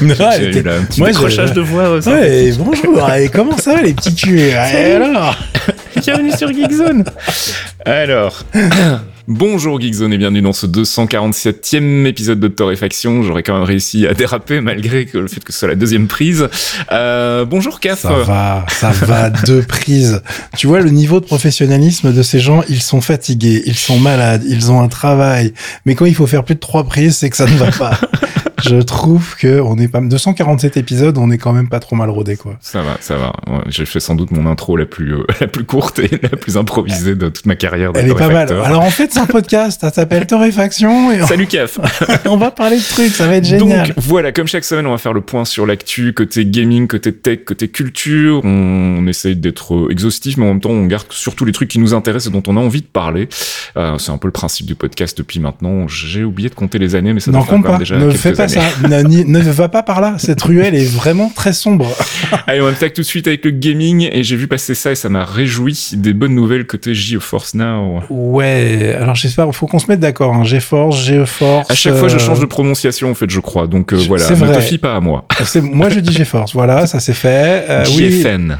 J'ai 0.00 0.58
eu 0.58 0.62
là 0.62 0.76
un 0.80 0.84
petit 0.84 1.00
Moi, 1.00 1.08
je- 1.08 1.14
décrochage 1.14 1.52
de 1.52 1.60
voix. 1.60 1.82
euh, 1.84 2.00
ça. 2.00 2.12
Ouais, 2.12 2.52
bonjour, 2.58 3.10
et 3.12 3.28
comment 3.28 3.56
ça 3.58 3.74
va 3.74 3.82
les 3.82 3.94
petits 3.94 4.14
culs 4.14 4.38
Et 4.38 4.54
alors 4.54 5.36
Bienvenue 6.02 6.30
sur 6.36 6.52
Geekzone. 6.52 7.04
Alors, 7.86 8.42
bonjour 9.28 9.80
Geekzone 9.80 10.12
et 10.12 10.18
bienvenue 10.18 10.42
dans 10.42 10.52
ce 10.52 10.66
247e 10.66 12.04
épisode 12.04 12.38
de 12.38 12.48
Torréfaction. 12.48 13.22
J'aurais 13.22 13.42
quand 13.42 13.54
même 13.54 13.62
réussi 13.64 14.06
à 14.06 14.12
déraper 14.12 14.60
malgré 14.60 15.06
que 15.06 15.16
le 15.16 15.26
fait 15.28 15.42
que 15.42 15.52
ce 15.54 15.60
soit 15.60 15.68
la 15.68 15.74
deuxième 15.74 16.06
prise. 16.06 16.48
Euh, 16.92 17.46
bonjour 17.46 17.80
Caf. 17.80 18.00
Ça 18.00 18.10
va, 18.12 18.66
ça 18.68 18.90
va, 18.90 19.30
deux 19.30 19.62
prises. 19.62 20.20
Tu 20.58 20.66
vois 20.66 20.80
le 20.80 20.90
niveau 20.90 21.20
de 21.20 21.24
professionnalisme 21.24 22.12
de 22.12 22.22
ces 22.22 22.40
gens, 22.40 22.62
ils 22.68 22.82
sont 22.82 23.00
fatigués, 23.00 23.62
ils 23.64 23.74
sont 23.76 23.98
malades, 23.98 24.42
ils 24.46 24.70
ont 24.70 24.82
un 24.82 24.88
travail. 24.88 25.54
Mais 25.86 25.94
quand 25.94 26.04
il 26.04 26.14
faut 26.14 26.26
faire 26.26 26.44
plus 26.44 26.56
de 26.56 26.60
trois 26.60 26.84
prises, 26.84 27.16
c'est 27.16 27.30
que 27.30 27.36
ça 27.38 27.46
ne 27.46 27.56
va 27.56 27.70
pas. 27.70 27.98
Je 28.68 28.76
trouve 28.82 29.36
que 29.36 29.60
on 29.60 29.76
est 29.78 29.88
pas 29.88 30.00
247 30.00 30.76
épisodes, 30.76 31.16
on 31.18 31.30
est 31.30 31.38
quand 31.38 31.52
même 31.52 31.68
pas 31.68 31.80
trop 31.80 31.96
mal 31.96 32.10
rodé 32.10 32.36
quoi. 32.36 32.56
Ça 32.60 32.82
va, 32.82 32.96
ça 33.00 33.16
va. 33.16 33.32
Ouais, 33.46 33.62
J'ai 33.68 33.86
fait 33.86 34.00
sans 34.00 34.14
doute 34.14 34.30
mon 34.30 34.46
intro 34.46 34.76
la 34.76 34.86
plus, 34.86 35.14
euh, 35.14 35.26
la 35.40 35.46
plus 35.46 35.64
courte 35.64 35.98
et 35.98 36.10
la 36.22 36.30
plus 36.30 36.56
improvisée 36.56 37.14
de 37.14 37.28
toute 37.28 37.46
ma 37.46 37.56
carrière 37.56 37.92
de 37.92 37.98
Elle 37.98 38.10
est 38.10 38.14
pas 38.14 38.28
mal. 38.28 38.52
Alors 38.64 38.82
en 38.82 38.90
fait, 38.90 39.12
c'est 39.12 39.20
un 39.20 39.26
podcast, 39.26 39.80
ça 39.80 39.90
s'appelle 39.90 40.26
Torréfaction 40.26 41.12
et 41.12 41.20
Salut 41.26 41.46
Caf. 41.46 41.78
on, 42.26 42.36
va 42.36 42.50
parler 42.50 42.78
de 42.78 42.82
trucs, 42.82 43.12
ça 43.12 43.26
va 43.26 43.36
être 43.36 43.44
génial. 43.44 43.88
Donc 43.88 43.98
voilà, 43.98 44.32
comme 44.32 44.46
chaque 44.46 44.64
semaine, 44.64 44.86
on 44.86 44.92
va 44.92 44.98
faire 44.98 45.12
le 45.12 45.20
point 45.20 45.44
sur 45.44 45.66
l'actu, 45.66 46.12
côté 46.12 46.44
gaming, 46.44 46.86
côté 46.86 47.12
tech, 47.12 47.44
côté 47.44 47.68
culture. 47.68 48.40
On 48.44 49.06
essaye 49.06 49.36
d'être 49.36 49.74
euh, 49.74 49.90
exhaustif, 49.90 50.36
mais 50.36 50.44
en 50.44 50.48
même 50.48 50.60
temps, 50.60 50.70
on 50.70 50.86
garde 50.86 51.06
surtout 51.10 51.44
les 51.44 51.52
trucs 51.52 51.68
qui 51.68 51.78
nous 51.78 51.94
intéressent 51.94 52.32
et 52.32 52.32
dont 52.32 52.42
on 52.46 52.56
a 52.56 52.60
envie 52.60 52.82
de 52.82 52.86
parler. 52.86 53.28
Euh, 53.76 53.98
c'est 53.98 54.12
un 54.12 54.18
peu 54.18 54.28
le 54.28 54.32
principe 54.32 54.66
du 54.66 54.74
podcast 54.74 55.16
depuis 55.18 55.40
maintenant. 55.40 55.88
J'ai 55.88 56.24
oublié 56.24 56.48
de 56.48 56.54
compter 56.54 56.78
les 56.78 56.94
années, 56.94 57.12
mais 57.12 57.20
ça 57.20 57.30
doit 57.30 57.42
faire 57.42 57.78
déjà 57.78 57.96
ne 58.06 58.10
fais 58.10 58.32
pas 58.32 58.44
années. 58.44 58.55
Ça, 58.60 58.88
ne, 58.88 59.40
va 59.40 59.68
pas 59.68 59.82
par 59.82 60.00
là. 60.00 60.16
Cette 60.18 60.42
ruelle 60.42 60.74
est 60.74 60.90
vraiment 60.90 61.30
très 61.34 61.52
sombre. 61.52 61.88
Allez, 62.46 62.60
on 62.60 62.68
attaque 62.68 62.94
tout 62.94 63.02
de 63.02 63.06
suite 63.06 63.26
avec 63.26 63.44
le 63.44 63.50
gaming 63.50 64.08
et 64.10 64.22
j'ai 64.22 64.36
vu 64.36 64.48
passer 64.48 64.74
ça 64.74 64.92
et 64.92 64.94
ça 64.94 65.08
m'a 65.08 65.24
réjoui 65.24 65.90
des 65.94 66.12
bonnes 66.12 66.34
nouvelles 66.34 66.66
côté 66.66 66.94
GeForce 66.94 67.54
Now. 67.54 68.02
Ouais, 68.10 68.94
alors 68.98 69.14
j'espère, 69.14 69.52
faut 69.54 69.66
qu'on 69.66 69.78
se 69.78 69.86
mette 69.88 70.00
d'accord. 70.00 70.34
Hein. 70.34 70.44
GeForce, 70.44 71.04
GeForce. 71.04 71.70
À 71.70 71.74
chaque 71.74 71.96
fois, 71.96 72.08
je 72.08 72.16
euh, 72.16 72.18
change 72.18 72.40
de 72.40 72.46
prononciation, 72.46 73.10
en 73.10 73.14
fait, 73.14 73.30
je 73.30 73.40
crois. 73.40 73.66
Donc 73.66 73.92
euh, 73.92 73.96
voilà, 74.08 74.24
c'est 74.24 74.40
ne 74.40 74.54
te 74.54 74.60
fie 74.60 74.78
pas 74.78 74.96
à 74.96 75.00
moi. 75.00 75.26
moi 75.62 75.88
je 75.88 76.00
dis 76.00 76.12
GeForce, 76.12 76.52
voilà, 76.54 76.86
ça 76.86 77.00
c'est 77.00 77.14
fait. 77.14 77.64
Euh, 77.68 77.84
oui, 77.96 78.22
GFN. 78.22 78.58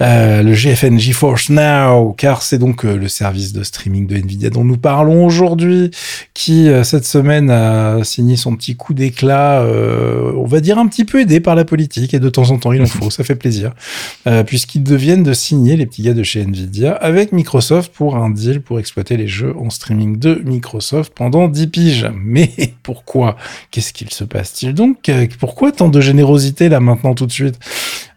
euh, 0.00 0.42
le 0.42 0.52
GFN 0.54 0.98
GeForce 0.98 1.50
Now, 1.50 2.14
car 2.16 2.42
c'est 2.42 2.58
donc 2.58 2.84
euh, 2.84 2.96
le 2.96 3.08
service 3.08 3.52
de 3.52 3.62
streaming 3.62 4.06
de 4.06 4.16
Nvidia 4.16 4.50
dont 4.50 4.64
nous 4.64 4.76
parlons 4.76 5.24
aujourd'hui, 5.24 5.90
qui 6.34 6.68
euh, 6.68 6.84
cette 6.84 7.04
semaine 7.04 7.50
a 7.50 8.02
signé 8.04 8.36
son 8.36 8.56
petit 8.56 8.76
coup 8.76 8.94
d'éclat, 8.94 9.27
euh, 9.36 10.32
on 10.36 10.44
va 10.44 10.60
dire 10.60 10.78
un 10.78 10.86
petit 10.86 11.04
peu 11.04 11.20
aidé 11.20 11.40
par 11.40 11.54
la 11.54 11.64
politique, 11.64 12.14
et 12.14 12.20
de 12.20 12.28
temps 12.28 12.50
en 12.50 12.58
temps 12.58 12.72
il 12.72 12.82
en 12.82 12.86
faut, 12.86 13.10
ça 13.10 13.24
fait 13.24 13.34
plaisir, 13.34 13.72
euh, 14.26 14.42
puisqu'ils 14.42 14.82
deviennent 14.82 15.22
de 15.22 15.32
signer 15.32 15.76
les 15.76 15.86
petits 15.86 16.02
gars 16.02 16.14
de 16.14 16.22
chez 16.22 16.42
Nvidia 16.42 16.92
avec 16.92 17.32
Microsoft 17.32 17.92
pour 17.92 18.16
un 18.16 18.30
deal 18.30 18.60
pour 18.60 18.78
exploiter 18.78 19.16
les 19.16 19.28
jeux 19.28 19.54
en 19.58 19.70
streaming 19.70 20.18
de 20.18 20.42
Microsoft 20.44 21.12
pendant 21.14 21.48
10 21.48 21.66
piges. 21.68 22.10
Mais 22.14 22.50
pourquoi? 22.82 23.36
Qu'est-ce 23.70 23.92
qu'il 23.92 24.10
se 24.10 24.24
passe-t-il 24.24 24.74
donc? 24.74 25.10
Pourquoi 25.38 25.72
tant 25.72 25.88
de 25.88 26.00
générosité 26.00 26.68
là 26.68 26.80
maintenant 26.80 27.14
tout 27.14 27.26
de 27.26 27.32
suite? 27.32 27.58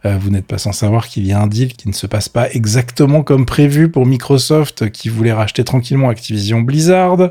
Euh, 0.03 0.17
vous 0.19 0.31
n'êtes 0.31 0.47
pas 0.47 0.57
sans 0.57 0.71
savoir 0.71 1.07
qu'il 1.07 1.27
y 1.27 1.31
a 1.31 1.39
un 1.39 1.45
deal 1.45 1.73
qui 1.73 1.87
ne 1.87 1.93
se 1.93 2.07
passe 2.07 2.27
pas 2.27 2.49
exactement 2.51 3.21
comme 3.21 3.45
prévu 3.45 3.89
pour 3.89 4.05
Microsoft 4.07 4.89
qui 4.89 5.09
voulait 5.09 5.31
racheter 5.31 5.63
tranquillement 5.63 6.09
Activision 6.09 6.61
Blizzard, 6.61 7.29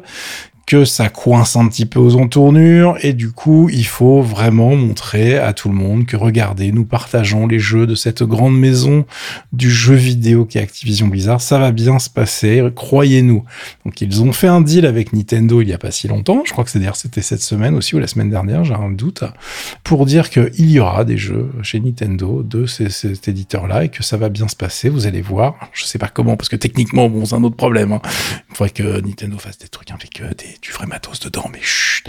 que 0.70 0.84
ça 0.84 1.08
coince 1.08 1.56
un 1.56 1.66
petit 1.66 1.84
peu 1.84 1.98
aux 1.98 2.14
entournures 2.14 2.96
et 3.02 3.12
du 3.12 3.32
coup 3.32 3.68
il 3.72 3.84
faut 3.86 4.22
vraiment 4.22 4.76
montrer 4.76 5.36
à 5.36 5.52
tout 5.52 5.68
le 5.68 5.74
monde 5.74 6.06
que 6.06 6.16
regardez 6.16 6.70
nous 6.70 6.84
partageons 6.84 7.48
les 7.48 7.58
jeux 7.58 7.88
de 7.88 7.96
cette 7.96 8.22
grande 8.22 8.56
maison 8.56 9.04
du 9.52 9.68
jeu 9.68 9.96
vidéo 9.96 10.44
qui 10.44 10.58
est 10.58 10.60
Activision 10.60 11.08
Blizzard 11.08 11.40
ça 11.40 11.58
va 11.58 11.72
bien 11.72 11.98
se 11.98 12.08
passer 12.08 12.62
croyez-nous 12.76 13.42
donc 13.84 14.00
ils 14.00 14.22
ont 14.22 14.32
fait 14.32 14.46
un 14.46 14.60
deal 14.60 14.86
avec 14.86 15.12
Nintendo 15.12 15.60
il 15.60 15.68
y 15.68 15.72
a 15.72 15.78
pas 15.78 15.90
si 15.90 16.06
longtemps 16.06 16.44
je 16.46 16.52
crois 16.52 16.62
que 16.62 16.70
c'est 16.70 16.78
d'ailleurs 16.78 16.94
c'était 16.94 17.20
cette 17.20 17.42
semaine 17.42 17.74
aussi 17.74 17.96
ou 17.96 17.98
la 17.98 18.06
semaine 18.06 18.30
dernière 18.30 18.62
j'ai 18.62 18.74
un 18.74 18.90
doute 18.90 19.24
pour 19.82 20.06
dire 20.06 20.30
qu'il 20.30 20.70
y 20.70 20.78
aura 20.78 21.04
des 21.04 21.18
jeux 21.18 21.50
chez 21.62 21.80
Nintendo 21.80 22.44
de 22.44 22.66
cet 22.66 23.26
éditeur-là 23.26 23.84
et 23.84 23.88
que 23.88 24.02
ça 24.02 24.16
va 24.16 24.28
bien 24.28 24.48
se 24.48 24.56
passer. 24.56 24.88
Vous 24.88 25.06
allez 25.06 25.22
voir. 25.22 25.56
Je 25.72 25.84
sais 25.84 25.98
pas 25.98 26.08
comment, 26.08 26.36
parce 26.36 26.48
que 26.48 26.56
techniquement, 26.56 27.08
bon, 27.08 27.24
c'est 27.24 27.34
un 27.34 27.42
autre 27.42 27.56
problème. 27.56 27.92
hein. 27.92 28.00
Il 28.50 28.56
faudrait 28.56 28.70
que 28.70 29.00
Nintendo 29.00 29.38
fasse 29.38 29.58
des 29.58 29.68
trucs 29.68 29.90
avec 29.90 30.22
des, 30.36 30.59
du 30.62 30.72
vrai 30.72 30.86
matos 30.86 31.20
dedans, 31.20 31.46
mais 31.52 31.60
chut. 31.62 32.06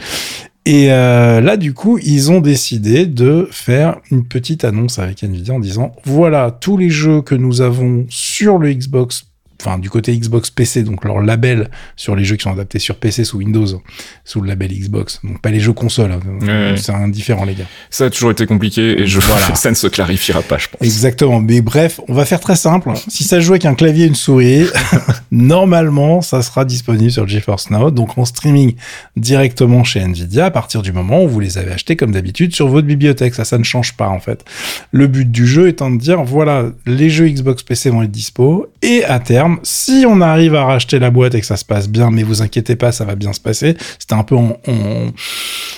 Et 0.65 0.91
euh, 0.91 1.41
là, 1.41 1.57
du 1.57 1.73
coup, 1.73 1.97
ils 1.97 2.31
ont 2.31 2.39
décidé 2.39 3.07
de 3.07 3.47
faire 3.51 3.99
une 4.11 4.27
petite 4.27 4.63
annonce 4.63 4.99
avec 4.99 5.23
Nvidia 5.23 5.55
en 5.55 5.59
disant 5.59 5.91
voilà 6.03 6.51
tous 6.51 6.77
les 6.77 6.89
jeux 6.89 7.21
que 7.21 7.33
nous 7.33 7.61
avons 7.61 8.05
sur 8.09 8.57
le 8.59 8.71
Xbox. 8.71 9.25
Enfin, 9.61 9.77
du 9.77 9.89
côté 9.89 10.17
Xbox 10.17 10.49
PC, 10.49 10.83
donc 10.83 11.05
leur 11.05 11.21
label 11.21 11.69
sur 11.95 12.15
les 12.15 12.23
jeux 12.23 12.35
qui 12.35 12.43
sont 12.43 12.51
adaptés 12.51 12.79
sur 12.79 12.95
PC 12.95 13.23
sous 13.23 13.37
Windows, 13.37 13.81
sous 14.25 14.41
le 14.41 14.47
label 14.47 14.71
Xbox. 14.71 15.19
Donc 15.23 15.41
pas 15.41 15.51
les 15.51 15.59
jeux 15.59 15.73
consoles, 15.73 16.11
hein. 16.11 16.19
Ouais. 16.41 16.75
c'est 16.77 16.91
indifférent 16.91 17.45
les 17.45 17.53
gars. 17.53 17.65
Ça 17.89 18.05
a 18.05 18.09
toujours 18.09 18.31
été 18.31 18.45
compliqué 18.45 19.01
et 19.01 19.07
je 19.07 19.19
Voilà. 19.19 19.55
ça 19.55 19.69
ne 19.69 19.75
se 19.75 19.87
clarifiera 19.87 20.41
pas, 20.41 20.57
je 20.57 20.67
pense. 20.67 20.81
Exactement. 20.81 21.39
Mais 21.39 21.61
bref, 21.61 21.99
on 22.07 22.13
va 22.13 22.25
faire 22.25 22.39
très 22.39 22.55
simple. 22.55 22.91
Si 23.07 23.23
ça 23.23 23.39
joue 23.39 23.53
avec 23.53 23.65
un 23.65 23.75
clavier 23.75 24.05
et 24.05 24.07
une 24.07 24.15
souris, 24.15 24.65
normalement, 25.31 26.21
ça 26.21 26.41
sera 26.41 26.65
disponible 26.65 27.11
sur 27.11 27.27
GeForce 27.27 27.69
Now, 27.69 27.91
donc 27.91 28.17
en 28.17 28.25
streaming 28.25 28.75
directement 29.15 29.83
chez 29.83 29.99
Nvidia 29.99 30.45
à 30.45 30.51
partir 30.51 30.81
du 30.81 30.91
moment 30.91 31.23
où 31.23 31.27
vous 31.27 31.39
les 31.39 31.57
avez 31.57 31.71
achetés 31.71 31.95
comme 31.95 32.11
d'habitude 32.11 32.55
sur 32.55 32.67
votre 32.67 32.87
bibliothèque. 32.87 33.35
Ça, 33.35 33.45
ça 33.45 33.57
ne 33.57 33.63
change 33.63 33.95
pas 33.95 34.09
en 34.09 34.19
fait. 34.19 34.43
Le 34.91 35.07
but 35.07 35.29
du 35.29 35.45
jeu 35.45 35.67
étant 35.67 35.91
de 35.91 35.97
dire, 35.97 36.23
voilà, 36.23 36.65
les 36.85 37.09
jeux 37.09 37.27
Xbox 37.27 37.63
PC 37.63 37.89
vont 37.89 38.03
être 38.03 38.11
dispo 38.11 38.67
et 38.81 39.03
à 39.03 39.19
terme, 39.19 39.50
si 39.63 40.05
on 40.07 40.21
arrive 40.21 40.55
à 40.55 40.65
racheter 40.65 40.99
la 40.99 41.09
boîte 41.11 41.35
et 41.35 41.39
que 41.41 41.45
ça 41.45 41.57
se 41.57 41.65
passe 41.65 41.87
bien, 41.89 42.11
mais 42.11 42.23
vous 42.23 42.41
inquiétez 42.41 42.75
pas, 42.75 42.91
ça 42.91 43.05
va 43.05 43.15
bien 43.15 43.33
se 43.33 43.39
passer. 43.39 43.75
C'était 43.99 44.13
un 44.15 44.23
peu 44.23 44.35
en, 44.35 44.57
en- 44.67 45.07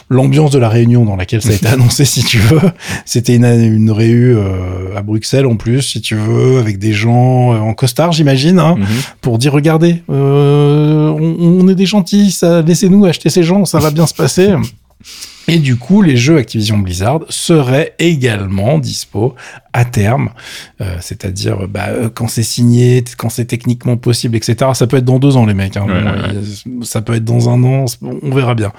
l'ambiance 0.10 0.52
de 0.52 0.60
la 0.60 0.70
réunion 0.70 1.06
dans 1.06 1.16
laquelle 1.16 1.42
ça 1.42 1.50
a 1.50 1.54
été 1.54 1.68
annoncé, 1.68 2.06
si 2.06 2.24
tu 2.24 2.38
veux. 2.40 2.62
C'était 3.06 3.36
une, 3.36 3.46
une 3.46 3.92
réu 3.92 4.36
euh, 4.38 4.96
à 4.96 5.02
Bruxelles 5.02 5.46
en 5.46 5.56
plus, 5.56 5.82
si 5.82 6.02
tu 6.02 6.16
veux, 6.16 6.60
avec 6.60 6.78
des 6.80 6.94
gens 6.94 7.54
euh, 7.54 7.58
en 7.60 7.74
costard, 7.74 8.12
j'imagine, 8.12 8.60
hein, 8.60 8.76
Mhm. 8.78 8.86
pour 9.22 9.38
dire 9.38 9.54
regardez, 9.54 10.04
euh, 10.10 11.10
on, 11.10 11.62
on 11.64 11.68
est 11.68 11.76
des 11.76 11.86
gentils, 11.86 12.32
ça, 12.32 12.62
laissez-nous 12.62 13.06
acheter 13.06 13.30
ces 13.30 13.44
gens, 13.44 13.66
ça 13.66 13.80
va 13.80 13.92
bien 13.92 14.08
se 14.08 14.14
passer. 14.14 14.54
Et 15.50 15.60
du 15.60 15.76
coup, 15.76 16.02
les 16.02 16.16
jeux 16.16 16.38
Activision 16.38 16.78
Blizzard 16.78 17.20
seraient 17.28 17.96
également 18.00 18.78
dispo 18.80 19.36
à 19.74 19.86
terme, 19.86 20.30
euh, 20.82 20.98
c'est-à-dire 21.02 21.68
bah, 21.68 21.88
euh, 21.90 22.10
quand 22.14 22.28
c'est 22.28 22.44
signé, 22.44 23.04
quand 23.18 23.30
c'est 23.30 23.46
techniquement 23.46 23.98
possible, 23.98 24.36
etc. 24.36 24.72
Ça 24.74 24.86
peut 24.88 24.98
être 24.98 25.06
dans 25.06 25.20
deux 25.20 25.36
ans, 25.36 25.46
les 25.46 25.54
mecs. 25.54 25.76
hein. 25.78 25.86
Ouais, 25.88 26.02
Bon, 26.04 26.10
ouais, 26.12 26.36
euh, 26.36 26.84
Ça 26.84 27.02
peut 27.02 27.16
être 27.16 27.26
dans 27.26 27.50
un 27.50 27.64
an, 27.64 27.86
on 28.02 28.36
verra 28.36 28.54
bien. 28.56 28.72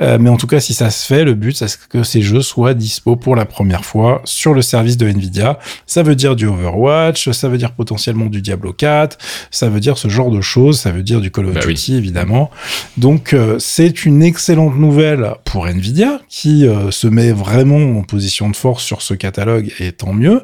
Euh, 0.00 0.16
mais 0.20 0.30
en 0.30 0.36
tout 0.38 0.46
cas, 0.46 0.60
si 0.60 0.72
ça 0.74 0.90
se 0.90 1.06
fait, 1.06 1.24
le 1.24 1.34
but, 1.34 1.56
c'est 1.56 1.68
que 1.88 2.02
ces 2.02 2.22
jeux 2.22 2.40
soient 2.42 2.74
dispo 2.74 3.16
pour 3.16 3.36
la 3.36 3.44
première 3.44 3.84
fois 3.84 4.22
sur 4.24 4.54
le 4.54 4.62
service 4.62 4.96
de 4.96 5.06
Nvidia. 5.06 5.58
Ça 5.86 6.02
veut 6.02 6.14
dire 6.14 6.34
du 6.34 6.46
Overwatch, 6.46 7.30
ça 7.30 7.48
veut 7.48 7.58
dire 7.58 7.72
potentiellement 7.72 8.26
du 8.26 8.40
Diablo 8.42 8.72
4, 8.72 9.18
ça 9.50 9.68
veut 9.68 9.80
dire 9.80 9.98
ce 9.98 10.08
genre 10.08 10.30
de 10.30 10.40
choses, 10.40 10.78
ça 10.80 10.90
veut 10.92 11.02
dire 11.02 11.20
du 11.20 11.30
Call 11.30 11.46
of 11.46 11.54
Bah 11.54 11.60
oui. 11.66 11.74
Duty, 11.74 11.96
évidemment. 11.96 12.50
Donc, 12.96 13.34
euh, 13.34 13.56
c'est 13.58 14.04
une 14.06 14.22
excellente 14.22 14.76
nouvelle 14.78 15.32
pour 15.44 15.66
Nvidia, 15.66 16.20
qui 16.28 16.66
euh, 16.66 16.90
se 16.90 17.06
met 17.06 17.32
vraiment 17.32 17.98
en 17.98 18.02
position 18.02 18.48
de 18.48 18.56
force 18.56 18.82
sur 18.84 19.02
ce 19.02 19.14
catalogue, 19.14 19.72
et 19.80 19.92
tant 19.92 20.12
mieux. 20.12 20.37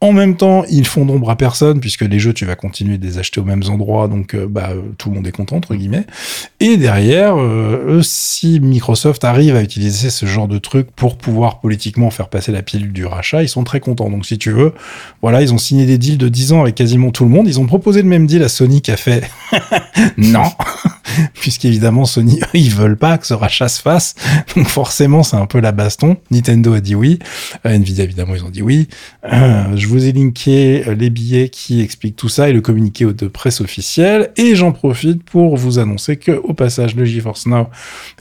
En 0.00 0.12
même 0.12 0.36
temps, 0.36 0.64
ils 0.70 0.86
font 0.86 1.04
d'ombre 1.04 1.30
à 1.30 1.36
personne, 1.36 1.80
puisque 1.80 2.02
les 2.02 2.18
jeux, 2.18 2.32
tu 2.32 2.44
vas 2.44 2.54
continuer 2.54 2.98
de 2.98 3.06
les 3.06 3.18
acheter 3.18 3.40
aux 3.40 3.44
mêmes 3.44 3.64
endroits, 3.68 4.06
donc 4.06 4.34
euh, 4.34 4.46
bah, 4.48 4.70
tout 4.96 5.10
le 5.10 5.16
monde 5.16 5.26
est 5.26 5.32
content, 5.32 5.56
entre 5.56 5.74
guillemets. 5.74 6.06
Et 6.60 6.76
derrière, 6.76 7.36
euh, 7.36 7.96
eux, 7.98 8.02
si 8.02 8.60
Microsoft 8.60 9.24
arrive 9.24 9.56
à 9.56 9.62
utiliser 9.62 10.10
ce 10.10 10.26
genre 10.26 10.48
de 10.48 10.58
truc 10.58 10.90
pour 10.94 11.16
pouvoir 11.16 11.60
politiquement 11.60 12.10
faire 12.10 12.28
passer 12.28 12.52
la 12.52 12.62
pile 12.62 12.92
du 12.92 13.06
rachat, 13.06 13.42
ils 13.42 13.48
sont 13.48 13.64
très 13.64 13.80
contents. 13.80 14.10
Donc 14.10 14.24
si 14.24 14.38
tu 14.38 14.50
veux, 14.50 14.72
voilà, 15.22 15.42
ils 15.42 15.52
ont 15.52 15.58
signé 15.58 15.86
des 15.86 15.98
deals 15.98 16.18
de 16.18 16.28
10 16.28 16.52
ans 16.52 16.62
avec 16.62 16.74
quasiment 16.74 17.10
tout 17.10 17.24
le 17.24 17.30
monde. 17.30 17.48
Ils 17.48 17.60
ont 17.60 17.66
proposé 17.66 18.02
le 18.02 18.08
même 18.08 18.26
deal 18.26 18.42
à 18.42 18.48
Sony 18.48 18.82
qui 18.82 18.90
a 18.90 18.96
fait 18.96 19.28
non, 20.16 20.50
puisqu'évidemment 21.34 22.04
Sony, 22.04 22.40
eux, 22.40 22.58
ils 22.58 22.70
veulent 22.70 22.96
pas 22.96 23.18
que 23.18 23.26
ce 23.26 23.34
rachat 23.34 23.68
se 23.68 23.80
fasse. 23.80 24.14
Donc 24.56 24.68
forcément, 24.68 25.22
c'est 25.22 25.36
un 25.36 25.46
peu 25.46 25.60
la 25.60 25.72
baston. 25.72 26.16
Nintendo 26.30 26.74
a 26.74 26.80
dit 26.80 26.94
oui. 26.94 27.18
Euh, 27.66 27.74
Nvidia, 27.74 28.04
évidemment, 28.04 28.34
ils 28.34 28.44
ont 28.44 28.50
dit 28.50 28.62
oui. 28.62 28.88
Euh, 29.24 29.28
je 29.74 29.86
vous 29.86 30.06
ai 30.06 30.12
linké 30.12 30.82
les 30.94 31.10
billets 31.10 31.48
qui 31.48 31.80
expliquent 31.80 32.16
tout 32.16 32.28
ça 32.28 32.48
et 32.48 32.52
le 32.52 32.60
communiqué 32.60 33.04
de 33.04 33.28
presse 33.28 33.60
officiel. 33.60 34.30
Et 34.36 34.54
j'en 34.54 34.72
profite 34.72 35.22
pour 35.22 35.56
vous 35.56 35.78
annoncer 35.78 36.16
que, 36.16 36.32
au 36.32 36.54
passage, 36.54 36.94
le 36.94 37.04
GeForce 37.04 37.46
Now 37.46 37.68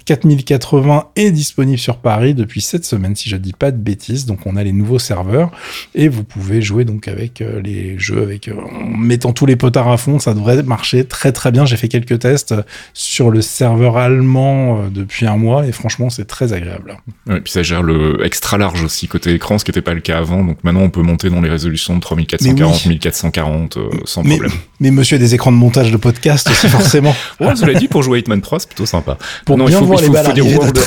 4080 0.06 1.10
est 1.16 1.32
disponible 1.32 1.78
sur 1.78 1.98
Paris 1.98 2.34
depuis 2.34 2.62
cette 2.62 2.86
semaine, 2.86 3.16
si 3.16 3.30
je 3.30 3.36
dis 3.36 3.54
pas 3.54 3.72
de 3.72 3.78
bêtises. 3.78 4.26
Donc, 4.26 4.46
on 4.46 4.56
a 4.56 4.64
les 4.64 4.72
nouveaux 4.72 5.00
serveurs 5.00 5.52
et 5.96 6.08
vous 6.08 6.24
pouvez 6.24 6.62
jouer 6.62 6.86
donc 6.86 7.08
avec 7.08 7.42
euh, 7.42 7.62
les 7.62 7.98
jeux, 8.00 8.22
avec 8.22 8.50
en 8.50 8.86
mettant 8.86 9.34
tous 9.34 9.46
les 9.46 9.56
potards 9.56 9.90
à 9.90 9.98
fond. 9.98 10.20
Ça 10.20 10.34
devrait 10.34 10.62
marcher 10.64 11.06
très 11.06 11.32
très 11.32 11.52
bien. 11.52 11.66
J'ai 11.66 11.78
fait 11.78 11.88
quelques 11.88 12.20
tests 12.20 12.54
sur 12.94 13.32
le 13.32 13.42
serveur 13.42 13.98
allemand 13.98 14.88
depuis 14.90 15.26
un 15.26 15.38
mois 15.38 15.68
et 15.68 15.72
franchement, 15.72 16.10
c'est 16.10 16.26
très 16.26 16.54
agréable. 16.54 16.98
et 17.30 17.40
puis 17.42 17.52
ça 17.52 17.64
gère 17.64 17.84
le 17.84 18.26
extra 18.26 18.58
large 18.58 18.84
aussi 18.84 19.08
côté 19.08 19.34
écran, 19.34 19.58
ce 19.58 19.66
qui 19.66 19.72
n'était 19.72 19.82
pas 19.82 19.94
le 19.94 20.02
cas 20.02 20.18
avant. 20.18 20.44
Donc 20.44 20.64
maintenant, 20.64 20.82
on 20.82 20.90
peut 20.90 21.02
monter 21.08 21.30
dans 21.30 21.42
les 21.42 21.50
résolutions 21.50 21.96
de 21.96 22.02
3440, 22.02 22.86
1440 22.86 23.78
euh, 23.78 23.90
sans 24.06 24.24
problème. 24.24 24.52
Mais 24.80 24.92
monsieur, 24.92 25.18
des 25.18 25.34
écrans 25.34 25.52
de 25.52 25.58
montage 25.58 25.92
de 25.92 25.98
podcast 25.98 26.50
aussi, 26.50 26.68
forcément. 26.70 27.16
ouais, 27.40 27.54
vous 27.54 27.66
l'avez 27.66 27.80
dit, 27.80 27.88
pour 27.88 28.04
jouer 28.04 28.20
Hitman 28.20 28.42
3, 28.42 28.60
c'est 28.60 28.68
plutôt 28.68 28.86
sympa. 28.86 29.18
Pour 29.46 29.58
non, 29.58 29.66
bien 29.66 29.78
il 29.78 29.80
faut, 29.80 29.86
voir 29.86 30.00
il 30.02 30.06
faut, 30.08 30.14
les 30.14 30.24
faut 30.24 30.34
dire 30.34 30.46
World, 30.46 30.80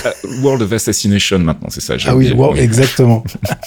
World, 0.43 0.63
of 0.63 0.73
Assassination 0.73 1.39
maintenant, 1.41 1.69
c'est 1.71 1.81
ça. 1.81 1.95
Ah 2.07 2.15
oui, 2.15 2.33
wow, 2.33 2.55
exactement. 2.55 3.25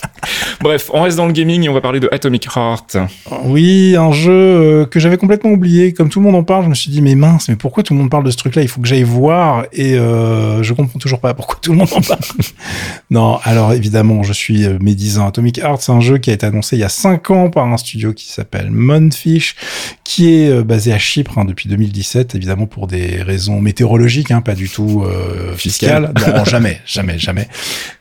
Bref, 0.62 0.90
on 0.94 1.02
reste 1.02 1.18
dans 1.18 1.26
le 1.26 1.34
gaming 1.34 1.64
et 1.64 1.70
on 1.70 1.74
va 1.74 1.82
parler 1.82 2.00
de 2.00 2.08
Atomic 2.12 2.48
Heart. 2.56 2.98
Oui, 3.46 3.96
un 3.98 4.12
jeu 4.12 4.32
euh, 4.32 4.86
que 4.86 5.00
j'avais 5.00 5.18
complètement 5.18 5.52
oublié. 5.52 5.94
Comme 5.94 6.10
tout 6.10 6.20
le 6.20 6.26
monde 6.26 6.36
en 6.36 6.44
parle, 6.44 6.64
je 6.64 6.70
me 6.70 6.76
suis 6.76 6.90
dit, 6.90 7.02
mais 7.02 7.16
mince, 7.16 7.50
mais 7.50 7.56
pourquoi 7.56 7.84
tout 7.84 7.94
le 7.94 8.00
monde 8.00 8.10
parle 8.10 8.24
de 8.24 8.32
ce 8.32 8.38
truc-là? 8.38 8.62
Il 8.62 8.68
faut 8.68 8.80
que 8.80 8.88
j'aille 8.88 9.04
voir 9.04 9.66
et 9.74 9.96
euh, 9.96 10.64
je 10.64 10.74
comprends 10.74 11.00
toujours 11.00 11.20
pas 11.20 11.34
pourquoi 11.34 11.58
tout 11.62 11.72
le 11.72 11.78
monde 11.78 11.90
en 11.92 12.02
parle. 12.02 12.22
non, 13.10 13.40
alors 13.44 13.74
évidemment, 13.74 14.24
je 14.24 14.34
suis 14.34 14.66
euh, 14.66 14.78
médisant. 14.80 15.28
Atomic 15.28 15.58
Heart, 15.58 15.82
c'est 15.82 15.92
un 15.92 16.00
jeu 16.00 16.18
qui 16.18 16.30
a 16.30 16.34
été 16.34 16.43
annoncé 16.46 16.76
il 16.76 16.80
y 16.80 16.84
a 16.84 16.90
5 16.90 17.32
ans 17.32 17.50
par 17.50 17.66
un 17.68 17.78
studio 17.78 18.14
qui 18.14 18.32
s'appelle 18.32 18.72
Monfish, 18.72 19.56
qui 20.04 20.34
est 20.34 20.50
euh, 20.50 20.64
basé 20.64 20.94
à 20.94 21.00
Chypre 21.00 21.38
hein, 21.38 21.46
depuis 21.46 21.70
2017, 21.70 22.36
évidemment 22.36 22.68
pour 22.68 22.88
des 22.88 23.22
raisons 23.22 23.62
météorologiques, 23.62 24.32
hein, 24.32 24.42
pas 24.42 24.56
du 24.56 24.70
tout 24.70 25.04
euh, 25.04 25.56
fiscales. 25.56 26.14
non, 26.28 26.46
jamais, 26.46 26.82
jamais, 26.86 27.18
jamais. 27.20 27.48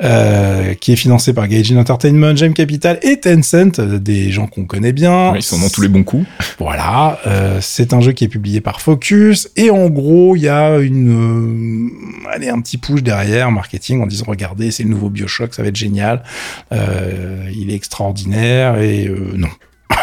Euh, 0.02 0.74
qui 0.74 0.92
est 0.92 0.96
financé 0.96 1.32
par 1.32 1.46
Gaijin 1.48 1.76
Entertainment, 1.76 2.34
Gem 2.34 2.54
Capital 2.54 2.98
et 3.02 3.20
Tencent, 3.20 3.78
euh, 3.78 3.98
des 3.98 4.30
gens 4.30 4.46
qu'on 4.46 4.64
connaît 4.64 4.92
bien. 4.92 5.32
Oui, 5.32 5.38
ils 5.38 5.42
sont 5.42 5.58
dans 5.58 5.68
tous 5.68 5.80
les 5.82 5.88
bons 5.88 6.04
coups. 6.04 6.26
Voilà, 6.58 7.18
euh, 7.26 7.58
c'est 7.60 7.92
un 7.92 8.00
jeu 8.00 8.12
qui 8.12 8.24
est 8.24 8.28
publié 8.28 8.60
par 8.60 8.80
Focus 8.80 9.48
et 9.56 9.70
en 9.70 9.88
gros, 9.88 10.36
il 10.36 10.42
y 10.42 10.48
a 10.48 10.78
une, 10.78 11.90
allez, 12.32 12.48
un 12.48 12.60
petit 12.60 12.78
push 12.78 13.02
derrière 13.02 13.50
marketing 13.50 14.00
en 14.00 14.06
disant 14.06 14.26
regardez, 14.28 14.70
c'est 14.70 14.84
le 14.84 14.90
nouveau 14.90 15.10
BioShock, 15.10 15.54
ça 15.54 15.62
va 15.62 15.68
être 15.68 15.76
génial. 15.76 16.22
il 16.70 17.70
est 17.70 17.74
extraordinaire 17.74 18.31
et 18.32 19.10
non. 19.34 19.48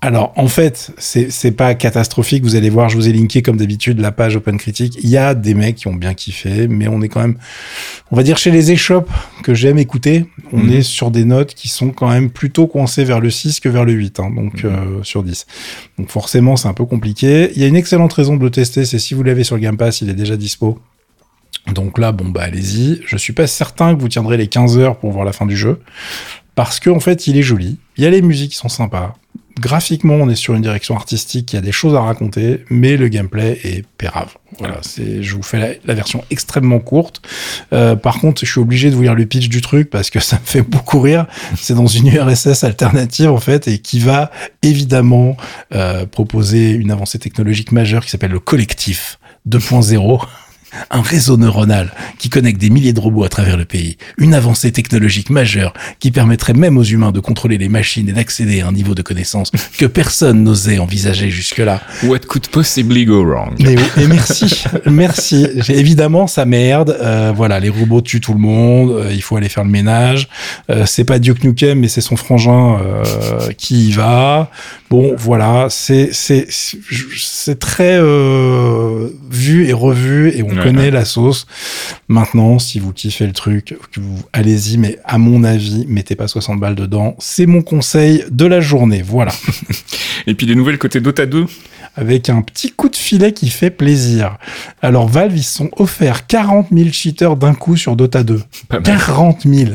Alors, 0.00 0.32
en 0.36 0.46
fait, 0.46 0.92
c'est 0.98 1.50
pas 1.50 1.74
catastrophique. 1.74 2.44
Vous 2.44 2.54
allez 2.54 2.70
voir, 2.70 2.88
je 2.88 2.94
vous 2.94 3.08
ai 3.08 3.12
linké 3.12 3.42
comme 3.42 3.56
d'habitude 3.56 3.98
la 3.98 4.12
page 4.12 4.36
Open 4.36 4.56
Critique. 4.56 4.96
Il 5.02 5.10
y 5.10 5.16
a 5.16 5.34
des 5.34 5.54
mecs 5.54 5.74
qui 5.74 5.88
ont 5.88 5.94
bien 5.94 6.14
kiffé, 6.14 6.68
mais 6.68 6.86
on 6.86 7.02
est 7.02 7.08
quand 7.08 7.20
même, 7.20 7.36
on 8.12 8.16
va 8.16 8.22
dire 8.22 8.38
chez 8.38 8.52
les 8.52 8.70
échoppes 8.70 9.10
que 9.42 9.54
j'aime 9.54 9.76
écouter, 9.76 10.26
on 10.52 10.58
mhm. 10.60 10.72
est 10.72 10.82
sur 10.82 11.10
des 11.10 11.24
notes 11.24 11.52
qui 11.54 11.68
sont 11.68 11.90
quand 11.90 12.08
même 12.08 12.30
plutôt 12.30 12.68
coincées 12.68 13.02
vers 13.02 13.18
le 13.18 13.28
6 13.28 13.58
que 13.58 13.68
vers 13.68 13.84
le 13.84 13.92
8, 13.92 14.20
hein, 14.20 14.30
donc 14.30 14.62
mhm. 14.62 14.70
euh, 14.70 15.02
sur 15.02 15.24
10. 15.24 15.46
Donc 15.98 16.10
forcément, 16.10 16.54
c'est 16.56 16.68
un 16.68 16.74
peu 16.74 16.84
compliqué. 16.84 17.50
Il 17.56 17.60
y 17.60 17.64
a 17.64 17.66
une 17.66 17.76
excellente 17.76 18.12
raison 18.12 18.36
de 18.36 18.42
le 18.42 18.50
tester, 18.50 18.84
c'est 18.84 19.00
si 19.00 19.14
vous 19.14 19.24
l'avez 19.24 19.42
sur 19.42 19.58
Game 19.58 19.76
Pass, 19.76 20.00
il 20.00 20.10
est 20.10 20.14
déjà 20.14 20.36
dispo. 20.36 20.78
Donc 21.74 21.98
là, 21.98 22.12
bon 22.12 22.28
bah 22.28 22.42
allez-y. 22.42 23.02
Je 23.04 23.16
suis 23.16 23.32
pas 23.32 23.48
certain 23.48 23.94
que 23.96 24.00
vous 24.00 24.08
tiendrez 24.08 24.36
les 24.36 24.46
15 24.46 24.78
heures 24.78 24.96
pour 24.96 25.10
voir 25.10 25.24
la 25.24 25.32
fin 25.32 25.44
du 25.44 25.56
jeu, 25.56 25.80
parce 26.58 26.80
qu'en 26.80 26.96
en 26.96 26.98
fait, 26.98 27.28
il 27.28 27.38
est 27.38 27.42
joli. 27.42 27.78
Il 27.96 28.02
y 28.02 28.06
a 28.08 28.10
les 28.10 28.20
musiques 28.20 28.50
qui 28.50 28.56
sont 28.56 28.68
sympas 28.68 29.14
graphiquement, 29.60 30.14
on 30.14 30.28
est 30.28 30.34
sur 30.34 30.54
une 30.54 30.62
direction 30.62 30.96
artistique 30.96 31.46
qui 31.46 31.56
a 31.56 31.60
des 31.60 31.70
choses 31.70 31.94
à 31.94 32.00
raconter, 32.00 32.64
mais 32.68 32.96
le 32.96 33.06
gameplay 33.06 33.60
est 33.62 33.84
pérave. 33.96 34.34
Voilà, 34.58 34.78
c'est, 34.82 35.22
je 35.22 35.36
vous 35.36 35.42
fais 35.44 35.80
la, 35.84 35.94
version 35.94 36.24
extrêmement 36.30 36.80
courte. 36.80 37.22
Euh, 37.72 37.94
par 37.94 38.18
contre, 38.18 38.44
je 38.44 38.50
suis 38.50 38.60
obligé 38.60 38.90
de 38.90 38.96
vous 38.96 39.02
lire 39.02 39.14
le 39.14 39.24
pitch 39.24 39.48
du 39.48 39.60
truc 39.60 39.88
parce 39.88 40.10
que 40.10 40.18
ça 40.30 40.36
me 40.36 40.44
fait 40.44 40.62
beaucoup 40.62 40.98
rire. 40.98 41.26
C'est 41.56 41.74
dans 41.74 41.86
une 41.86 42.08
URSS 42.08 42.64
alternative 42.64 43.30
en 43.30 43.38
fait 43.38 43.68
et 43.68 43.78
qui 43.78 44.00
va 44.00 44.32
évidemment 44.62 45.36
euh, 45.72 46.06
proposer 46.06 46.70
une 46.70 46.90
avancée 46.90 47.20
technologique 47.20 47.70
majeure 47.70 48.04
qui 48.04 48.10
s'appelle 48.10 48.32
le 48.32 48.40
collectif 48.40 49.20
2.0 49.48 50.20
un 50.90 51.02
réseau 51.02 51.36
neuronal 51.36 51.92
qui 52.18 52.28
connecte 52.28 52.60
des 52.60 52.70
milliers 52.70 52.92
de 52.92 53.00
robots 53.00 53.24
à 53.24 53.28
travers 53.28 53.56
le 53.56 53.64
pays, 53.64 53.96
une 54.16 54.34
avancée 54.34 54.72
technologique 54.72 55.30
majeure 55.30 55.72
qui 56.00 56.10
permettrait 56.10 56.54
même 56.54 56.76
aux 56.76 56.82
humains 56.82 57.12
de 57.12 57.20
contrôler 57.20 57.58
les 57.58 57.68
machines 57.68 58.08
et 58.08 58.12
d'accéder 58.12 58.60
à 58.60 58.68
un 58.68 58.72
niveau 58.72 58.94
de 58.94 59.02
connaissance 59.02 59.50
que 59.78 59.86
personne 59.86 60.42
n'osait 60.42 60.78
envisager 60.78 61.30
jusque-là. 61.30 61.80
What 62.04 62.20
could 62.28 62.48
possibly 62.48 63.04
go 63.04 63.24
wrong? 63.24 63.54
Mais, 63.60 63.76
Et 63.96 64.06
merci, 64.06 64.64
merci. 64.86 65.46
Évidemment, 65.68 66.26
ça 66.26 66.44
merde. 66.44 66.96
Euh, 67.00 67.32
voilà, 67.34 67.60
les 67.60 67.68
robots 67.68 68.00
tuent 68.00 68.20
tout 68.20 68.32
le 68.32 68.40
monde. 68.40 68.90
Euh, 68.90 69.12
il 69.12 69.22
faut 69.22 69.36
aller 69.36 69.48
faire 69.48 69.64
le 69.64 69.70
ménage. 69.70 70.28
Euh, 70.70 70.84
c'est 70.86 71.04
pas 71.04 71.18
Duke 71.18 71.44
Nukem, 71.44 71.80
mais 71.80 71.88
c'est 71.88 72.00
son 72.00 72.16
frangin 72.16 72.78
euh, 72.80 73.52
qui 73.56 73.88
y 73.88 73.92
va. 73.92 74.50
Bon, 74.90 75.14
voilà, 75.16 75.66
c'est 75.70 76.10
c'est 76.12 76.46
c'est 76.48 77.58
très 77.58 77.98
vu 77.98 79.66
et 79.66 79.72
revu 79.72 80.30
et 80.30 80.42
on 80.42 80.48
connaît 80.72 80.90
la 80.90 81.04
sauce. 81.04 81.46
Maintenant, 82.08 82.58
si 82.58 82.78
vous 82.78 82.92
kiffez 82.92 83.26
le 83.26 83.32
truc, 83.32 83.76
allez-y, 84.32 84.78
mais 84.78 84.98
à 85.04 85.18
mon 85.18 85.44
avis, 85.44 85.84
mettez 85.88 86.16
pas 86.16 86.28
60 86.28 86.60
balles 86.60 86.74
dedans. 86.74 87.16
C'est 87.18 87.46
mon 87.46 87.62
conseil 87.62 88.24
de 88.30 88.46
la 88.46 88.60
journée. 88.60 89.02
Voilà. 89.02 89.32
Et 90.26 90.34
puis 90.34 90.46
des 90.46 90.54
nouvelles 90.54 90.78
côté 90.78 91.00
Dota 91.00 91.26
2 91.26 91.46
avec 91.96 92.30
un 92.30 92.42
petit 92.42 92.70
coup 92.70 92.88
de 92.88 92.96
filet 92.96 93.32
qui 93.32 93.50
fait 93.50 93.70
plaisir. 93.70 94.38
Alors 94.82 95.08
Valve, 95.08 95.36
ils 95.36 95.42
sont 95.42 95.70
offerts 95.76 96.26
40 96.26 96.68
000 96.72 96.90
cheaters 96.92 97.36
d'un 97.36 97.54
coup 97.54 97.76
sur 97.76 97.96
Dota 97.96 98.22
2. 98.22 98.40
40 98.84 99.42
000 99.42 99.72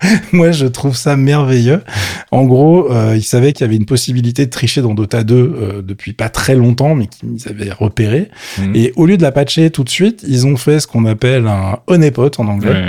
Moi, 0.32 0.50
je 0.52 0.66
trouve 0.66 0.96
ça 0.96 1.16
merveilleux. 1.16 1.82
En 2.30 2.44
gros, 2.44 2.92
euh, 2.92 3.14
ils 3.16 3.22
savaient 3.22 3.52
qu'il 3.52 3.64
y 3.64 3.68
avait 3.68 3.76
une 3.76 3.86
possibilité 3.86 4.46
de 4.46 4.50
tricher 4.50 4.82
dans 4.82 4.94
Dota 4.94 5.24
2 5.24 5.34
euh, 5.34 5.82
depuis 5.82 6.12
pas 6.12 6.28
très 6.28 6.54
longtemps, 6.54 6.94
mais 6.94 7.06
qu'ils 7.06 7.48
avaient 7.48 7.72
repéré. 7.72 8.30
Mhm. 8.58 8.76
Et 8.76 8.92
au 8.96 9.06
lieu 9.06 9.16
de 9.16 9.22
la 9.22 9.32
patcher 9.32 9.70
tout 9.70 9.84
de 9.84 9.88
suite, 9.88 10.24
ils 10.26 10.46
ont 10.46 10.56
fait 10.56 10.80
ce 10.80 10.86
qu'on 10.86 11.04
appelle 11.04 11.46
un 11.46 11.78
honeypot 11.86 12.30
en 12.38 12.48
anglais. 12.48 12.84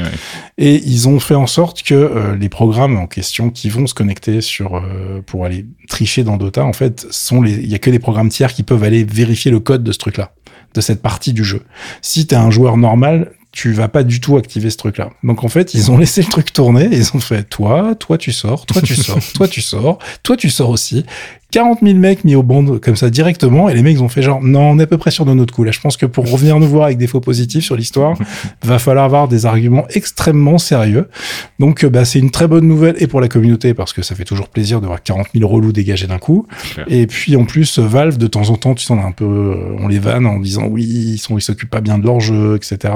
Et 0.58 0.82
ils 0.86 1.08
ont 1.08 1.20
fait 1.20 1.36
en 1.36 1.48
sorte 1.48 1.84
que 1.84 1.94
euh, 1.94 2.36
les 2.36 2.50
programmes 2.50 2.98
en 2.98 3.08
question 3.08 3.50
qui 3.50 3.70
vont 3.70 3.88
se 3.88 3.94
connecter 3.94 4.42
sur 4.42 4.76
euh, 4.76 5.22
pour 5.26 5.46
aller 5.46 5.66
tricher 5.88 6.24
dans 6.24 6.38
Dota, 6.38 6.66
en 6.66 6.74
fait, 6.74 7.08
sont 7.12 7.42
les. 7.42 7.54
Il 7.54 7.70
y 7.70 7.76
a 7.76 7.80
que 7.80 7.90
les 7.90 8.00
programmes 8.00 8.30
tiers 8.30 8.54
qui 8.54 8.64
peuvent 8.64 8.84
aller 8.84 9.04
vérifier 9.04 9.52
le 9.52 9.60
code 9.60 9.84
de 9.84 9.92
ce 9.92 9.98
truc-là 9.98 10.34
de 10.76 10.82
cette 10.82 11.02
partie 11.02 11.34
du 11.34 11.44
jeu. 11.44 11.64
Si 12.02 12.28
tu 12.28 12.36
es 12.36 12.38
un 12.38 12.52
joueur 12.52 12.78
normal, 12.78 13.32
tu 13.52 13.74
vas 13.74 13.88
pas 13.88 14.04
du 14.04 14.22
tout 14.22 14.38
activer 14.38 14.70
ce 14.70 14.78
truc-là. 14.78 15.10
Donc 15.24 15.44
en 15.44 15.50
fait, 15.50 15.74
ils 15.74 15.92
ont 15.92 15.98
laissé 16.00 16.22
le 16.22 16.28
truc 16.28 16.54
tourner 16.54 16.86
et 16.86 16.98
ils 16.98 17.16
ont 17.16 17.20
fait 17.20 17.44
toi, 17.44 17.96
toi 17.96 18.18
tu 18.18 18.32
sors, 18.32 18.66
toi 18.66 18.82
tu 18.82 18.96
sors, 18.96 19.20
toi 19.34 19.48
tu 19.48 19.62
sors, 19.62 20.00
toi 20.24 20.38
tu 20.38 20.50
sors 20.50 20.70
aussi. 20.70 21.06
40 21.52 21.80
000 21.82 21.98
mecs 21.98 22.24
mis 22.26 22.36
au 22.36 22.44
bond 22.44 22.80
comme 22.80 22.96
ça 22.96 23.10
directement 23.10 23.70
et 23.70 23.74
les 23.74 23.82
mecs 23.82 24.00
ont 24.02 24.10
fait 24.10 24.22
genre 24.22 24.42
non 24.42 24.62
on 24.62 24.80
est 24.80 24.84
à 24.84 24.88
peu 24.88 25.00
près 25.00 25.10
sûr 25.10 25.26
de 25.26 25.34
notre 25.34 25.54
coup. 25.54 25.64
Là 25.64 25.72
je 25.72 25.80
pense 25.80 25.98
que 25.98 26.06
pour 26.06 26.30
revenir 26.30 26.60
nous 26.60 26.68
voir 26.68 26.86
avec 26.86 27.00
des 27.00 27.08
faux 27.08 27.22
positifs 27.22 27.64
sur 27.64 27.76
l'histoire 27.76 28.16
va 28.64 28.78
falloir 28.78 29.06
avoir 29.06 29.28
des 29.28 29.48
arguments 29.48 29.86
extrêmement 29.90 30.60
sérieux. 30.60 31.10
Donc 31.58 31.84
euh, 31.84 31.90
bah 31.90 32.06
c'est 32.06 32.20
une 32.20 32.30
très 32.30 32.48
bonne 32.48 32.68
nouvelle 32.68 32.96
et 33.00 33.08
pour 33.08 33.20
la 33.20 33.28
communauté 33.28 33.74
parce 33.74 33.94
que 33.94 34.04
ça 34.04 34.14
fait 34.14 34.26
toujours 34.26 34.50
plaisir 34.50 34.80
de 34.80 34.86
voir 34.86 35.02
40 35.02 35.28
000 35.34 35.50
relous 35.50 35.72
dégagés 35.72 36.08
d'un 36.08 36.20
coup. 36.20 36.46
Et 36.88 37.08
puis 37.08 37.36
en 37.36 37.46
plus 37.46 37.80
Valve 37.80 38.18
de 38.18 38.28
temps 38.28 38.50
en 38.52 38.56
temps 38.56 38.76
tu 38.76 38.86
sens 38.86 39.04
un 39.04 39.12
peu 39.12 39.26
euh, 39.26 39.76
on 39.80 39.88
les 39.88 40.00
vanne 40.00 40.28
en 40.28 40.40
disant 40.40 40.68
oui 40.70 40.84
ils 40.84 41.18
sont 41.18 41.38
ils 41.38 41.42
s'occupent 41.42 41.72
pas 41.72 41.82
bien 41.82 41.98
de 41.98 42.06
leur 42.06 42.20
jeu 42.20 42.56
etc 42.56 42.94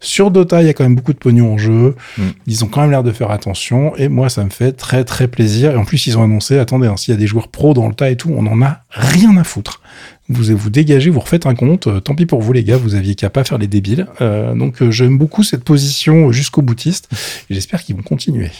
sur 0.00 0.30
Dota 0.32 0.60
il 0.62 0.66
y 0.66 0.70
a 0.70 0.72
quand 0.72 0.84
même 0.84 0.96
beaucoup 0.96 1.12
de 1.12 1.18
pognon 1.18 1.54
en 1.54 1.58
jeu. 1.58 1.94
Mm. 2.18 2.22
ils 2.46 2.64
ont 2.64 2.68
quand 2.68 2.80
même 2.80 2.90
l'air 2.90 3.04
de 3.04 3.12
faire 3.12 3.30
attention 3.30 3.94
et 3.96 4.08
moi 4.08 4.28
ça 4.28 4.42
me 4.42 4.50
fait 4.50 4.72
très 4.72 5.04
très 5.04 5.28
plaisir. 5.28 5.70
Et 5.72 5.76
en 5.76 5.84
plus 5.84 6.06
ils 6.06 6.18
ont 6.18 6.24
annoncé 6.24 6.58
attendez 6.58 6.88
hein, 6.88 6.96
s'il 6.96 7.14
y 7.14 7.16
a 7.16 7.20
des 7.20 7.28
joueurs 7.28 7.46
pro 7.46 7.74
dans 7.74 7.91
tas 7.92 8.10
et 8.10 8.16
tout, 8.16 8.30
on 8.36 8.46
en 8.46 8.62
a 8.62 8.80
rien 8.90 9.36
à 9.36 9.44
foutre. 9.44 9.80
Vous 10.28 10.56
vous 10.56 10.70
dégagez, 10.70 11.10
vous 11.10 11.20
refaites 11.20 11.46
un 11.46 11.54
compte. 11.54 11.86
Euh, 11.86 12.00
tant 12.00 12.14
pis 12.14 12.26
pour 12.26 12.40
vous 12.40 12.52
les 12.52 12.64
gars, 12.64 12.76
vous 12.76 12.94
aviez 12.94 13.14
qu'à 13.14 13.30
pas 13.30 13.44
faire 13.44 13.58
les 13.58 13.66
débiles. 13.66 14.06
Euh, 14.20 14.54
donc 14.54 14.82
euh, 14.82 14.90
j'aime 14.90 15.18
beaucoup 15.18 15.42
cette 15.42 15.64
position 15.64 16.32
jusqu'au 16.32 16.62
boutiste. 16.62 17.08
Et 17.50 17.54
j'espère 17.54 17.82
qu'ils 17.82 17.96
vont 17.96 18.02
continuer. 18.02 18.50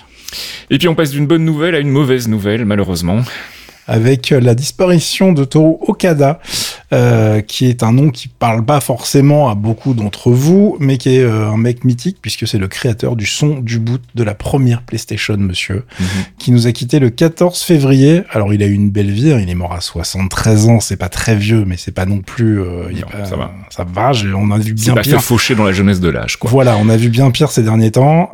Et 0.70 0.78
puis 0.78 0.88
on 0.88 0.94
passe 0.94 1.10
d'une 1.10 1.26
bonne 1.26 1.44
nouvelle 1.44 1.74
à 1.74 1.78
une 1.78 1.90
mauvaise 1.90 2.28
nouvelle, 2.28 2.64
malheureusement 2.64 3.22
avec 3.88 4.30
la 4.30 4.54
disparition 4.54 5.32
de 5.32 5.44
Toru 5.44 5.76
Okada, 5.80 6.40
euh, 6.92 7.40
qui 7.40 7.66
est 7.66 7.82
un 7.82 7.92
nom 7.92 8.10
qui 8.10 8.28
parle 8.28 8.64
pas 8.64 8.80
forcément 8.80 9.48
à 9.50 9.54
beaucoup 9.54 9.94
d'entre 9.94 10.30
vous, 10.30 10.76
mais 10.80 10.98
qui 10.98 11.16
est 11.16 11.20
euh, 11.22 11.48
un 11.50 11.56
mec 11.56 11.84
mythique 11.84 12.18
puisque 12.20 12.46
c'est 12.46 12.58
le 12.58 12.68
créateur 12.68 13.16
du 13.16 13.26
son 13.26 13.58
du 13.60 13.78
boot 13.78 14.02
de 14.14 14.22
la 14.22 14.34
première 14.34 14.82
PlayStation, 14.82 15.36
monsieur, 15.38 15.84
Mhm. 16.00 16.06
qui 16.38 16.50
nous 16.52 16.66
a 16.66 16.72
quitté 16.72 16.98
le 16.98 17.10
14 17.10 17.62
février. 17.62 18.22
Alors 18.30 18.52
il 18.54 18.62
a 18.62 18.66
eu 18.66 18.72
une 18.74 18.90
belle 18.90 19.10
vie, 19.10 19.32
hein, 19.32 19.38
il 19.40 19.48
est 19.48 19.54
mort 19.54 19.72
à 19.72 19.80
73 19.80 20.68
ans, 20.68 20.80
c'est 20.80 20.96
pas 20.96 21.08
très 21.08 21.34
vieux, 21.36 21.64
mais 21.66 21.76
c'est 21.76 21.92
pas 21.92 22.04
non 22.06 22.18
plus. 22.20 22.60
euh, 22.60 22.90
Non, 22.92 23.00
pas- 23.10 23.24
ça 23.24 23.36
va. 23.36 23.50
Ça 23.70 23.84
va. 23.84 24.12
On 24.36 24.50
a 24.50 24.58
vu 24.58 24.74
bien 24.74 24.94
pas 24.94 25.00
pire. 25.00 25.16
fait 25.20 25.22
faucher 25.26 25.54
dans 25.54 25.64
la 25.64 25.72
jeunesse 25.72 26.00
de 26.00 26.08
l'âge, 26.08 26.36
quoi. 26.36 26.50
Voilà, 26.50 26.76
on 26.76 26.88
a 26.88 26.96
vu 26.96 27.08
bien 27.08 27.30
pire 27.30 27.50
ces 27.50 27.62
derniers 27.62 27.90
temps. 27.90 28.30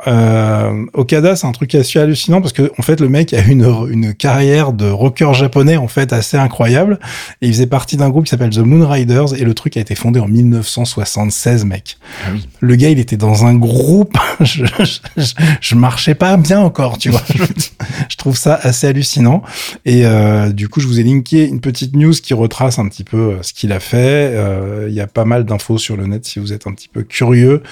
Okada, 0.93 1.35
c'est 1.35 1.47
un 1.47 1.51
truc 1.51 1.73
assez 1.75 1.99
hallucinant 1.99 2.41
parce 2.41 2.53
que 2.53 2.71
en 2.77 2.81
fait, 2.81 2.99
le 2.99 3.09
mec 3.09 3.33
a 3.33 3.41
une 3.45 3.59
une 3.89 4.13
carrière 4.13 4.73
de 4.73 4.89
rocker 4.89 5.33
japonais 5.33 5.77
en 5.77 5.87
fait 5.87 6.11
assez 6.13 6.37
incroyable. 6.37 6.99
Et 7.41 7.47
il 7.47 7.53
faisait 7.53 7.67
partie 7.67 7.97
d'un 7.97 8.09
groupe 8.09 8.25
qui 8.25 8.29
s'appelle 8.31 8.48
The 8.49 8.59
Moon 8.59 8.87
Riders 8.87 9.33
et 9.35 9.43
le 9.43 9.53
truc 9.53 9.77
a 9.77 9.79
été 9.79 9.95
fondé 9.95 10.19
en 10.19 10.27
1976, 10.27 11.65
mec. 11.65 11.97
Ah 12.25 12.29
oui. 12.33 12.47
Le 12.59 12.75
gars, 12.75 12.89
il 12.89 12.99
était 12.99 13.17
dans 13.17 13.45
un 13.45 13.55
groupe. 13.55 14.17
je, 14.41 14.65
je, 15.17 15.33
je 15.61 15.75
marchais 15.75 16.15
pas 16.15 16.37
bien 16.37 16.59
encore, 16.59 16.97
tu 16.97 17.09
vois. 17.09 17.23
Je, 17.33 17.43
je 18.09 18.17
trouve 18.17 18.37
ça 18.37 18.59
assez 18.61 18.87
hallucinant. 18.87 19.43
Et 19.85 20.05
euh, 20.05 20.51
du 20.51 20.69
coup, 20.69 20.79
je 20.79 20.87
vous 20.87 20.99
ai 20.99 21.03
linké 21.03 21.47
une 21.47 21.61
petite 21.61 21.95
news 21.95 22.13
qui 22.13 22.33
retrace 22.33 22.79
un 22.79 22.87
petit 22.87 23.03
peu 23.03 23.17
euh, 23.17 23.37
ce 23.41 23.53
qu'il 23.53 23.71
a 23.71 23.79
fait. 23.79 24.31
Euh, 24.33 24.87
Il 24.89 24.95
y 24.95 25.01
a 25.01 25.07
pas 25.07 25.25
mal 25.25 25.45
d'infos 25.45 25.77
sur 25.77 25.97
le 25.97 26.07
net 26.07 26.25
si 26.25 26.39
vous 26.39 26.53
êtes 26.53 26.67
un 26.67 26.73
petit 26.73 26.89
peu 26.89 27.03
curieux. 27.03 27.63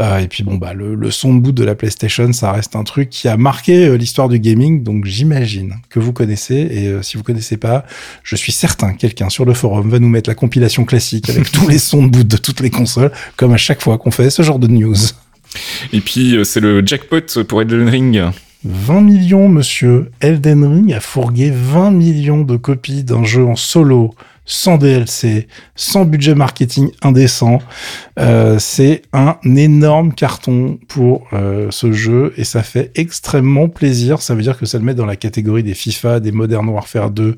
Euh, 0.00 0.18
et 0.18 0.28
puis 0.28 0.42
bon, 0.42 0.56
bah 0.56 0.74
le, 0.74 0.94
le 0.94 1.10
son 1.10 1.34
de 1.34 1.40
boot 1.40 1.54
de 1.54 1.64
la 1.64 1.74
PlayStation, 1.74 2.32
ça 2.32 2.52
reste 2.52 2.76
un 2.76 2.84
truc 2.84 3.10
qui 3.10 3.28
a 3.28 3.36
marqué 3.36 3.96
l'histoire 3.96 4.28
du 4.28 4.38
gaming. 4.38 4.82
Donc 4.82 5.04
j'imagine 5.04 5.76
que 5.88 6.00
vous 6.00 6.12
connaissez. 6.12 6.54
Et 6.54 7.02
si 7.02 7.16
vous 7.16 7.22
connaissez 7.22 7.56
pas, 7.56 7.84
je 8.22 8.36
suis 8.36 8.52
certain 8.52 8.92
que 8.92 8.98
quelqu'un 8.98 9.28
sur 9.28 9.44
le 9.44 9.54
forum 9.54 9.90
va 9.90 9.98
nous 9.98 10.08
mettre 10.14 10.30
la 10.30 10.34
compilation 10.34 10.84
classique 10.84 11.28
avec 11.28 11.50
tous 11.52 11.68
les 11.68 11.78
sons 11.78 12.04
de 12.04 12.08
boot 12.08 12.26
de 12.26 12.36
toutes 12.36 12.60
les 12.60 12.70
consoles, 12.70 13.12
comme 13.36 13.52
à 13.52 13.58
chaque 13.58 13.82
fois 13.82 13.98
qu'on 13.98 14.10
fait 14.10 14.30
ce 14.30 14.42
genre 14.42 14.58
de 14.58 14.68
news. 14.68 14.96
Et 15.92 16.00
puis, 16.00 16.36
euh, 16.36 16.44
c'est 16.44 16.60
le 16.60 16.84
jackpot 16.84 17.44
pour 17.46 17.60
Elden 17.60 17.88
Ring. 17.88 18.22
20 18.64 19.00
millions, 19.02 19.48
monsieur. 19.48 20.10
Elden 20.20 20.64
Ring 20.64 20.92
a 20.94 21.00
fourgué 21.00 21.52
20 21.54 21.90
millions 21.90 22.42
de 22.42 22.56
copies 22.56 23.04
d'un 23.04 23.24
jeu 23.24 23.44
en 23.44 23.56
solo, 23.56 24.14
sans 24.46 24.76
DLC, 24.76 25.48
sans 25.74 26.04
budget 26.04 26.34
marketing 26.34 26.90
indécent. 27.02 27.60
Euh, 28.18 28.58
c'est 28.58 29.02
un 29.12 29.36
énorme 29.56 30.12
carton 30.12 30.78
pour 30.88 31.26
euh, 31.32 31.68
ce 31.70 31.92
jeu 31.92 32.32
et 32.36 32.44
ça 32.44 32.62
fait 32.62 32.90
extrêmement 32.94 33.68
plaisir. 33.68 34.20
Ça 34.20 34.34
veut 34.34 34.42
dire 34.42 34.58
que 34.58 34.66
ça 34.66 34.78
le 34.78 34.84
met 34.84 34.94
dans 34.94 35.06
la 35.06 35.16
catégorie 35.16 35.62
des 35.62 35.74
FIFA, 35.74 36.20
des 36.20 36.32
Modern 36.32 36.68
Warfare 36.68 37.10
2, 37.10 37.36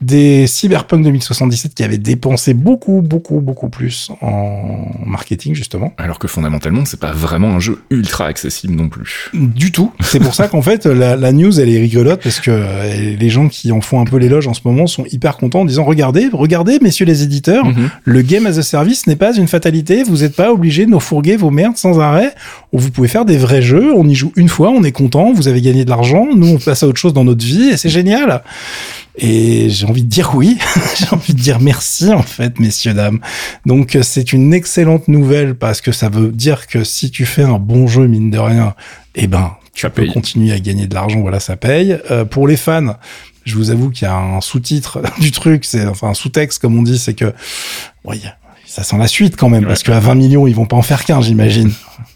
des 0.00 0.46
Cyberpunk 0.46 1.04
2077 1.04 1.74
qui 1.74 1.84
avaient 1.84 1.98
dépensé 1.98 2.54
beaucoup, 2.54 3.00
beaucoup, 3.00 3.40
beaucoup 3.40 3.68
plus 3.68 4.10
en 4.20 4.86
marketing 5.06 5.54
justement. 5.54 5.94
Alors 5.98 6.18
que 6.18 6.28
fondamentalement, 6.28 6.84
c'est 6.84 7.00
pas 7.00 7.12
vraiment 7.12 7.50
un 7.50 7.60
jeu 7.60 7.82
ultra 7.90 8.26
accessible 8.26 8.74
non 8.74 8.88
plus. 8.88 9.30
Du 9.34 9.72
tout. 9.72 9.92
C'est 10.00 10.20
pour 10.20 10.34
ça 10.34 10.48
qu'en 10.48 10.62
fait, 10.62 10.86
la, 10.86 11.16
la 11.16 11.32
news, 11.32 11.60
elle 11.60 11.68
est 11.68 11.78
rigolote 11.78 12.22
parce 12.22 12.40
que 12.40 12.50
euh, 12.50 13.16
les 13.16 13.30
gens 13.30 13.48
qui 13.48 13.72
en 13.72 13.80
font 13.80 14.00
un 14.00 14.04
peu 14.04 14.16
l'éloge 14.16 14.46
en 14.46 14.54
ce 14.54 14.60
moment 14.64 14.86
sont 14.86 15.04
hyper 15.10 15.36
contents 15.36 15.60
en 15.60 15.64
disant 15.64 15.84
regardez, 15.84 16.28
regardez, 16.40 16.78
messieurs 16.82 17.06
les 17.06 17.22
éditeurs, 17.22 17.64
Mhm. 17.64 17.90
le 18.04 18.22
game 18.22 18.46
as 18.46 18.58
a 18.58 18.62
service 18.62 19.06
n'est 19.06 19.16
pas 19.16 19.36
une 19.36 19.46
fatalité. 19.48 20.02
Vous 20.02 20.18
n'êtes 20.18 20.34
pas 20.34 20.52
obligés 20.52 20.86
de 20.86 20.90
nous 20.90 21.00
fourguer 21.00 21.36
vos 21.36 21.50
merdes 21.50 21.76
sans 21.76 22.00
arrêt. 22.00 22.34
Vous 22.72 22.90
pouvez 22.90 23.08
faire 23.08 23.24
des 23.24 23.36
vrais 23.36 23.62
jeux. 23.62 23.92
On 23.94 24.08
y 24.08 24.14
joue 24.14 24.32
une 24.36 24.48
fois, 24.48 24.70
on 24.70 24.82
est 24.82 24.92
content. 24.92 25.32
Vous 25.32 25.46
avez 25.48 25.60
gagné 25.60 25.84
de 25.84 25.90
l'argent. 25.90 26.26
Nous, 26.34 26.48
on 26.48 26.58
passe 26.58 26.82
à 26.82 26.88
autre 26.88 26.98
chose 26.98 27.12
dans 27.12 27.24
notre 27.24 27.44
vie 27.44 27.68
et 27.70 27.76
c'est 27.76 27.88
génial. 27.88 28.42
Et 29.18 29.68
j'ai 29.68 29.86
envie 29.86 30.02
de 30.02 30.08
dire 30.08 30.32
oui. 30.34 30.56
j'ai 30.98 31.06
envie 31.14 31.34
de 31.34 31.40
dire 31.40 31.60
merci, 31.60 32.12
en 32.12 32.22
fait, 32.22 32.58
messieurs, 32.60 32.94
dames. 32.94 33.20
Donc, 33.66 33.98
c'est 34.02 34.32
une 34.32 34.54
excellente 34.54 35.08
nouvelle 35.08 35.54
parce 35.54 35.80
que 35.80 35.92
ça 35.92 36.08
veut 36.08 36.28
dire 36.32 36.66
que 36.66 36.84
si 36.84 37.10
tu 37.10 37.26
fais 37.26 37.42
un 37.42 37.58
bon 37.58 37.86
jeu, 37.86 38.06
mine 38.06 38.30
de 38.30 38.38
rien, 38.38 38.74
eh 39.14 39.26
ben, 39.26 39.52
tu 39.74 39.82
Ça 39.82 39.90
peux 39.90 40.02
paye. 40.02 40.12
continuer 40.12 40.52
à 40.52 40.58
gagner 40.60 40.86
de 40.86 40.94
l'argent. 40.94 41.20
Voilà, 41.20 41.40
ça 41.40 41.56
paye. 41.56 41.96
Euh, 42.10 42.24
pour 42.24 42.46
les 42.48 42.56
fans, 42.56 42.96
je 43.44 43.56
vous 43.56 43.70
avoue 43.70 43.90
qu'il 43.90 44.06
y 44.06 44.10
a 44.10 44.16
un 44.16 44.40
sous-titre 44.40 45.00
du 45.20 45.30
truc, 45.32 45.64
c'est 45.64 45.86
enfin 45.86 46.08
un 46.08 46.14
sous-texte, 46.14 46.60
comme 46.60 46.76
on 46.78 46.82
dit, 46.82 46.98
c'est 46.98 47.14
que, 47.14 47.32
oui, 48.04 48.22
ça 48.66 48.82
sent 48.84 48.96
la 48.98 49.08
suite 49.08 49.36
quand 49.36 49.48
même, 49.48 49.62
Ouais. 49.62 49.68
parce 49.68 49.82
qu'à 49.82 49.98
20 49.98 50.14
millions, 50.14 50.46
ils 50.46 50.54
vont 50.54 50.66
pas 50.66 50.76
en 50.76 50.82
faire 50.82 51.04
qu'un, 51.04 51.20
j'imagine. 51.20 51.72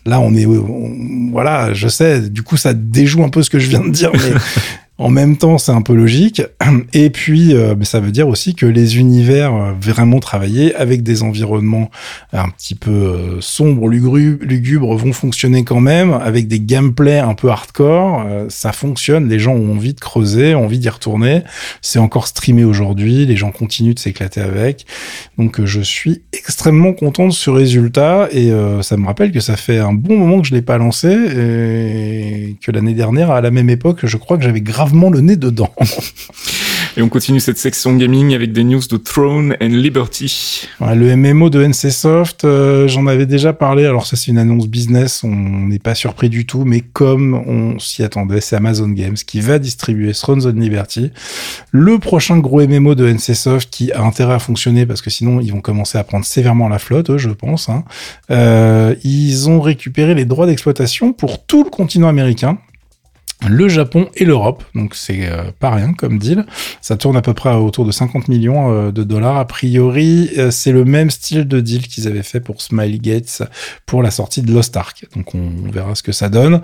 Là, 0.06 0.20
on 0.20 0.34
est, 0.34 0.46
on- 0.46 1.30
voilà, 1.32 1.72
je 1.74 1.88
sais. 1.88 2.20
Du 2.30 2.42
coup, 2.42 2.56
ça 2.56 2.74
déjoue 2.74 3.24
un 3.24 3.28
peu 3.28 3.42
ce 3.42 3.50
que 3.50 3.58
je 3.58 3.68
viens 3.68 3.80
de 3.80 3.90
dire, 3.90 4.10
mais 4.12 4.20
en 4.96 5.10
même 5.10 5.36
temps, 5.36 5.58
c'est 5.58 5.72
un 5.72 5.82
peu 5.82 5.94
logique. 5.94 6.42
Et 6.92 7.10
puis, 7.10 7.54
euh, 7.54 7.74
ça 7.82 7.98
veut 8.00 8.12
dire 8.12 8.28
aussi 8.28 8.54
que 8.54 8.66
les 8.66 8.98
univers 8.98 9.54
euh, 9.54 9.72
vraiment 9.80 10.20
travaillés 10.20 10.74
avec 10.76 11.02
des 11.02 11.22
environnements 11.24 11.90
un 12.32 12.48
petit 12.48 12.76
peu 12.76 12.90
euh, 12.90 13.40
sombres, 13.40 13.88
lugubres, 13.88 14.94
vont 14.96 15.12
fonctionner 15.12 15.64
quand 15.64 15.80
même, 15.80 16.12
avec 16.12 16.46
des 16.46 16.60
gameplays 16.60 17.18
un 17.18 17.34
peu 17.34 17.50
hardcore. 17.50 18.24
euh, 18.26 18.46
ça 18.48 18.72
fonctionne. 18.72 19.28
Les 19.28 19.38
gens 19.38 19.54
ont 19.54 19.72
envie 19.72 19.94
de 19.94 20.00
creuser, 20.00 20.54
ont 20.54 20.64
envie 20.64 20.78
d'y 20.78 20.88
retourner. 20.88 21.42
C'est 21.82 21.98
encore 21.98 22.26
streamé 22.26 22.64
aujourd'hui. 22.64 23.26
Les 23.26 23.36
gens 23.36 23.50
continuent 23.50 23.94
de 23.94 23.98
s'éclater 23.98 24.40
avec. 24.40 24.86
Donc, 25.38 25.58
euh, 25.60 25.66
je 25.66 25.80
suis 25.80 26.22
extrêmement 26.32 26.92
content 26.92 27.26
de 27.26 27.32
ce 27.32 27.50
résultat 27.50 28.28
et 28.30 28.52
euh, 28.52 28.82
ça 28.82 28.96
me 28.96 29.06
rappelle 29.06 29.32
que 29.32 29.40
ça 29.40 29.56
fait 29.56 29.78
un 29.78 29.92
bon 29.92 30.16
moment 30.16 30.40
que 30.40 30.46
je 30.46 30.54
l'ai 30.54 30.62
pas 30.62 30.78
lancé 30.78 31.08
et 31.08 32.56
que 32.64 32.70
l'année 32.70 32.94
dernière, 32.94 33.30
à 33.30 33.40
la 33.40 33.50
même 33.50 33.70
époque, 33.70 34.06
je 34.06 34.16
crois 34.16 34.36
que 34.36 34.44
j'avais 34.44 34.60
gravement 34.84 35.08
le 35.08 35.20
nez 35.22 35.36
dedans. 35.36 35.70
Et 36.96 37.02
on 37.02 37.08
continue 37.08 37.40
cette 37.40 37.56
section 37.56 37.96
gaming 37.96 38.34
avec 38.34 38.52
des 38.52 38.62
news 38.62 38.82
de 38.88 38.98
Throne 38.98 39.56
and 39.60 39.68
Liberty. 39.68 40.68
Ouais, 40.80 40.94
le 40.94 41.16
MMO 41.16 41.48
de 41.48 41.64
NCSoft, 41.64 42.44
euh, 42.44 42.86
j'en 42.86 43.06
avais 43.06 43.24
déjà 43.24 43.52
parlé. 43.54 43.86
Alors 43.86 44.06
ça, 44.06 44.16
c'est 44.16 44.30
une 44.30 44.36
annonce 44.38 44.68
business. 44.68 45.24
On 45.24 45.34
n'est 45.34 45.78
pas 45.78 45.94
surpris 45.94 46.28
du 46.28 46.44
tout, 46.44 46.64
mais 46.64 46.82
comme 46.82 47.34
on 47.34 47.78
s'y 47.78 48.02
attendait, 48.02 48.42
c'est 48.42 48.56
Amazon 48.56 48.90
Games 48.90 49.16
qui 49.16 49.40
va 49.40 49.58
distribuer 49.58 50.12
Thrones 50.12 50.44
of 50.44 50.54
Liberty, 50.54 51.10
le 51.72 51.98
prochain 51.98 52.36
gros 52.38 52.60
MMO 52.64 52.94
de 52.94 53.10
NCSoft 53.10 53.70
qui 53.70 53.90
a 53.90 54.02
intérêt 54.02 54.34
à 54.34 54.38
fonctionner 54.38 54.84
parce 54.84 55.00
que 55.00 55.10
sinon 55.10 55.40
ils 55.40 55.50
vont 55.50 55.62
commencer 55.62 55.96
à 55.96 56.04
prendre 56.04 56.26
sévèrement 56.26 56.68
la 56.68 56.78
flotte, 56.78 57.16
je 57.16 57.30
pense. 57.30 57.70
hein. 57.70 57.84
Euh, 58.30 58.94
ils 59.02 59.48
ont 59.48 59.60
récupéré 59.62 60.14
les 60.14 60.26
droits 60.26 60.46
d'exploitation 60.46 61.14
pour 61.14 61.44
tout 61.44 61.64
le 61.64 61.70
continent 61.70 62.08
américain. 62.08 62.58
Le 63.48 63.68
Japon 63.68 64.08
et 64.14 64.24
l'Europe, 64.24 64.64
donc 64.74 64.94
c'est 64.94 65.28
euh, 65.28 65.44
pas 65.58 65.70
rien 65.70 65.92
comme 65.92 66.18
deal. 66.18 66.46
Ça 66.80 66.96
tourne 66.96 67.16
à 67.16 67.22
peu 67.22 67.34
près 67.34 67.54
autour 67.54 67.84
de 67.84 67.92
50 67.92 68.28
millions 68.28 68.72
euh, 68.72 68.92
de 68.92 69.02
dollars. 69.02 69.36
A 69.36 69.44
priori, 69.44 70.30
euh, 70.38 70.50
c'est 70.50 70.72
le 70.72 70.84
même 70.84 71.10
style 71.10 71.46
de 71.46 71.60
deal 71.60 71.86
qu'ils 71.86 72.08
avaient 72.08 72.22
fait 72.22 72.40
pour 72.40 72.62
Smiley 72.62 72.98
Gates 72.98 73.42
pour 73.86 74.02
la 74.02 74.10
sortie 74.10 74.42
de 74.42 74.52
Lost 74.52 74.76
Ark. 74.76 75.06
Donc 75.14 75.34
on, 75.34 75.50
on 75.66 75.70
verra 75.70 75.94
ce 75.94 76.02
que 76.02 76.12
ça 76.12 76.28
donne. 76.28 76.62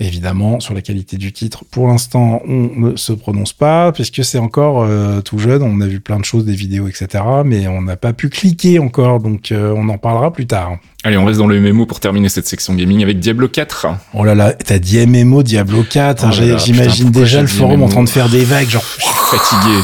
Évidemment, 0.00 0.60
sur 0.60 0.74
la 0.74 0.82
qualité 0.82 1.16
du 1.16 1.32
titre, 1.32 1.64
pour 1.70 1.88
l'instant, 1.88 2.42
on 2.46 2.70
ne 2.76 2.96
se 2.96 3.12
prononce 3.12 3.52
pas 3.52 3.92
puisque 3.92 4.24
c'est 4.24 4.38
encore 4.38 4.88
tout 5.24 5.38
jeune. 5.38 5.62
On 5.62 5.80
a 5.80 5.86
vu 5.86 6.00
plein 6.00 6.18
de 6.18 6.24
choses, 6.24 6.44
des 6.44 6.54
vidéos, 6.54 6.88
etc. 6.88 7.24
Mais 7.44 7.68
on 7.68 7.82
n'a 7.82 7.96
pas 7.96 8.12
pu 8.12 8.28
cliquer 8.28 8.78
encore, 8.78 9.20
donc 9.20 9.52
on 9.52 9.88
en 9.88 9.98
parlera 9.98 10.32
plus 10.32 10.46
tard. 10.46 10.78
Allez, 11.04 11.16
on 11.16 11.24
reste 11.24 11.38
dans 11.38 11.46
le 11.46 11.60
MMO 11.60 11.86
pour 11.86 12.00
terminer 12.00 12.28
cette 12.28 12.48
section 12.48 12.74
gaming 12.74 13.04
avec 13.04 13.20
Diablo 13.20 13.46
4. 13.46 13.86
Oh 14.14 14.24
là 14.24 14.34
là, 14.34 14.52
t'as 14.52 14.80
dit 14.80 14.98
MMO 15.06 15.44
Diablo 15.44 15.84
4. 15.88 16.17
Oh 16.22 16.26
J'imagine 16.32 17.10
déjà 17.10 17.40
le 17.40 17.46
forum 17.46 17.82
en 17.82 17.88
train 17.88 18.02
de 18.02 18.08
faire 18.08 18.28
des 18.28 18.44
vagues, 18.44 18.68
genre. 18.68 18.84
Fatigué. 19.28 19.76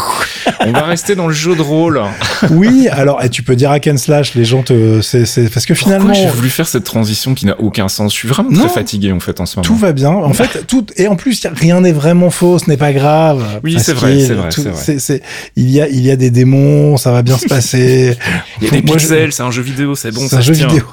on 0.66 0.72
va 0.72 0.84
rester 0.84 1.14
dans 1.14 1.26
le 1.26 1.34
jeu 1.34 1.54
de 1.54 1.60
rôle. 1.60 2.00
oui, 2.50 2.88
alors 2.90 3.20
eh, 3.22 3.28
tu 3.28 3.42
peux 3.42 3.56
dire 3.56 3.70
hack 3.70 3.86
and 3.88 3.98
slash, 3.98 4.34
les 4.34 4.46
gens 4.46 4.62
te, 4.62 5.02
c'est, 5.02 5.24
parce 5.52 5.66
que 5.66 5.74
finalement 5.74 6.06
Pourquoi 6.08 6.22
j'ai 6.22 6.34
voulu 6.34 6.48
faire 6.48 6.66
cette 6.66 6.84
transition 6.84 7.34
qui 7.34 7.44
n'a 7.44 7.60
aucun 7.60 7.88
sens? 7.88 8.12
Je 8.14 8.16
suis 8.18 8.28
vraiment 8.28 8.50
Non. 8.50 8.60
très 8.64 8.70
fatigué 8.70 9.12
en 9.12 9.20
fait 9.20 9.40
en 9.40 9.46
ce 9.46 9.56
moment. 9.56 9.64
tout 9.66 9.76
va 9.76 9.92
bien. 9.92 10.08
En 10.10 10.32
fait, 10.32 10.64
tout 10.66 10.86
et 10.96 11.08
en 11.08 11.16
plus 11.16 11.46
rien 11.54 11.82
n'est 11.82 11.92
vraiment 11.92 12.30
faux, 12.30 12.58
ce 12.58 12.70
n'est 12.70 12.78
pas 12.78 12.94
grave. 12.94 13.60
Oui, 13.62 13.76
c'est 13.78 13.92
vrai, 13.92 14.18
c'est 14.20 14.32
vrai, 14.34 14.48
c'est 14.98 15.22
il 15.56 15.70
y 15.70 15.82
a 15.82 15.88
il 15.88 16.00
y 16.00 16.10
a 16.10 16.16
des 16.16 16.30
démons, 16.30 16.96
ça 16.96 17.12
va 17.12 17.20
bien 17.20 17.36
se 17.36 17.46
passer. 17.46 18.16
Il 18.62 18.64
y 18.64 18.68
a 18.68 18.70
des 18.70 18.82
Moi, 18.82 18.96
je- 18.96 19.30
c'est 19.30 19.42
un 19.42 19.50
jeu 19.50 19.62
vidéo, 19.62 19.94
c'est 19.94 20.10
bon, 20.10 20.22
c'est 20.22 20.28
ça 20.28 20.36
un 20.38 20.40
jeu 20.40 20.54
tient. 20.54 20.68
vidéo. 20.68 20.84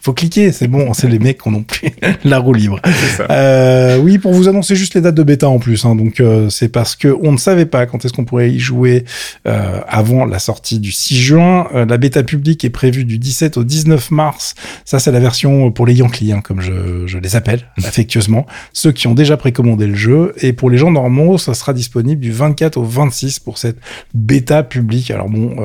Faut 0.00 0.12
cliquer, 0.12 0.50
c'est 0.50 0.66
bon. 0.68 0.92
C'est 0.92 1.08
les 1.08 1.18
mecs 1.20 1.40
qui 1.42 1.50
n'ont 1.50 1.62
plus 1.62 1.90
la 2.24 2.38
roue 2.38 2.52
libre. 2.54 2.80
Ça. 3.16 3.26
Euh, 3.30 3.98
oui, 3.98 4.18
pour 4.18 4.32
vous 4.32 4.48
annoncer 4.50 4.76
juste 4.76 4.94
les 4.94 5.00
dates 5.00 5.14
de 5.14 5.22
bêta 5.22 5.48
en 5.48 5.58
plus. 5.58 5.84
Hein, 5.84 5.94
donc 5.96 6.20
euh, 6.20 6.48
c'est 6.50 6.68
parce 6.68 6.94
que 6.96 7.08
on 7.22 7.32
ne 7.32 7.36
savait 7.38 7.66
pas 7.66 7.86
quand 7.86 8.04
est-ce 8.04 8.12
qu'on 8.12 8.24
pourrait 8.24 8.50
y 8.50 8.58
jouer 8.58 9.04
euh, 9.48 9.80
avant 9.88 10.24
la 10.26 10.38
sortie 10.38 10.78
du 10.78 10.92
6 10.92 11.16
juin. 11.16 11.68
Euh, 11.74 11.86
la 11.86 11.96
bêta 11.96 12.22
publique 12.22 12.64
est 12.64 12.70
prévue 12.70 13.04
du 13.04 13.18
17 13.18 13.56
au 13.56 13.64
19 13.64 14.10
mars. 14.10 14.54
Ça 14.84 14.98
c'est 14.98 15.10
la 15.12 15.20
version 15.20 15.70
pour 15.72 15.86
les 15.86 15.94
Yankees, 15.94 16.32
hein, 16.32 16.40
comme 16.42 16.60
je, 16.60 17.06
je 17.06 17.18
les 17.18 17.36
appelle 17.36 17.66
affectueusement, 17.84 18.46
ceux 18.72 18.92
qui 18.92 19.06
ont 19.06 19.14
déjà 19.14 19.36
précommandé 19.36 19.86
le 19.86 19.94
jeu. 19.94 20.32
Et 20.38 20.52
pour 20.52 20.68
les 20.70 20.78
gens 20.78 20.90
normaux, 20.90 21.38
ça 21.38 21.54
sera 21.54 21.72
disponible 21.72 22.20
du 22.20 22.32
24 22.32 22.76
au 22.76 22.84
26 22.84 23.38
pour 23.40 23.58
cette 23.58 23.78
bêta 24.14 24.62
publique. 24.62 25.10
Alors 25.10 25.28
bon, 25.28 25.56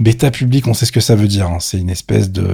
bêta 0.00 0.30
publique, 0.30 0.66
on 0.66 0.74
sait 0.74 0.86
ce 0.86 0.92
que 0.92 1.00
ça 1.00 1.14
veut 1.14 1.28
dire. 1.28 1.46
hein. 1.46 1.58
C'est 1.60 1.78
une 1.78 1.90
espèce 1.90 2.30
de 2.30 2.46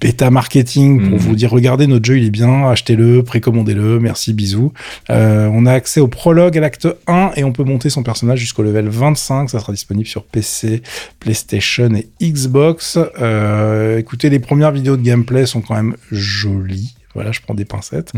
bêta 0.00 0.30
marketing 0.30 1.00
pour 1.02 1.12
Mhm. 1.12 1.18
vous 1.18 1.36
dire 1.36 1.50
regardez 1.50 1.86
notre 1.86 2.04
jeu, 2.04 2.18
il 2.18 2.24
est 2.26 2.30
bien, 2.30 2.68
achetez-le, 2.68 3.22
précommandez-le, 3.22 3.98
merci, 4.00 4.32
bisous. 4.32 4.65
Euh, 5.10 5.48
on 5.52 5.66
a 5.66 5.72
accès 5.72 6.00
au 6.00 6.08
prologue 6.08 6.56
à 6.56 6.60
l'acte 6.60 6.88
1 7.06 7.32
et 7.36 7.44
on 7.44 7.52
peut 7.52 7.64
monter 7.64 7.90
son 7.90 8.02
personnage 8.02 8.38
jusqu'au 8.38 8.62
level 8.62 8.86
le 8.86 8.90
25. 8.90 9.50
Ça 9.50 9.60
sera 9.60 9.72
disponible 9.72 10.06
sur 10.06 10.24
PC, 10.24 10.82
PlayStation 11.20 11.90
et 11.94 12.08
Xbox. 12.22 12.98
Euh, 13.20 13.98
écoutez, 13.98 14.30
les 14.30 14.38
premières 14.38 14.72
vidéos 14.72 14.96
de 14.96 15.02
gameplay 15.02 15.46
sont 15.46 15.60
quand 15.60 15.74
même 15.74 15.96
jolies. 16.10 16.94
Voilà, 17.14 17.32
je 17.32 17.40
prends 17.40 17.54
des 17.54 17.64
pincettes. 17.64 18.12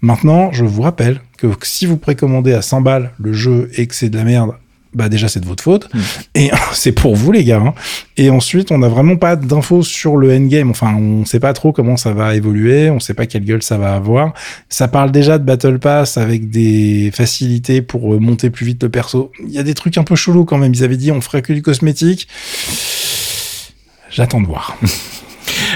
Maintenant, 0.00 0.50
je 0.50 0.64
vous 0.64 0.82
rappelle 0.82 1.20
que 1.38 1.46
si 1.62 1.86
vous 1.86 1.96
précommandez 1.96 2.52
à 2.52 2.62
100 2.62 2.80
balles 2.80 3.12
le 3.18 3.32
jeu 3.32 3.70
et 3.76 3.86
que 3.86 3.94
c'est 3.94 4.10
de 4.10 4.16
la 4.16 4.24
merde, 4.24 4.54
bah 4.94 5.08
déjà 5.08 5.28
c'est 5.28 5.40
de 5.40 5.46
votre 5.46 5.62
faute. 5.62 5.92
Mm. 5.92 5.98
et 6.34 6.50
c'est 6.72 6.92
pour 6.92 7.16
vous 7.16 7.32
les 7.32 7.44
gars 7.44 7.62
hein. 7.64 7.74
et 8.16 8.30
ensuite 8.30 8.70
on 8.70 8.78
n'a 8.78 8.88
vraiment 8.88 9.16
pas 9.16 9.36
d'infos 9.36 9.82
sur 9.82 10.16
le 10.16 10.34
endgame. 10.34 10.70
Enfin 10.70 10.94
on 10.94 11.24
sait 11.24 11.40
pas 11.40 11.52
trop 11.52 11.72
comment 11.72 11.96
ça 11.96 12.12
va 12.12 12.34
évoluer. 12.34 12.90
On 12.90 13.00
sait 13.00 13.14
pas 13.14 13.26
quelle 13.26 13.44
gueule 13.44 13.62
ça 13.62 13.78
va 13.78 13.94
avoir. 13.94 14.34
Ça 14.68 14.88
parle 14.88 15.12
déjà 15.12 15.38
de 15.38 15.44
battle 15.44 15.78
pass 15.78 16.16
avec 16.16 16.50
des 16.50 17.10
facilités 17.14 17.82
pour 17.82 18.14
euh, 18.14 18.18
monter 18.18 18.50
plus 18.50 18.66
vite 18.66 18.82
le 18.82 18.88
perso. 18.88 19.32
Il 19.46 19.52
y 19.52 19.58
a 19.58 19.62
des 19.62 19.74
trucs 19.74 19.98
un 19.98 20.04
peu 20.04 20.16
chelous 20.16 20.44
quand 20.44 20.58
même. 20.58 20.74
Ils 20.74 20.84
avaient 20.84 20.96
dit 20.96 21.12
on 21.12 21.20
ferait 21.20 21.42
que 21.42 21.52
du 21.52 21.62
cosmétique. 21.62 22.28
J'attends 24.10 24.40
de 24.40 24.46
voir 24.46 24.76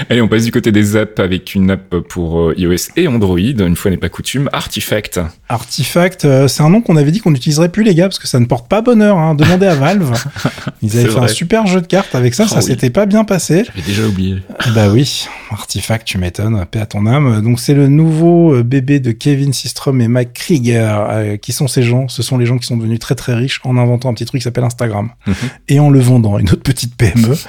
Allez, 0.09 0.21
on 0.21 0.27
passe 0.27 0.43
du 0.45 0.51
côté 0.51 0.71
des 0.71 0.95
apps 0.95 1.19
avec 1.19 1.55
une 1.55 1.71
app 1.71 1.95
pour 2.09 2.39
euh, 2.39 2.53
iOS 2.57 2.75
et 2.95 3.07
Android. 3.07 3.37
Une 3.39 3.75
fois 3.75 3.91
n'est 3.91 3.97
pas 3.97 4.09
coutume, 4.09 4.49
Artifact. 4.53 5.19
Artifact, 5.49 6.25
euh, 6.25 6.47
c'est 6.47 6.63
un 6.63 6.69
nom 6.69 6.81
qu'on 6.81 6.95
avait 6.97 7.11
dit 7.11 7.19
qu'on 7.19 7.31
n'utiliserait 7.31 7.69
plus, 7.69 7.83
les 7.83 7.95
gars, 7.95 8.07
parce 8.07 8.19
que 8.19 8.27
ça 8.27 8.39
ne 8.39 8.45
porte 8.45 8.67
pas 8.67 8.81
bonheur. 8.81 9.17
Hein. 9.17 9.35
Demandez 9.35 9.65
à 9.67 9.75
Valve. 9.75 10.11
Ils 10.81 10.97
avaient 10.99 11.09
fait 11.09 11.19
un 11.19 11.27
super 11.27 11.65
jeu 11.67 11.81
de 11.81 11.87
cartes 11.87 12.13
avec 12.15 12.33
ça, 12.33 12.43
Oh 12.47 12.49
ça 12.49 12.57
oui. 12.57 12.63
s'était 12.63 12.89
pas 12.89 13.05
bien 13.05 13.23
passé. 13.23 13.63
J'avais 13.65 13.81
déjà 13.87 14.05
oublié. 14.05 14.37
Bah 14.73 14.89
oui, 14.91 15.25
Artifact, 15.51 16.05
tu 16.07 16.17
m'étonnes, 16.17 16.65
paix 16.69 16.79
à 16.79 16.85
ton 16.85 17.05
âme. 17.05 17.41
Donc 17.41 17.59
c'est 17.59 17.73
le 17.73 17.87
nouveau 17.87 18.53
euh, 18.55 18.63
bébé 18.63 18.99
de 18.99 19.11
Kevin 19.11 19.53
Systrom 19.53 20.01
et 20.01 20.07
Mike 20.07 20.33
Krieger. 20.33 21.07
Euh, 21.09 21.37
qui 21.37 21.51
sont 21.53 21.67
ces 21.67 21.83
gens 21.83 22.07
Ce 22.07 22.21
sont 22.23 22.37
les 22.37 22.45
gens 22.45 22.57
qui 22.57 22.65
sont 22.67 22.77
devenus 22.77 22.99
très 22.99 23.15
très 23.15 23.33
riches 23.33 23.61
en 23.63 23.77
inventant 23.77 24.09
un 24.09 24.13
petit 24.13 24.25
truc 24.25 24.41
qui 24.41 24.43
s'appelle 24.43 24.63
Instagram 24.63 25.09
Mhm. 25.27 25.35
et 25.69 25.79
en 25.79 25.89
le 25.89 25.99
vendant 25.99 26.35
à 26.35 26.41
une 26.41 26.49
autre 26.49 26.63
petite 26.63 26.95
PME. 26.95 27.35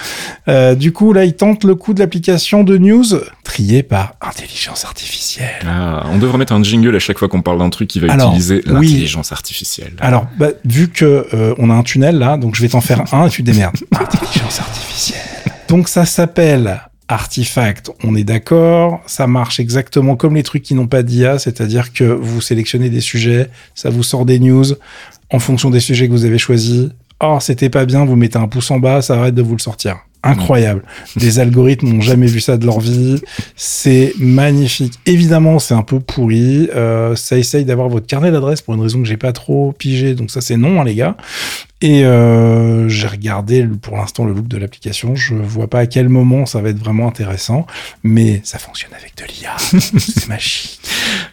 Euh, 0.48 0.76
du 0.76 0.92
coup, 0.92 1.12
là, 1.12 1.24
ils 1.24 1.34
tentent 1.34 1.64
le 1.64 1.74
coup 1.74 1.92
de 1.92 1.98
l'application 1.98 2.15
de 2.20 2.78
news 2.78 3.04
triée 3.44 3.82
par 3.82 4.14
intelligence 4.20 4.84
artificielle. 4.84 5.64
Ah, 5.66 6.04
on 6.12 6.18
devrait 6.18 6.38
mettre 6.38 6.52
un 6.52 6.62
jingle 6.62 6.94
à 6.94 6.98
chaque 6.98 7.18
fois 7.18 7.28
qu'on 7.28 7.42
parle 7.42 7.58
d'un 7.58 7.70
truc 7.70 7.88
qui 7.88 8.00
va 8.00 8.12
Alors, 8.12 8.30
utiliser 8.30 8.62
oui. 8.66 8.72
l'intelligence 8.72 9.32
artificielle. 9.32 9.92
Alors, 10.00 10.26
bah, 10.38 10.48
vu 10.64 10.88
que 10.88 11.26
euh, 11.34 11.54
on 11.58 11.70
a 11.70 11.74
un 11.74 11.82
tunnel 11.82 12.18
là, 12.18 12.36
donc 12.36 12.54
je 12.54 12.62
vais 12.62 12.68
t'en 12.68 12.80
faire 12.80 13.02
un 13.12 13.26
et 13.26 13.30
tu 13.30 13.42
te 13.42 13.50
démerdes. 13.50 13.76
Intelligence 13.92 14.60
artificielle. 14.60 15.20
Donc 15.68 15.88
ça 15.88 16.04
s'appelle 16.04 16.80
Artifact, 17.08 17.92
on 18.02 18.16
est 18.16 18.24
d'accord, 18.24 19.00
ça 19.06 19.28
marche 19.28 19.60
exactement 19.60 20.16
comme 20.16 20.34
les 20.34 20.42
trucs 20.42 20.64
qui 20.64 20.74
n'ont 20.74 20.88
pas 20.88 21.04
d'IA, 21.04 21.38
c'est-à-dire 21.38 21.92
que 21.92 22.02
vous 22.02 22.40
sélectionnez 22.40 22.90
des 22.90 23.00
sujets, 23.00 23.48
ça 23.76 23.90
vous 23.90 24.02
sort 24.02 24.26
des 24.26 24.40
news, 24.40 24.64
en 25.30 25.38
fonction 25.38 25.70
des 25.70 25.78
sujets 25.78 26.08
que 26.08 26.12
vous 26.12 26.24
avez 26.24 26.38
choisis. 26.38 26.88
Oh, 27.22 27.38
c'était 27.40 27.70
pas 27.70 27.86
bien, 27.86 28.04
vous 28.04 28.16
mettez 28.16 28.38
un 28.38 28.48
pouce 28.48 28.70
en 28.70 28.78
bas, 28.78 29.00
ça 29.00 29.18
arrête 29.18 29.34
de 29.34 29.42
vous 29.42 29.54
le 29.54 29.60
sortir. 29.60 29.96
Incroyable. 30.22 30.82
Des 31.16 31.38
algorithmes 31.38 31.88
n'ont 31.88 32.00
jamais 32.00 32.26
vu 32.26 32.40
ça 32.40 32.56
de 32.56 32.66
leur 32.66 32.80
vie. 32.80 33.22
C'est 33.54 34.12
magnifique. 34.18 34.94
Évidemment, 35.06 35.58
c'est 35.60 35.74
un 35.74 35.82
peu 35.82 36.00
pourri. 36.00 36.68
Euh, 36.74 37.14
ça 37.14 37.38
essaye 37.38 37.64
d'avoir 37.64 37.88
votre 37.88 38.06
carnet 38.06 38.32
d'adresse 38.32 38.60
pour 38.60 38.74
une 38.74 38.80
raison 38.80 39.00
que 39.00 39.06
j'ai 39.06 39.16
pas 39.16 39.32
trop 39.32 39.72
pigé. 39.72 40.14
Donc 40.14 40.32
ça, 40.32 40.40
c'est 40.40 40.56
non, 40.56 40.80
hein, 40.80 40.84
les 40.84 40.96
gars. 40.96 41.16
Et 41.82 42.04
euh, 42.06 42.88
j'ai 42.88 43.06
regardé 43.06 43.66
pour 43.66 43.96
l'instant 43.98 44.24
le 44.24 44.32
look 44.32 44.48
de 44.48 44.56
l'application. 44.56 45.14
Je 45.14 45.34
vois 45.34 45.68
pas 45.68 45.80
à 45.80 45.86
quel 45.86 46.08
moment 46.08 46.46
ça 46.46 46.62
va 46.62 46.70
être 46.70 46.78
vraiment 46.78 47.06
intéressant, 47.06 47.66
mais 48.02 48.40
ça 48.44 48.58
fonctionne 48.58 48.92
avec 48.94 49.14
de 49.16 49.24
l'IA. 49.24 49.54
c'est 49.58 50.26
magique. 50.28 50.80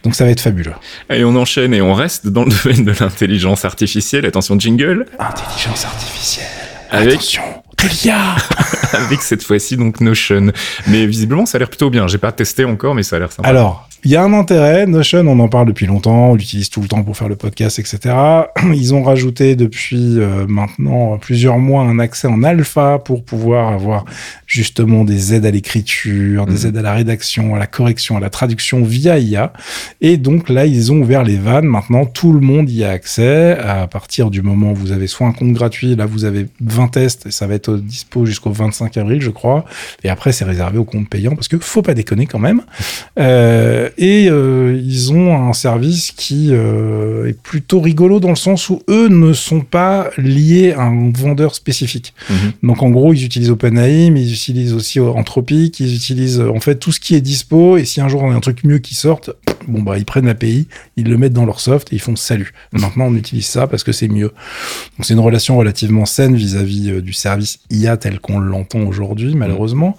Donc 0.03 0.15
ça 0.15 0.25
va 0.25 0.31
être 0.31 0.41
fabuleux. 0.41 0.73
Allez, 1.07 1.23
on 1.23 1.35
enchaîne 1.37 1.73
et 1.73 1.81
on 1.81 1.93
reste 1.93 2.27
dans 2.27 2.43
le 2.43 2.51
domaine 2.63 2.83
de 2.83 2.93
l'intelligence 2.99 3.63
artificielle. 3.63 4.25
Attention, 4.25 4.59
jingle. 4.59 5.05
Intelligence 5.17 5.85
artificielle. 5.85 6.47
Avec- 6.91 7.13
Attention, 7.13 7.41
de 7.83 7.89
l'IA. 8.03 8.35
Avec 8.93 9.21
cette 9.21 9.43
fois-ci 9.43 9.75
donc 9.77 10.01
Notion. 10.01 10.51
Mais 10.87 11.05
visiblement, 11.05 11.45
ça 11.45 11.57
a 11.57 11.59
l'air 11.59 11.69
plutôt 11.69 11.89
bien. 11.89 12.07
J'ai 12.07 12.17
pas 12.19 12.31
testé 12.31 12.63
encore, 12.65 12.93
mais 12.95 13.03
ça 13.03 13.15
a 13.15 13.19
l'air 13.19 13.31
sympa. 13.31 13.47
Alors, 13.49 13.87
il 14.03 14.11
y 14.11 14.15
a 14.15 14.23
un 14.23 14.33
intérêt. 14.33 14.85
Notion, 14.85 15.19
on 15.27 15.39
en 15.39 15.47
parle 15.47 15.67
depuis 15.67 15.85
longtemps. 15.87 16.31
On 16.31 16.35
l'utilise 16.35 16.69
tout 16.69 16.81
le 16.81 16.87
temps 16.87 17.01
pour 17.03 17.17
faire 17.17 17.29
le 17.29 17.35
podcast, 17.35 17.79
etc. 17.79 18.13
Ils 18.73 18.93
ont 18.93 19.01
rajouté 19.03 19.55
depuis 19.55 20.19
euh, 20.19 20.45
maintenant 20.47 21.17
plusieurs 21.17 21.57
mois 21.57 21.83
un 21.83 21.97
accès 21.99 22.27
en 22.27 22.43
alpha 22.43 22.99
pour 22.99 23.23
pouvoir 23.23 23.73
avoir 23.73 24.05
justement 24.45 25.03
des 25.05 25.33
aides 25.33 25.45
à 25.45 25.51
l'écriture, 25.51 26.45
des 26.45 26.53
Mhm. 26.63 26.67
aides 26.67 26.77
à 26.77 26.81
la 26.83 26.93
rédaction, 26.93 27.55
à 27.55 27.59
la 27.59 27.65
correction, 27.67 28.17
à 28.17 28.19
la 28.19 28.29
traduction 28.29 28.83
via 28.83 29.17
IA. 29.17 29.53
Et 30.01 30.17
donc 30.17 30.49
là, 30.49 30.65
ils 30.67 30.91
ont 30.91 30.97
ouvert 30.97 31.23
les 31.23 31.37
vannes. 31.37 31.65
Maintenant, 31.65 32.05
tout 32.05 32.33
le 32.33 32.39
monde 32.41 32.69
y 32.69 32.83
a 32.83 32.91
accès. 32.91 33.57
À 33.57 33.87
partir 33.87 34.29
du 34.29 34.41
moment 34.43 34.71
où 34.73 34.75
vous 34.75 34.91
avez 34.91 35.07
soit 35.07 35.25
un 35.25 35.31
compte 35.31 35.53
gratuit, 35.53 35.95
là, 35.95 36.05
vous 36.05 36.25
avez 36.25 36.47
20 36.61 36.89
tests 36.89 37.25
et 37.25 37.31
ça 37.31 37.47
va 37.47 37.55
être 37.55 37.72
dispo 37.77 38.25
jusqu'au 38.25 38.51
25 38.51 38.97
avril, 38.97 39.21
je 39.21 39.29
crois. 39.29 39.65
Et 40.03 40.09
après, 40.09 40.31
c'est 40.31 40.45
réservé 40.45 40.77
aux 40.77 40.83
comptes 40.83 41.09
payants 41.09 41.35
parce 41.35 41.47
que 41.47 41.57
faut 41.57 41.81
pas 41.81 41.93
déconner 41.93 42.25
quand 42.25 42.39
même. 42.39 42.61
Euh, 43.19 43.89
et 43.97 44.27
euh, 44.27 44.79
ils 44.83 45.13
ont 45.13 45.35
un 45.35 45.53
service 45.53 46.11
qui 46.11 46.49
euh, 46.51 47.27
est 47.27 47.39
plutôt 47.39 47.79
rigolo 47.79 48.19
dans 48.19 48.29
le 48.29 48.35
sens 48.35 48.69
où 48.69 48.81
eux 48.89 49.07
ne 49.07 49.33
sont 49.33 49.61
pas 49.61 50.09
liés 50.17 50.73
à 50.73 50.81
un 50.81 51.11
vendeur 51.11 51.53
spécifique. 51.53 52.13
Mhm. 52.29 52.53
Donc 52.63 52.81
en 52.81 52.89
gros, 52.89 53.13
ils 53.13 53.23
utilisent 53.23 53.51
OpenAI, 53.51 54.09
mais 54.09 54.21
ils 54.23 54.33
utilisent 54.33 54.73
aussi 54.73 54.99
Anthropic, 54.99 55.79
ils 55.79 55.95
utilisent 55.95 56.41
en 56.41 56.59
fait 56.59 56.75
tout 56.75 56.91
ce 56.91 56.99
qui 56.99 57.13
est 57.15 57.21
dispo. 57.21 57.77
Et 57.77 57.85
si 57.85 58.01
un 58.01 58.07
jour 58.07 58.23
on 58.23 58.31
a 58.31 58.35
un 58.35 58.39
truc 58.39 58.63
mieux 58.63 58.79
qui 58.79 58.95
sorte, 58.95 59.29
bon 59.67 59.81
bah 59.81 59.97
ils 59.97 60.05
prennent 60.05 60.25
l'API, 60.25 60.67
ils 60.97 61.07
le 61.07 61.17
mettent 61.17 61.33
dans 61.33 61.45
leur 61.45 61.59
soft 61.59 61.91
et 61.91 61.95
ils 61.95 62.01
font 62.01 62.15
salut. 62.15 62.53
Maintenant 62.71 63.05
on 63.05 63.15
utilise 63.15 63.45
ça 63.45 63.67
parce 63.67 63.83
que 63.83 63.91
c'est 63.91 64.07
mieux. 64.07 64.33
Donc 64.97 65.05
c'est 65.05 65.13
une 65.13 65.19
relation 65.19 65.57
relativement 65.57 66.05
saine 66.05 66.35
vis-à-vis 66.35 66.91
euh, 66.91 67.01
du 67.01 67.13
service 67.13 67.59
IA 67.69 67.97
tel 67.97 68.19
qu'on 68.19 68.39
l'entend 68.39 68.81
aujourd'hui, 68.81 69.35
malheureusement. 69.35 69.97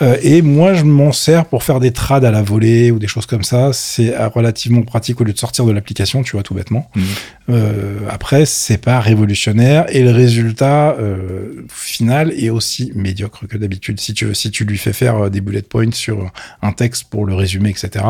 Euh, 0.00 0.16
et 0.22 0.42
moi, 0.42 0.74
je 0.74 0.84
m'en 0.84 1.12
sers 1.12 1.44
pour 1.46 1.64
faire 1.64 1.80
des 1.80 1.92
trades 1.92 2.24
à 2.24 2.30
la 2.30 2.42
volée 2.42 2.90
ou 2.90 2.98
des 2.98 3.08
choses 3.08 3.26
comme 3.26 3.42
ça. 3.42 3.72
C'est 3.72 4.14
euh, 4.14 4.28
relativement 4.28 4.82
pratique 4.82 5.20
au 5.20 5.24
lieu 5.24 5.32
de 5.32 5.38
sortir 5.38 5.64
de 5.64 5.72
l'application, 5.72 6.22
tu 6.22 6.32
vois, 6.32 6.42
tout 6.42 6.54
bêtement. 6.54 6.90
Mhm. 6.94 7.04
Euh, 7.50 7.98
après, 8.08 8.46
c'est 8.46 8.78
pas 8.78 9.00
révolutionnaire 9.00 9.86
et 9.88 10.02
le 10.02 10.10
résultat 10.10 10.96
euh, 10.98 11.64
final 11.68 12.32
est 12.32 12.50
aussi 12.50 12.92
médiocre 12.94 13.46
que 13.48 13.56
d'habitude. 13.56 13.98
Si 13.98 14.14
tu, 14.14 14.32
si 14.34 14.50
tu 14.50 14.64
lui 14.64 14.78
fais 14.78 14.92
faire 14.92 15.30
des 15.30 15.40
bullet 15.40 15.62
points 15.62 15.92
sur 15.92 16.30
un 16.62 16.72
texte 16.72 17.04
pour 17.10 17.26
le 17.26 17.34
résumer, 17.34 17.70
etc. 17.70 18.04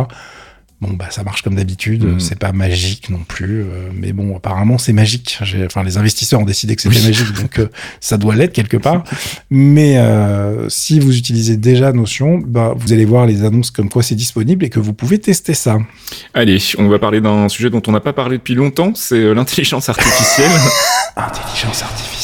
Bon, 0.80 0.92
bah, 0.92 1.06
ça 1.10 1.24
marche 1.24 1.42
comme 1.42 1.56
d'habitude. 1.56 2.04
Mhm. 2.04 2.20
C'est 2.20 2.38
pas 2.38 2.52
magique 2.52 3.10
non 3.10 3.18
plus. 3.26 3.62
euh, 3.62 3.90
mais 3.92 4.12
bon, 4.12 4.36
apparemment, 4.36 4.78
c'est 4.78 4.92
magique. 4.92 5.38
Enfin, 5.66 5.82
les 5.82 5.96
investisseurs 5.98 6.40
ont 6.40 6.44
décidé 6.44 6.76
que 6.76 6.82
c'était 6.82 6.96
Oui. 6.98 7.04
magique, 7.06 7.32
donc 7.32 7.58
euh, 7.58 7.68
ça 8.00 8.16
doit 8.16 8.36
l'être 8.36 8.52
quelque 8.52 8.76
part. 8.76 9.02
Mais 9.50 9.98
euh, 9.98 10.68
si 10.68 11.00
vous 11.00 11.16
utilisez 11.16 11.56
déjà 11.56 11.92
Notion, 11.92 12.38
bah, 12.38 12.74
vous 12.76 12.92
allez 12.92 13.04
voir 13.06 13.26
les 13.26 13.42
annonces 13.42 13.72
comme 13.72 13.88
quoi 13.88 14.04
c'est 14.04 14.14
disponible 14.14 14.64
et 14.64 14.68
que 14.70 14.78
vous 14.78 14.92
pouvez 14.92 15.18
tester 15.18 15.52
ça. 15.54 15.78
Allez, 16.32 16.58
on 16.78 16.88
va 16.88 17.00
parler 17.00 17.20
d'un 17.20 17.48
sujet 17.48 17.70
dont 17.70 17.82
on 17.88 17.92
n'a 17.92 18.00
pas 18.00 18.12
parlé 18.12 18.38
depuis 18.38 18.54
longtemps, 18.54 18.92
c'est 18.94 19.16
euh, 19.16 19.32
l'intelligence 19.34 19.88
artificielle. 19.88 20.50
Intelligence 21.16 21.82
artificielle. 21.82 22.17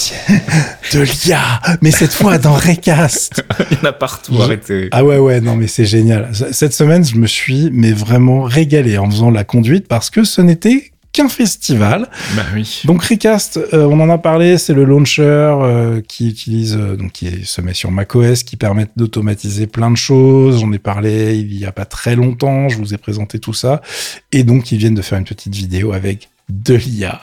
De 0.93 1.01
l'IA, 1.01 1.41
mais 1.83 1.91
cette 1.91 2.13
fois 2.13 2.39
dans 2.39 2.53
Recast. 2.55 3.45
Il 3.71 3.79
y 3.79 3.81
en 3.81 3.85
a 3.85 3.93
partout, 3.93 4.41
arrêtez. 4.41 4.89
Ah 4.93 5.05
ouais, 5.05 5.19
ouais, 5.19 5.41
non, 5.41 5.57
mais 5.57 5.67
c'est 5.67 5.85
génial. 5.85 6.31
Cette 6.53 6.73
semaine, 6.75 7.05
je 7.05 7.17
me 7.17 7.27
suis, 7.27 7.71
mais 7.73 7.93
vraiment 7.93 8.43
régalé 8.43 8.99
en 8.99 9.11
faisant 9.11 9.31
la 9.31 9.45
conduite 9.45 9.89
parce 9.89 10.11
que 10.11 10.25
ce 10.25 10.41
n'était 10.41 10.91
qu'un 11.13 11.29
festival. 11.29 12.09
Bah 12.35 12.43
oui. 12.55 12.83
Donc 12.87 13.05
Recast, 13.05 13.57
euh, 13.73 13.85
on 13.87 14.01
en 14.01 14.11
a 14.11 14.19
parlé, 14.19 14.59
c'est 14.59 14.73
le 14.75 14.85
launcher 14.85 15.23
euh, 15.23 16.01
qui 16.09 16.29
utilise, 16.29 16.77
euh, 16.77 16.97
donc 16.97 17.13
qui 17.13 17.29
est- 17.29 17.45
se 17.47 17.61
met 17.61 17.73
sur 17.73 17.93
macOS, 17.93 18.43
qui 18.43 18.57
permet 18.57 18.87
d'automatiser 18.97 19.69
plein 19.69 19.93
de 19.93 19.97
choses. 19.97 20.59
J'en 20.61 20.73
ai 20.73 20.81
parlé 20.81 21.37
il 21.37 21.57
y 21.57 21.67
a 21.67 21.73
pas 21.73 21.85
très 21.85 22.17
longtemps, 22.17 22.69
je 22.69 22.79
vous 22.79 22.95
ai 22.95 22.97
présenté 22.99 23.39
tout 23.39 23.55
ça, 23.55 23.81
et 24.33 24.43
donc 24.43 24.73
ils 24.73 24.79
viennent 24.79 24.97
de 24.97 25.03
faire 25.03 25.17
une 25.19 25.25
petite 25.25 25.55
vidéo 25.55 25.93
avec 25.93 26.31
de 26.49 26.75
l'IA 26.75 27.21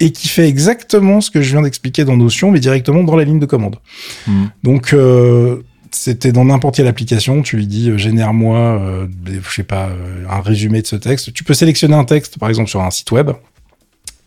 et 0.00 0.12
qui 0.12 0.28
fait 0.28 0.48
exactement 0.48 1.20
ce 1.20 1.30
que 1.30 1.40
je 1.40 1.52
viens 1.52 1.62
d'expliquer 1.62 2.04
dans 2.04 2.16
Notion, 2.16 2.50
mais 2.50 2.60
directement 2.60 3.02
dans 3.02 3.16
la 3.16 3.24
ligne 3.24 3.38
de 3.38 3.46
commande. 3.46 3.76
Mhm. 4.26 4.50
Donc 4.62 4.92
euh, 4.92 5.62
c'était 5.90 6.32
dans 6.32 6.44
n'importe 6.44 6.76
quelle 6.76 6.86
application, 6.86 7.42
tu 7.42 7.56
lui 7.56 7.66
dis 7.66 7.90
euh, 7.90 7.98
génère-moi, 7.98 8.58
euh, 8.58 9.06
je 9.26 9.54
sais 9.54 9.62
pas, 9.62 9.90
un 10.28 10.40
résumé 10.40 10.82
de 10.82 10.86
ce 10.86 10.96
texte. 10.96 11.32
Tu 11.32 11.44
peux 11.44 11.54
sélectionner 11.54 11.94
un 11.94 12.04
texte, 12.04 12.38
par 12.38 12.48
exemple 12.48 12.68
sur 12.68 12.82
un 12.82 12.90
site 12.90 13.10
web. 13.10 13.30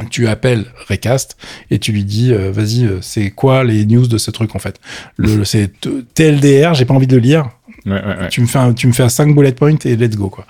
Tu 0.09 0.27
appelles 0.27 0.65
Recast 0.89 1.37
et 1.71 1.79
tu 1.79 1.93
lui 1.93 2.03
dis 2.03 2.33
vas-y 2.33 2.85
c'est 2.99 3.29
quoi 3.31 3.63
les 3.63 3.85
news 3.85 4.07
de 4.07 4.17
ce 4.17 4.29
truc 4.29 4.53
en 4.53 4.59
fait? 4.59 4.81
Le, 5.15 5.45
c'est 5.45 5.71
TLDR 6.13 6.73
j'ai 6.73 6.83
pas 6.83 6.93
envie 6.93 7.07
de 7.07 7.15
le 7.15 7.21
lire 7.21 7.49
Ouais, 7.85 7.91
ouais, 7.93 7.99
ouais. 7.99 8.29
tu 8.31 8.41
me 8.41 8.47
fais 8.47 8.57
un, 8.57 8.73
tu 8.73 8.87
me 8.87 8.93
fais 8.93 9.03
un 9.03 9.09
5 9.09 9.35
bullet 9.35 9.51
points 9.51 9.75
et 9.85 9.95
let's 9.95 10.15
go 10.15 10.29
quoi. 10.29 10.45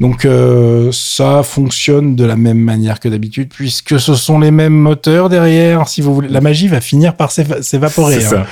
Donc 0.00 0.24
euh, 0.24 0.90
ça 0.92 1.42
fonctionne 1.42 2.16
de 2.16 2.24
la 2.24 2.36
même 2.36 2.58
manière 2.58 2.98
que 2.98 3.08
d'habitude 3.10 3.50
puisque 3.54 4.00
ce 4.00 4.14
sont 4.14 4.38
les 4.40 4.50
mêmes 4.50 4.72
moteurs 4.72 5.28
derrière. 5.28 5.86
Si 5.88 6.00
vous 6.00 6.14
voulez, 6.14 6.28
la 6.28 6.40
magie 6.40 6.68
va 6.68 6.80
finir 6.80 7.14
par 7.14 7.30
s'éva- 7.30 7.60
s'évaporer. 7.62 8.24
Hein. 8.24 8.46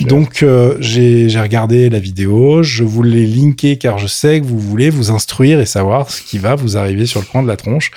Donc 0.00 0.42
euh, 0.42 0.76
j'ai 0.80 1.28
j'ai 1.28 1.40
regardé 1.40 1.90
la 1.90 2.00
vidéo, 2.00 2.62
je 2.64 2.82
vous 2.82 3.02
l'ai 3.04 3.26
linké 3.26 3.76
car 3.76 3.98
je 3.98 4.08
sais 4.08 4.40
que 4.40 4.46
vous 4.46 4.58
voulez 4.58 4.90
vous 4.90 5.10
instruire 5.12 5.60
et 5.60 5.66
savoir 5.66 6.10
ce 6.10 6.22
qui 6.22 6.38
va 6.38 6.56
vous 6.56 6.76
arriver 6.76 7.06
sur 7.06 7.20
le 7.20 7.26
coin 7.26 7.42
de 7.42 7.48
la 7.48 7.56
tronche. 7.56 7.92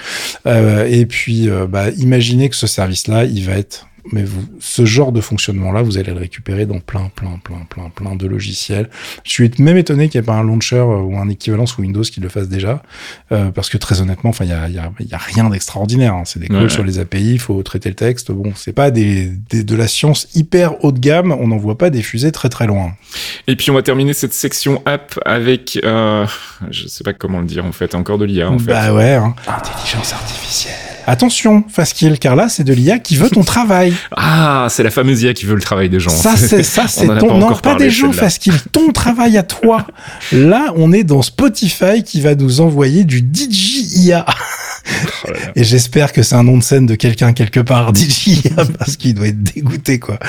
Euh, 0.46 0.86
et 0.88 1.06
puis 1.08 1.50
euh, 1.50 1.66
bah, 1.68 1.90
imaginez 1.98 2.48
que 2.50 2.56
ce 2.56 2.68
service-là, 2.68 3.26
il 3.26 3.44
va 3.46 3.54
être 3.54 3.88
mais 4.12 4.24
vous, 4.24 4.44
ce 4.60 4.86
genre 4.86 5.12
de 5.12 5.22
fonctionnement-là, 5.22 5.82
vous 5.82 5.98
allez 5.98 6.12
le 6.12 6.20
récupérer 6.20 6.66
dans 6.66 6.80
plein, 6.80 7.10
plein, 7.16 7.40
plein, 7.44 7.66
plein, 7.70 7.90
plein 7.90 8.16
de 8.16 8.28
logiciels. 8.28 8.90
Je 9.24 9.32
suis 9.32 9.52
même 9.60 9.78
étonné 9.78 10.10
qu'il 10.10 10.20
n'y 10.20 10.26
ait 10.26 10.28
pas 10.28 10.36
un 10.36 10.44
launcher 10.44 10.78
euh, 10.78 11.02
ou 11.02 11.18
un 11.18 11.30
équivalent 11.30 11.66
sous 11.66 11.82
Windows 11.82 12.02
qui 12.04 12.20
le 12.20 12.30
fasse 12.30 12.50
déjà, 12.50 12.84
euh, 13.32 13.52
parce 13.52 13.70
que 13.70 13.78
très 13.78 14.02
honnêtement, 14.02 14.32
enfin, 14.32 14.46
il 14.46 14.52
y 14.52 14.54
a, 14.54 14.68
y, 14.68 14.78
a, 14.78 14.92
y 15.00 15.14
a, 15.14 15.18
rien 15.18 15.50
d'extraordinaire. 15.50 16.14
Hein. 16.14 16.24
C'est 16.26 16.40
des 16.40 16.48
calls 16.48 16.70
sur 16.70 16.84
les 16.84 17.00
API, 17.00 17.34
il 17.34 17.40
faut 17.40 17.62
traiter 17.64 17.90
le 17.90 17.96
texte. 17.96 18.32
Bon, 18.32 18.52
c'est 18.56 18.74
pas 18.74 18.92
des, 18.92 19.28
des, 19.28 19.64
de 19.64 19.76
la 19.76 19.88
science 19.88 20.28
hyper 20.36 20.84
haut 20.84 20.92
de 20.92 21.00
gamme. 21.00 21.32
On 21.32 21.48
n'en 21.48 21.58
voit 21.58 21.78
pas 21.78 21.90
des 21.90 22.02
fusées 22.02 22.32
très 22.32 22.50
très 22.50 22.68
loin. 22.68 22.94
Et 23.48 23.56
puis 23.56 23.72
on 23.72 23.74
va 23.74 23.82
terminer 23.82 24.14
cette 24.14 24.34
section 24.34 24.82
app 24.86 25.20
avec, 25.26 25.80
euh, 25.84 26.26
je 26.70 26.88
sais 26.88 27.04
pas 27.04 27.14
comment 27.14 27.40
le 27.40 27.46
dire 27.46 27.66
en 27.66 27.72
fait, 27.72 27.96
encore 27.96 28.18
de 28.18 28.26
l'IA 28.26 28.50
en 28.50 28.60
fait. 28.60 28.72
Bah 28.72 28.94
ouais, 28.94 29.14
hein. 29.14 29.36
intelligence 29.48 30.14
artificielle. 30.14 30.93
Attention, 31.06 31.64
Fastkill, 31.68 32.18
car 32.20 32.36
là, 32.36 32.50
c'est 32.50 32.64
de 32.64 32.74
l'IA 32.74 33.00
qui 33.00 33.16
veut 33.16 33.30
ton 33.30 33.44
travail. 33.44 33.94
Ah, 34.16 34.68
c'est 34.70 34.84
la 34.84 34.92
fameuse 34.92 35.22
IA 35.24 35.34
qui 35.34 35.46
veut 35.46 35.56
le 35.56 35.62
travail 35.62 35.90
des 35.90 36.00
gens. 36.00 36.10
Ça, 36.10 36.36
c'est 36.38 36.64
ça, 36.64 36.88
c'est 36.88 37.08
ton. 37.08 37.28
Pas 37.28 37.38
non, 37.38 37.56
pas 37.56 37.76
des 37.76 37.90
gens, 37.90 38.12
Fastkill, 38.12 38.54
ton 38.72 38.92
travail 38.92 39.38
à 39.38 39.44
toi. 39.44 39.86
Là, 40.32 40.74
on 40.76 40.92
est 40.92 41.04
dans 41.04 41.22
Spotify 41.22 42.04
qui 42.04 42.22
va 42.22 42.36
nous 42.36 42.62
envoyer 42.62 43.04
du 43.04 43.20
DJ 43.20 43.98
IA. 43.98 44.26
Oh 45.28 45.32
Et 45.56 45.64
j'espère 45.64 46.14
que 46.14 46.24
c'est 46.24 46.36
un 46.36 46.44
nom 46.44 46.58
de 46.58 46.64
scène 46.64 46.86
de 46.86 46.96
quelqu'un 46.96 47.34
quelque 47.34 47.60
part, 47.60 47.94
DJ 47.96 48.50
parce 48.78 48.98
qu'il 48.98 49.14
doit 49.14 49.28
être 49.28 49.42
dégoûté, 49.42 50.00
quoi. 50.00 50.20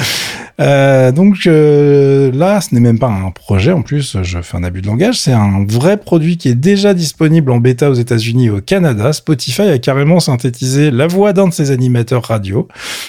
Euh, 0.61 1.11
donc 1.11 1.47
euh, 1.47 2.31
là, 2.33 2.61
ce 2.61 2.75
n'est 2.75 2.81
même 2.81 2.99
pas 2.99 3.09
un 3.09 3.31
projet. 3.31 3.73
En 3.73 3.83
plus, 3.83 4.19
je 4.23 4.41
fais 4.41 4.57
un 4.57 4.63
abus 4.63 4.83
de 4.83 4.87
langage. 4.87 5.19
C'est 5.19 5.33
un 5.33 5.65
vrai 5.67 5.97
produit 5.97 6.37
qui 6.37 6.49
est 6.49 6.55
déjà 6.55 6.95
disponible 6.95 7.51
en 7.51 7.59
bêta 7.59 7.91
aux 7.91 7.95
États-Unis 7.95 8.47
et 8.47 8.51
au 8.51 8.61
Canada. 8.61 9.13
Spotify 9.13 9.63
a 9.63 9.79
carrément 9.79 10.21
synthétisé 10.21 10.91
la 10.91 11.07
voix 11.07 11.33
d'un 11.33 11.49
de 11.49 11.53
ses 11.53 11.71
animateurs 11.71 12.25
radio. 12.25 12.69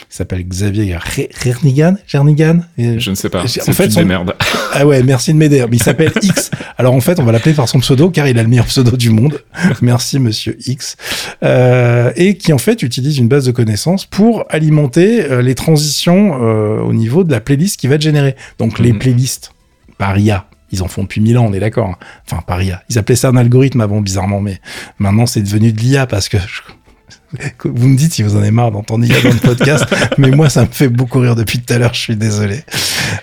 Il 0.09 0.15
s'appelle 0.15 0.47
Xavier 0.47 0.97
Jernigan. 1.43 1.95
Jernigan. 2.07 2.61
Je 2.77 3.09
ne 3.09 3.15
sais 3.15 3.29
pas. 3.29 3.43
En 3.43 3.73
fait, 3.73 3.91
son... 3.91 4.05
merde. 4.05 4.33
Ah 4.73 4.85
ouais, 4.85 5.03
merci 5.03 5.33
de 5.33 5.37
m'aider. 5.37 5.63
Il 5.71 5.83
s'appelle 5.83 6.11
X. 6.21 6.49
Alors 6.77 6.93
en 6.93 7.01
fait, 7.01 7.19
on 7.19 7.23
va 7.23 7.31
l'appeler 7.31 7.53
par 7.53 7.69
son 7.69 7.79
pseudo 7.79 8.09
car 8.09 8.27
il 8.27 8.39
a 8.39 8.43
le 8.43 8.49
meilleur 8.49 8.65
pseudo 8.65 8.97
du 8.97 9.09
monde. 9.09 9.39
merci 9.81 10.19
Monsieur 10.19 10.57
X. 10.65 10.97
Euh, 11.43 11.74
et 12.15 12.37
qui 12.37 12.53
en 12.53 12.57
fait 12.57 12.83
utilise 12.83 13.17
une 13.17 13.27
base 13.27 13.45
de 13.45 13.51
connaissances 13.51 14.05
pour 14.05 14.45
alimenter 14.49 15.25
euh, 15.25 15.41
les 15.41 15.55
transitions 15.55 16.39
euh, 16.41 16.79
au 16.81 16.93
niveau 16.93 17.23
de 17.23 17.31
la 17.31 17.39
playlist 17.39 17.79
qui 17.79 17.87
va 17.87 17.95
être 17.95 18.01
générée. 18.01 18.35
Donc 18.59 18.79
les 18.79 18.93
mhm. 18.93 18.99
playlists 18.99 19.51
par 19.97 20.17
IA, 20.17 20.47
ils 20.71 20.83
en 20.83 20.87
font 20.87 21.03
depuis 21.03 21.21
mille 21.21 21.37
ans, 21.37 21.45
on 21.47 21.53
est 21.53 21.59
d'accord. 21.59 21.89
Hein. 21.89 21.97
Enfin, 22.29 22.41
par 22.45 22.61
IA. 22.61 22.83
Ils 22.89 22.97
appelaient 22.97 23.15
ça 23.15 23.29
un 23.29 23.37
algorithme 23.37 23.81
avant, 23.81 24.01
bizarrement, 24.01 24.41
mais 24.41 24.59
maintenant 24.99 25.25
c'est 25.25 25.41
devenu 25.41 25.71
de 25.71 25.79
l'IA 25.79 26.07
parce 26.07 26.29
que 26.29 26.37
vous 27.63 27.87
me 27.87 27.97
dites 27.97 28.13
si 28.13 28.23
vous 28.23 28.35
en 28.35 28.39
avez 28.39 28.51
marre 28.51 28.71
d'entendre 28.71 29.05
IA 29.05 29.21
dans 29.21 29.29
le 29.29 29.39
podcast, 29.39 29.85
mais 30.17 30.31
moi 30.31 30.49
ça 30.49 30.61
me 30.61 30.69
fait 30.71 30.87
beaucoup 30.87 31.19
rire 31.19 31.35
depuis 31.35 31.59
tout 31.59 31.73
à 31.73 31.77
l'heure, 31.77 31.93
je 31.93 31.99
suis 31.99 32.15
désolé. 32.15 32.61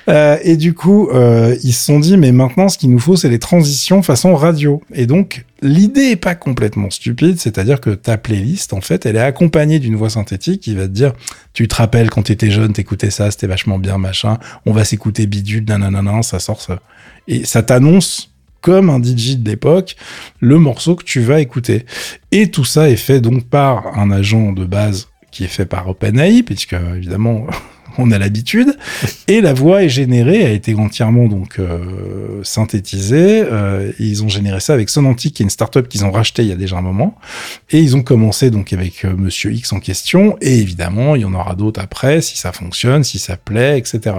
Euh, 0.09 0.37
et 0.43 0.57
du 0.57 0.75
coup, 0.75 1.09
euh, 1.11 1.57
ils 1.63 1.73
se 1.73 1.85
sont 1.85 2.01
dit, 2.01 2.17
mais 2.17 2.33
maintenant 2.33 2.69
ce 2.69 2.79
qu'il 2.79 2.91
nous 2.91 2.99
faut, 2.99 3.17
c'est 3.17 3.29
les 3.29 3.39
transitions 3.39 4.03
façon 4.03 4.35
radio. 4.35 4.83
Et 4.93 5.07
donc, 5.07 5.45
l'idée 5.63 6.11
est 6.11 6.17
pas 6.17 6.35
complètement 6.35 6.91
stupide, 6.91 7.39
c'est-à-dire 7.39 7.81
que 7.81 7.91
ta 7.91 8.17
playlist, 8.17 8.73
en 8.73 8.81
fait, 8.81 9.07
elle 9.07 9.17
est 9.17 9.21
accompagnée 9.21 9.79
d'une 9.79 9.97
voix 9.97 10.11
synthétique 10.11 10.63
qui 10.63 10.75
va 10.75 10.83
te 10.83 10.93
dire, 10.93 11.13
tu 11.53 11.69
te 11.69 11.75
rappelles 11.75 12.11
quand 12.11 12.23
t'étais 12.23 12.51
jeune, 12.51 12.73
t'écoutais 12.73 13.11
ça, 13.11 13.31
c'était 13.31 13.47
vachement 13.47 13.79
bien, 13.79 13.99
machin, 13.99 14.39
on 14.67 14.73
va 14.73 14.85
s'écouter 14.85 15.27
bidule, 15.27 15.65
nanana, 15.65 16.23
ça 16.23 16.39
sort 16.39 16.61
ça. 16.61 16.81
Et 17.29 17.45
ça 17.45 17.63
t'annonce 17.63 18.32
comme 18.63 18.89
un 18.89 19.03
DJ 19.03 19.37
de 19.37 19.51
l'époque, 19.51 19.97
le 20.41 20.59
morceau 20.59 20.97
que 20.97 21.05
tu 21.05 21.21
vas 21.21 21.41
écouter. 21.41 21.85
Et 22.31 22.51
tout 22.51 22.65
ça 22.65 22.89
est 22.89 22.97
fait 22.97 23.21
donc 23.21 23.45
par 23.45 23.99
un 23.99 24.11
agent 24.11 24.53
de 24.53 24.65
base 24.65 25.09
qui 25.31 25.45
est 25.45 25.49
fait 25.49 25.67
par 25.67 25.89
OpenAI, 25.89 26.43
puisque 26.43 26.75
évidemment 26.97 27.47
on 27.99 28.11
a 28.11 28.19
l'habitude. 28.19 28.77
Et 29.29 29.41
la 29.41 29.53
voix 29.53 29.83
est 29.83 29.89
générée, 29.89 30.45
a 30.45 30.51
été 30.51 30.75
entièrement 30.75 31.27
donc 31.27 31.59
euh, 31.59 32.41
synthétisée. 32.43 33.45
Euh, 33.45 33.93
ils 33.99 34.23
ont 34.23 34.29
généré 34.29 34.61
ça 34.61 34.75
avec 34.75 34.89
Sonantic, 34.89 35.35
qui 35.35 35.43
est 35.43 35.45
une 35.45 35.51
startup 35.51 35.89
qu'ils 35.89 36.05
ont 36.05 36.11
racheté 36.11 36.43
il 36.43 36.49
y 36.49 36.53
a 36.53 36.57
déjà 36.57 36.77
un 36.77 36.83
moment. 36.83 37.17
Et 37.71 37.79
ils 37.79 37.97
ont 37.97 38.03
commencé 38.03 38.51
donc 38.51 38.73
avec 38.73 39.05
euh, 39.05 39.15
Monsieur 39.17 39.53
X 39.53 39.73
en 39.73 39.81
question. 39.81 40.37
Et 40.41 40.59
évidemment, 40.59 41.17
il 41.17 41.23
y 41.23 41.25
en 41.25 41.35
aura 41.35 41.55
d'autres 41.55 41.81
après, 41.81 42.21
si 42.21 42.37
ça 42.37 42.53
fonctionne, 42.53 43.05
si 43.05 43.19
ça 43.19 43.37
plaît, 43.37 43.79
etc. 43.79 44.17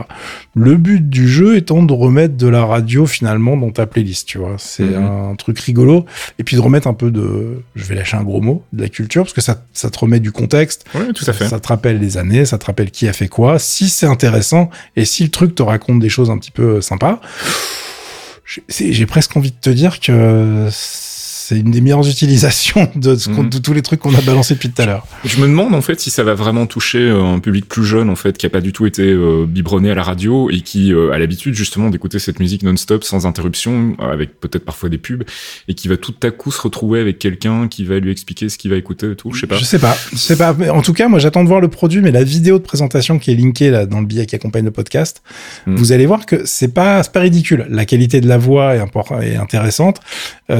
Le 0.56 0.76
but 0.78 1.10
du 1.10 1.28
jeu 1.28 1.58
étant 1.58 1.84
de 1.84 1.94
remettre 1.94 2.36
de 2.36 2.48
la 2.48 2.66
radio 2.66 3.06
finalement 3.06 3.58
dans 3.58 3.72
ta 3.72 3.86
playlist, 3.86 4.28
tu 4.28 4.38
vois. 4.38 4.56
C'est 4.58 4.84
mhm. 4.84 5.32
un 5.32 5.36
truc 5.36 5.60
rigolo. 5.60 6.06
Et 6.40 6.44
puis 6.44 6.56
de 6.56 6.62
remettre 6.62 6.88
un 6.88 6.94
peu 6.94 7.12
de, 7.12 7.62
je 7.76 7.84
vais 7.86 7.96
lâcher 7.96 8.18
un 8.18 8.24
gros 8.24 8.42
mot, 8.42 8.64
de 8.74 8.82
la 8.82 8.90
culture, 8.90 9.24
parce 9.24 9.34
que 9.34 9.42
ça, 9.42 9.64
ça 9.74 9.90
te 9.90 10.00
remet 10.00 10.20
du 10.20 10.32
contexte. 10.32 10.86
Oui, 10.96 11.14
tout 11.14 11.26
à 11.28 11.34
fait. 11.34 11.48
Ça 11.48 11.60
te 11.60 11.68
rappelle 11.68 12.00
les 12.00 12.18
années, 12.18 12.46
ça 12.46 12.58
te 12.58 12.66
rappelle 12.66 12.92
qui 12.92 13.08
a 13.08 13.14
fait 13.14 13.28
quoi 13.28 13.60
si 13.64 13.90
c'est 13.90 14.06
intéressant 14.06 14.70
et 14.96 15.06
si 15.06 15.24
le 15.24 15.30
truc 15.30 15.56
te 15.56 15.64
raconte 15.64 16.00
des 16.00 16.10
choses 16.10 16.30
un 16.30 16.38
petit 16.38 16.52
peu 16.52 16.82
sympas, 16.82 17.20
j'ai 18.70 19.06
presque 19.06 19.36
envie 19.36 19.52
de 19.52 19.60
te 19.60 19.70
dire 19.70 20.00
que 20.00 20.68
c'est 21.44 21.60
une 21.60 21.72
des 21.72 21.82
meilleures 21.82 22.08
utilisations 22.08 22.90
de, 22.96 23.18
mhm. 23.30 23.50
de 23.50 23.58
tous 23.58 23.74
les 23.74 23.82
trucs 23.82 24.00
qu'on 24.00 24.16
a 24.16 24.22
balancés 24.22 24.54
depuis 24.54 24.70
tout 24.70 24.82
à 24.82 24.86
l'heure. 24.86 25.06
Je 25.26 25.42
me 25.42 25.48
demande 25.48 25.76
en 25.76 25.82
fait 25.82 26.00
si 26.00 26.10
ça 26.10 26.24
va 26.24 26.36
vraiment 26.36 26.68
toucher 26.68 27.00
euh, 27.00 27.22
un 27.22 27.40
public 27.40 27.68
plus 27.68 27.84
jeune 27.84 28.10
en 28.10 28.16
fait 28.16 28.38
qui 28.38 28.46
a 28.46 28.50
pas 28.50 28.62
du 28.62 28.72
tout 28.72 28.86
été 28.86 29.04
euh, 29.04 29.46
biberonné 29.46 29.92
à 29.92 29.96
la 29.96 30.04
radio 30.04 30.50
et 30.50 30.62
qui 30.62 30.94
euh, 30.94 31.12
a 31.12 31.20
l'habitude 31.20 31.54
justement 31.54 31.90
d'écouter 31.90 32.20
cette 32.20 32.40
musique 32.40 32.64
non-stop 32.64 33.04
sans 33.04 33.26
interruption 33.26 33.98
avec 34.00 34.40
peut-être 34.40 34.64
parfois 34.64 34.88
des 34.88 34.98
pubs 34.98 35.24
et 35.68 35.74
qui 35.74 35.90
va 35.90 35.98
tout 35.98 36.16
à 36.24 36.32
coup 36.32 36.50
se 36.50 36.62
retrouver 36.62 37.02
avec 37.02 37.20
quelqu'un 37.20 37.68
qui 37.68 37.84
va 37.84 38.00
lui 38.00 38.12
expliquer 38.12 38.48
ce 38.48 38.58
qu'il 38.58 38.72
va 38.72 38.78
écouter 38.78 39.12
et 39.12 39.16
tout. 39.18 39.34
Je 39.34 39.42
sais 39.42 39.48
pas. 39.48 39.58
Je 39.58 39.66
sais 39.66 39.80
pas. 39.80 39.98
Je 40.14 40.18
sais 40.18 40.38
pas. 40.38 40.54
Mais 40.58 40.70
en 40.70 40.82
tout 40.82 40.94
cas, 40.94 41.10
moi 41.10 41.20
j'attends 41.20 41.44
de 41.44 41.50
voir 41.50 41.60
le 41.60 41.68
produit, 41.68 42.00
mais 42.00 42.12
la 42.12 42.24
vidéo 42.24 42.58
de 42.58 42.64
présentation 42.64 43.20
qui 43.20 43.32
est 43.32 43.36
linkée 43.36 43.70
là 43.70 43.86
dans 43.86 44.00
le 44.00 44.06
billet 44.06 44.26
qui 44.26 44.36
accompagne 44.36 44.64
le 44.64 44.72
podcast, 44.72 45.22
mhm. 45.68 45.76
vous 45.76 45.92
allez 45.92 46.06
voir 46.06 46.26
que 46.26 46.44
c'est 46.46 46.74
pas 46.74 47.04
pas 47.04 47.20
ridicule. 47.20 47.68
La 47.70 47.84
qualité 47.84 48.22
de 48.22 48.30
la 48.30 48.38
voix 48.38 48.76
est, 48.76 48.84
est 49.24 49.36
intéressante. 49.36 50.00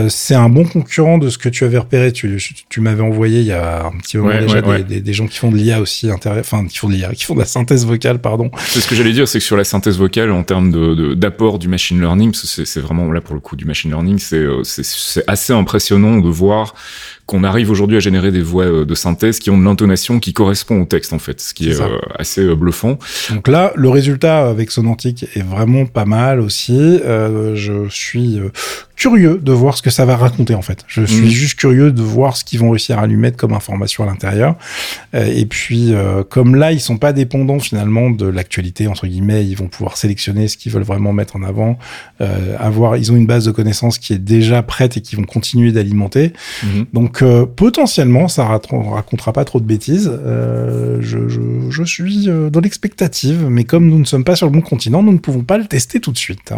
c'est 0.10 0.36
un 0.36 0.50
bon 0.50 0.66
concurrent 0.74 1.18
de 1.18 1.30
ce 1.30 1.38
que 1.38 1.50
tu 1.50 1.64
avais 1.64 1.78
repéré. 1.78 2.12
Tu, 2.12 2.38
tu 2.70 2.82
m'avais 2.82 3.02
envoyé 3.02 3.40
il 3.40 3.46
y 3.46 3.52
a 3.52 3.86
un 3.86 3.98
petit 3.98 4.18
moment 4.18 4.38
déjà 4.40 4.62
Des, 4.84 5.00
des, 5.02 5.14
gens 5.14 5.28
qui 5.28 5.38
font 5.38 5.52
de 5.52 5.58
l'IA 5.58 5.80
aussi, 5.80 6.12
enfin 6.12 6.66
qui 6.66 6.78
font 6.78 6.90
de 6.90 6.94
l'IA, 6.94 7.14
qui 7.14 7.24
font 7.24 7.36
de 7.36 7.40
la 7.40 7.46
synthèse 7.46 7.86
vocale, 7.86 8.20
pardon. 8.20 8.52
C'est 8.58 8.82
ce 8.82 8.88
que 8.88 8.96
j'allais 8.96 9.14
dire, 9.14 9.28
c'est 9.28 9.40
que 9.40 9.46
sur 9.46 9.58
la 9.58 9.64
synthèse 9.64 9.98
vocale, 9.98 10.32
en 10.32 10.44
termes 10.44 10.72
de 10.72 11.14
d'apport 11.14 11.60
du 11.60 11.68
machine 11.68 12.00
learning, 12.00 12.34
c'est 12.34 12.80
vraiment 12.80 13.12
là 13.12 13.22
pour 13.22 13.36
le 13.36 13.42
coup 13.42 13.56
du 13.56 13.66
machine 13.66 13.92
learning, 13.92 14.20
c'est 14.20 14.38
euh, 14.38 14.64
c'est 14.64 15.24
assez 15.28 15.54
impressionnant 15.54 16.18
de 16.18 16.30
voir 16.30 16.74
qu'on 17.26 17.44
arrive 17.44 17.72
aujourd'hui 17.72 17.98
à 17.98 18.00
générer 18.00 18.32
des 18.32 18.42
voix 18.42 18.66
euh, 18.66 18.86
de 18.86 18.96
synthèse 18.96 19.40
qui 19.40 19.50
ont 19.50 19.58
de 19.58 19.64
l'intonation 19.64 20.20
qui 20.20 20.34
correspond 20.34 20.82
au 20.82 20.86
texte 20.86 21.14
en 21.14 21.20
fait, 21.20 21.40
ce 21.40 21.54
qui 21.54 21.70
est, 21.70 21.80
euh, 21.80 21.98
assez 22.18 22.42
euh, 22.42 22.56
bluffant. 22.56 22.98
Donc 23.30 23.48
là, 23.48 23.72
le 23.76 23.90
résultat 23.90 24.48
avec 24.50 24.72
Sonantic 24.72 25.26
est 25.36 25.44
vraiment 25.44 25.86
pas 25.86 26.06
mal 26.06 26.40
aussi. 26.40 27.00
Euh, 27.06 27.56
je 27.56 27.88
suis 27.90 28.40
curieux 28.96 29.40
de 29.42 29.52
voir 29.52 29.78
ce 29.78 29.82
que 29.82 29.90
ça 29.90 30.06
va 30.06 30.18
raconter 30.18 30.54
en 30.54 30.62
fait. 30.62 30.84
Je 30.88 31.04
suis 31.04 31.28
mm. 31.28 31.30
juste 31.30 31.60
curieux 31.60 31.92
de 31.92 32.02
voir 32.02 32.38
ce 32.38 32.44
qu'ils 32.44 32.60
vont 32.60 32.70
réussir 32.72 33.00
à 33.00 33.08
lui 33.08 33.16
mettre 33.16 33.38
comme 33.38 33.54
information 33.54 34.04
à 34.04 34.08
l'intérieur. 34.08 34.56
et 35.14 35.46
puis, 35.46 35.94
comme 36.30 36.56
là, 36.56 36.72
ils 36.72 36.80
sont 36.80 36.98
pas 36.98 37.12
dépendants 37.14 37.60
finalement 37.60 38.10
de 38.10 38.26
l'actualité 38.28 38.88
entre 38.88 39.08
guillemets, 39.08 39.46
ils 39.46 39.56
vont 39.56 39.68
pouvoir 39.68 39.98
sélectionner 39.98 40.48
ce 40.48 40.58
qu'ils 40.58 40.72
veulent 40.72 40.84
vraiment 40.84 41.12
mettre 41.12 41.36
en 41.36 41.44
avant. 41.44 41.78
avoir, 42.60 42.98
ils 42.98 43.12
ont 43.12 43.16
une 43.16 43.26
base 43.26 43.46
de 43.46 43.52
connaissances 43.52 43.98
qui 43.98 44.14
est 44.14 44.24
déjà 44.24 44.62
prête 44.62 44.98
et 44.98 45.02
qui 45.02 45.16
vont 45.16 45.24
continuer 45.24 45.72
d'alimenter. 45.72 46.34
Mm-hmm. 46.64 46.86
Donc 46.94 47.13
donc 47.14 47.22
euh, 47.22 47.46
potentiellement, 47.46 48.28
ça 48.28 48.44
racontera 48.44 49.34
pas 49.34 49.46
trop 49.46 49.60
de 49.60 49.66
bêtises. 49.66 50.12
Euh, 50.12 50.98
je, 51.00 51.30
je, 51.30 51.42
je, 51.70 51.84
suis 51.84 52.28
euh, 52.28 52.50
dans 52.50 52.60
l'expectative, 52.60 53.46
mais 53.52 53.66
comme 53.66 53.88
nous 53.88 54.00
ne 54.00 54.04
sommes 54.04 54.24
pas 54.24 54.36
sur 54.36 54.48
le 54.48 54.52
bon 54.52 54.62
continent, 54.62 55.04
nous 55.04 55.12
ne 55.12 55.20
pouvons 55.20 55.44
pas 55.44 55.60
le 55.60 55.66
tester 55.66 56.00
tout 56.00 56.12
de 56.12 56.18
suite. 56.18 56.54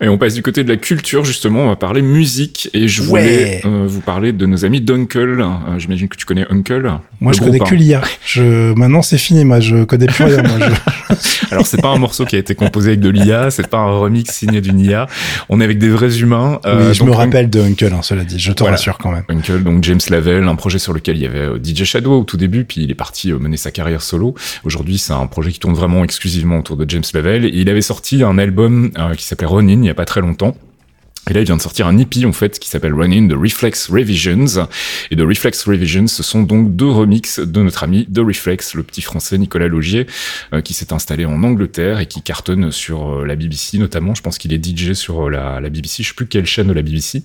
Et 0.00 0.08
on 0.08 0.18
passe 0.18 0.34
du 0.34 0.42
côté 0.42 0.64
de 0.64 0.68
la 0.68 0.78
culture, 0.78 1.24
justement, 1.24 1.60
on 1.60 1.68
va 1.68 1.76
parler 1.76 2.02
musique, 2.02 2.70
et 2.74 2.88
je 2.88 3.02
voulais 3.02 3.62
vous 3.64 4.00
parler 4.00 4.32
de 4.32 4.46
nos 4.46 4.64
amis 4.64 4.80
d'Uncle. 4.80 5.46
J'imagine 5.78 6.08
que 6.08 6.16
tu 6.16 6.26
connais 6.26 6.46
Uncle. 6.50 6.90
Moi, 7.20 7.32
je 7.32 7.38
connais 7.38 7.60
que 7.60 7.74
l'IA. 7.76 8.02
Je... 8.26 8.74
Maintenant, 8.74 9.02
c'est 9.02 9.18
fini, 9.18 9.44
moi, 9.44 9.60
je 9.60 9.84
connais 9.84 10.06
plus 10.06 10.24
rien. 10.24 10.42
moi, 10.42 10.58
je... 10.58 11.50
Alors, 11.52 11.68
c'est 11.68 11.80
pas 11.80 11.90
un 11.90 11.98
morceau 11.98 12.24
qui 12.24 12.34
a 12.34 12.40
été 12.40 12.56
composé 12.56 12.88
avec 12.88 13.00
de 13.00 13.10
l'IA, 13.10 13.52
c'est 13.52 13.68
pas 13.68 13.78
un 13.78 13.96
remix 13.98 14.32
signé 14.32 14.60
d'une 14.60 14.80
IA. 14.80 15.06
On 15.48 15.60
est 15.60 15.64
avec 15.64 15.78
des 15.78 15.88
vrais 15.88 16.18
humains. 16.18 16.58
oui, 16.64 16.92
je 16.94 17.04
me 17.04 17.12
rappelle 17.12 17.48
de 17.48 17.60
Uncle, 17.60 17.92
hein, 17.94 18.02
cela 18.02 18.24
dit, 18.24 18.40
je 18.40 18.50
te 18.50 18.64
rassure 18.64 18.98
quand 18.98 19.12
même. 19.12 19.22
Uncle, 19.28 19.62
donc 19.62 19.83
James 19.84 20.00
Lavelle, 20.08 20.48
un 20.48 20.54
projet 20.54 20.78
sur 20.78 20.94
lequel 20.94 21.18
il 21.18 21.22
y 21.22 21.26
avait 21.26 21.40
euh, 21.40 21.58
DJ 21.62 21.84
Shadow 21.84 22.20
au 22.20 22.24
tout 22.24 22.38
début, 22.38 22.64
puis 22.64 22.84
il 22.84 22.90
est 22.90 22.94
parti 22.94 23.30
euh, 23.30 23.38
mener 23.38 23.58
sa 23.58 23.70
carrière 23.70 24.00
solo. 24.00 24.34
Aujourd'hui, 24.64 24.96
c'est 24.96 25.12
un 25.12 25.26
projet 25.26 25.52
qui 25.52 25.58
tourne 25.58 25.74
vraiment 25.74 26.02
exclusivement 26.02 26.58
autour 26.58 26.78
de 26.78 26.88
James 26.88 27.04
Lavelle. 27.12 27.44
Il 27.44 27.68
avait 27.68 27.82
sorti 27.82 28.22
un 28.22 28.38
album 28.38 28.92
euh, 28.96 29.14
qui 29.14 29.24
s'appelait 29.24 29.46
Ronin 29.46 29.82
il 29.82 29.84
y 29.84 29.90
a 29.90 29.94
pas 29.94 30.06
très 30.06 30.22
longtemps 30.22 30.56
Et 31.30 31.32
là, 31.32 31.40
il 31.40 31.46
vient 31.46 31.56
de 31.56 31.62
sortir 31.62 31.86
un 31.86 31.96
EP, 31.96 32.26
en 32.26 32.32
fait, 32.32 32.58
qui 32.58 32.68
s'appelle 32.68 32.92
Running 32.92 33.30
the 33.30 33.34
Reflex 33.34 33.88
Revisions. 33.88 34.68
Et 35.10 35.16
The 35.16 35.22
Reflex 35.22 35.64
Revisions, 35.64 36.06
ce 36.06 36.22
sont 36.22 36.42
donc 36.42 36.76
deux 36.76 36.88
remixes 36.88 37.40
de 37.40 37.62
notre 37.62 37.82
ami 37.82 38.06
The 38.12 38.18
Reflex, 38.18 38.74
le 38.74 38.82
petit 38.82 39.00
français 39.00 39.38
Nicolas 39.38 39.68
Logier, 39.68 40.06
euh, 40.52 40.60
qui 40.60 40.74
s'est 40.74 40.92
installé 40.92 41.24
en 41.24 41.42
Angleterre 41.42 42.00
et 42.00 42.06
qui 42.06 42.20
cartonne 42.20 42.70
sur 42.70 43.20
euh, 43.20 43.24
la 43.24 43.36
BBC, 43.36 43.78
notamment. 43.78 44.14
Je 44.14 44.20
pense 44.20 44.36
qu'il 44.36 44.52
est 44.52 44.62
DJ 44.62 44.92
sur 44.92 45.26
euh, 45.28 45.30
la, 45.30 45.60
la, 45.60 45.70
BBC. 45.70 46.02
Je 46.02 46.08
sais 46.08 46.14
plus 46.14 46.26
quelle 46.26 46.44
chaîne 46.44 46.66
de 46.66 46.74
la 46.74 46.82
BBC. 46.82 47.22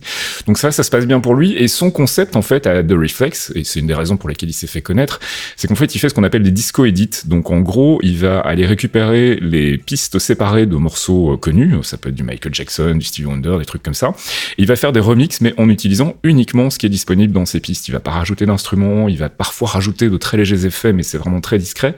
Donc 0.47 0.57
ça, 0.57 0.71
ça 0.71 0.83
se 0.83 0.89
passe 0.89 1.05
bien 1.05 1.19
pour 1.19 1.35
lui. 1.35 1.53
Et 1.55 1.67
son 1.67 1.91
concept, 1.91 2.37
en 2.37 2.41
fait, 2.41 2.67
à 2.67 2.81
The 2.81 2.93
Reflex, 2.93 3.51
et 3.55 3.65
c'est 3.65 3.81
une 3.81 3.87
des 3.87 3.93
raisons 3.93 4.15
pour 4.15 4.29
lesquelles 4.29 4.49
il 4.49 4.53
s'est 4.53 4.67
fait 4.67 4.81
connaître, 4.81 5.19
c'est 5.57 5.67
qu'en 5.67 5.75
fait, 5.75 5.93
il 5.93 5.99
fait 5.99 6.07
ce 6.07 6.13
qu'on 6.13 6.23
appelle 6.23 6.43
des 6.43 6.51
disco 6.51 6.85
edits. 6.85 7.09
Donc, 7.25 7.51
en 7.51 7.59
gros, 7.59 7.99
il 8.01 8.17
va 8.17 8.39
aller 8.39 8.65
récupérer 8.65 9.39
les 9.41 9.77
pistes 9.77 10.19
séparées 10.19 10.67
de 10.67 10.77
morceaux 10.77 11.35
connus. 11.37 11.73
Ça 11.83 11.97
peut 11.97 12.09
être 12.09 12.15
du 12.15 12.23
Michael 12.23 12.55
Jackson, 12.55 12.95
du 12.95 13.05
Stevie 13.05 13.25
Wonder, 13.25 13.57
des 13.59 13.65
trucs 13.65 13.83
comme 13.83 13.88
ça. 13.93 14.13
Il 14.57 14.67
va 14.67 14.75
faire 14.75 14.91
des 14.91 14.99
remixes, 14.99 15.41
mais 15.41 15.53
en 15.57 15.69
utilisant 15.69 16.15
uniquement 16.23 16.69
ce 16.69 16.77
qui 16.77 16.85
est 16.85 16.89
disponible 16.89 17.33
dans 17.33 17.45
ses 17.45 17.59
pistes. 17.59 17.87
Il 17.87 17.91
va 17.91 17.99
pas 17.99 18.11
rajouter 18.11 18.45
d'instruments, 18.45 19.07
il 19.07 19.17
va 19.17 19.29
parfois 19.29 19.69
rajouter 19.69 20.09
de 20.09 20.17
très 20.17 20.37
légers 20.37 20.65
effets, 20.65 20.93
mais 20.93 21.03
c'est 21.03 21.17
vraiment 21.17 21.41
très 21.41 21.57
discret. 21.57 21.95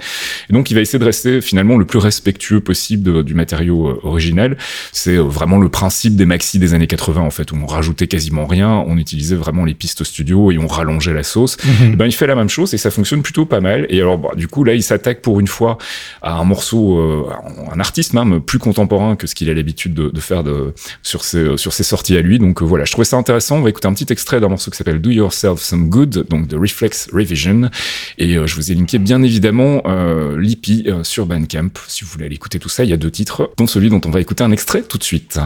Et 0.50 0.54
donc, 0.54 0.72
il 0.72 0.74
va 0.74 0.82
essayer 0.82 1.00
de 1.00 1.06
rester 1.06 1.42
finalement 1.42 1.78
le 1.78 1.86
plus 1.86 2.00
respectueux 2.00 2.62
possible 2.62 3.24
du 3.24 3.34
matériau 3.34 3.90
euh, 3.90 4.00
original. 4.04 4.58
C'est 4.92 5.18
euh, 5.18 5.22
vraiment 5.22 5.60
le 5.60 5.70
principe 5.70 6.16
des 6.16 6.26
maxi 6.26 6.60
des 6.60 6.74
années 6.74 6.88
80, 6.88 7.22
en 7.22 7.30
fait, 7.30 7.52
où 7.52 7.56
on 7.56 7.66
rajoutait 7.66 8.08
quasiment 8.08 8.46
rien, 8.46 8.70
on 8.88 8.98
utilisait 8.98 9.36
vraiment 9.36 9.66
les 9.66 9.74
pistes 9.74 10.04
studio 10.04 10.52
et 10.52 10.58
on 10.58 10.68
rallongeait 10.68 11.14
la 11.14 11.24
sauce. 11.24 11.58
Mhm. 11.64 11.96
ben, 11.96 12.06
il 12.06 12.14
fait 12.14 12.28
la 12.28 12.36
même 12.36 12.50
chose 12.50 12.74
et 12.74 12.78
ça 12.78 12.92
fonctionne 12.92 13.22
plutôt 13.22 13.46
pas 13.46 13.62
mal. 13.62 13.86
Et 13.90 14.02
alors, 14.02 14.18
bah, 14.18 14.32
du 14.36 14.48
coup, 14.48 14.64
là, 14.64 14.74
il 14.74 14.84
s'attaque 14.84 15.22
pour 15.22 15.40
une 15.40 15.48
fois 15.48 15.78
à 16.22 16.34
un 16.34 16.44
morceau, 16.44 17.00
euh, 17.00 17.26
un 17.72 17.80
artiste 17.80 18.14
même 18.14 18.42
plus 18.42 18.60
contemporain 18.60 19.16
que 19.16 19.28
ce 19.28 19.36
qu'il 19.36 19.50
a 19.50 19.54
l'habitude 19.54 19.94
de, 19.94 20.10
de, 20.10 20.20
faire 20.20 20.44
de, 20.44 20.74
sur 21.04 21.24
ses, 21.24 21.58
sur 21.58 21.74
ses 21.74 21.81
sorties 21.84 22.18
à 22.18 22.22
lui. 22.22 22.40
Donc 22.40 22.62
euh, 22.62 22.66
voilà, 22.66 22.86
je 22.86 22.92
trouvais 22.92 23.06
ça 23.06 23.18
intéressant. 23.18 23.58
On 23.58 23.62
va 23.62 23.70
écouter 23.70 23.88
un 23.88 23.94
petit 23.94 24.12
extrait 24.12 24.40
d'un 24.40 24.50
morceau 24.50 24.72
qui 24.72 24.78
s'appelle 24.78 25.02
Do 25.02 25.10
Yourself 25.10 25.62
Some 25.62 25.90
Good, 25.90 26.28
donc 26.30 26.48
de 26.48 26.58
Reflex 26.58 27.10
Revision. 27.12 27.70
Et 28.18 28.38
euh, 28.38 28.48
je 28.48 28.56
vous 28.56 28.72
ai 28.72 28.76
linké 28.76 28.98
bien 29.00 29.22
évidemment 29.24 29.82
euh, 29.86 30.40
l'IPI 30.40 30.88
sur 31.04 31.26
Bandcamp. 31.26 31.72
Si 31.88 32.04
vous 32.04 32.12
voulez 32.12 32.26
aller 32.26 32.36
écouter 32.36 32.60
tout 32.60 32.70
ça, 32.70 32.84
il 32.84 32.90
y 32.90 32.94
a 32.94 32.98
deux 32.98 33.12
titres, 33.12 33.52
dont 33.58 33.68
celui 33.68 33.90
dont 33.90 34.02
on 34.06 34.12
va 34.12 34.22
écouter 34.22 34.44
un 34.44 34.52
extrait 34.52 34.82
tout 34.84 34.98
de 34.98 35.04
suite. 35.04 35.40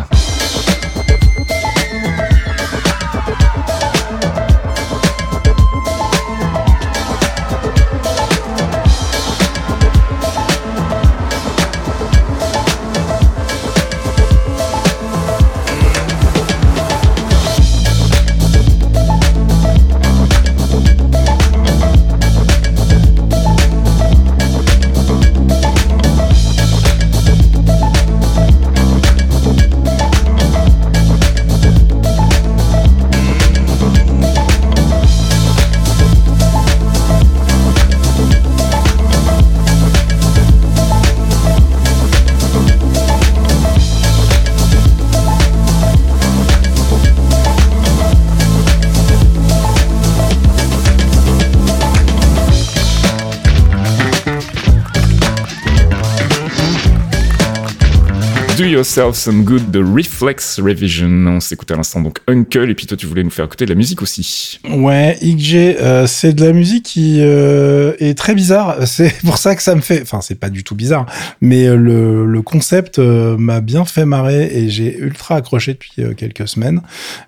Yourself 58.63 59.17
Some 59.17 59.43
Good 59.43 59.69
de 59.69 59.83
Reflex 59.83 60.61
Revision. 60.61 61.09
On 61.27 61.39
s'écoute 61.41 61.69
à 61.71 61.75
l'instant 61.75 61.99
donc 61.99 62.19
Uncle, 62.27 62.69
et 62.69 62.73
puis 62.73 62.85
toi 62.85 62.95
tu 62.95 63.05
voulais 63.05 63.23
nous 63.23 63.29
faire 63.29 63.43
écouter 63.45 63.65
de 63.65 63.71
la 63.71 63.75
musique 63.75 64.01
aussi. 64.01 64.59
Ouais, 64.69 65.17
XG, 65.21 65.55
euh, 65.55 66.07
c'est 66.07 66.33
de 66.33 66.45
la 66.45 66.53
musique 66.53 66.85
qui 66.85 67.17
euh, 67.19 67.93
est 67.99 68.17
très 68.17 68.33
bizarre. 68.33 68.77
C'est 68.87 69.13
pour 69.25 69.37
ça 69.39 69.55
que 69.55 69.61
ça 69.61 69.75
me 69.75 69.81
fait. 69.81 70.01
Enfin, 70.01 70.21
c'est 70.21 70.39
pas 70.39 70.49
du 70.49 70.63
tout 70.63 70.75
bizarre, 70.75 71.05
mais 71.41 71.65
euh, 71.67 71.75
le, 71.75 72.25
le 72.25 72.41
concept 72.41 72.97
m'a 72.99 73.59
bien 73.59 73.83
fait 73.83 74.05
marrer 74.05 74.45
et 74.45 74.69
j'ai 74.69 74.97
ultra 74.97 75.35
accroché 75.35 75.73
depuis 75.73 75.93
quelques 76.15 76.47
semaines. 76.47 76.81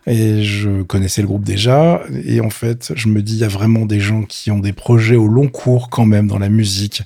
Et 0.06 0.44
je 0.44 0.84
connaissais 0.84 1.22
le 1.22 1.28
groupe 1.28 1.44
déjà. 1.44 2.02
Et 2.26 2.40
en 2.40 2.50
fait, 2.50 2.94
je 2.96 3.10
me 3.10 3.22
dis, 3.22 3.34
il 3.34 3.40
y 3.40 3.44
a 3.44 3.50
vraiment 3.50 3.86
des 3.86 4.00
gens 4.00 4.24
qui 4.24 4.50
ont 4.50 4.60
des 4.60 4.74
projets 4.74 5.18
au 5.18 5.28
long 5.28 5.50
cours 5.50 5.90
quand 5.90 6.06
même 6.06 6.28
dans 6.28 6.40
la 6.40 6.50
musique. 6.50 7.04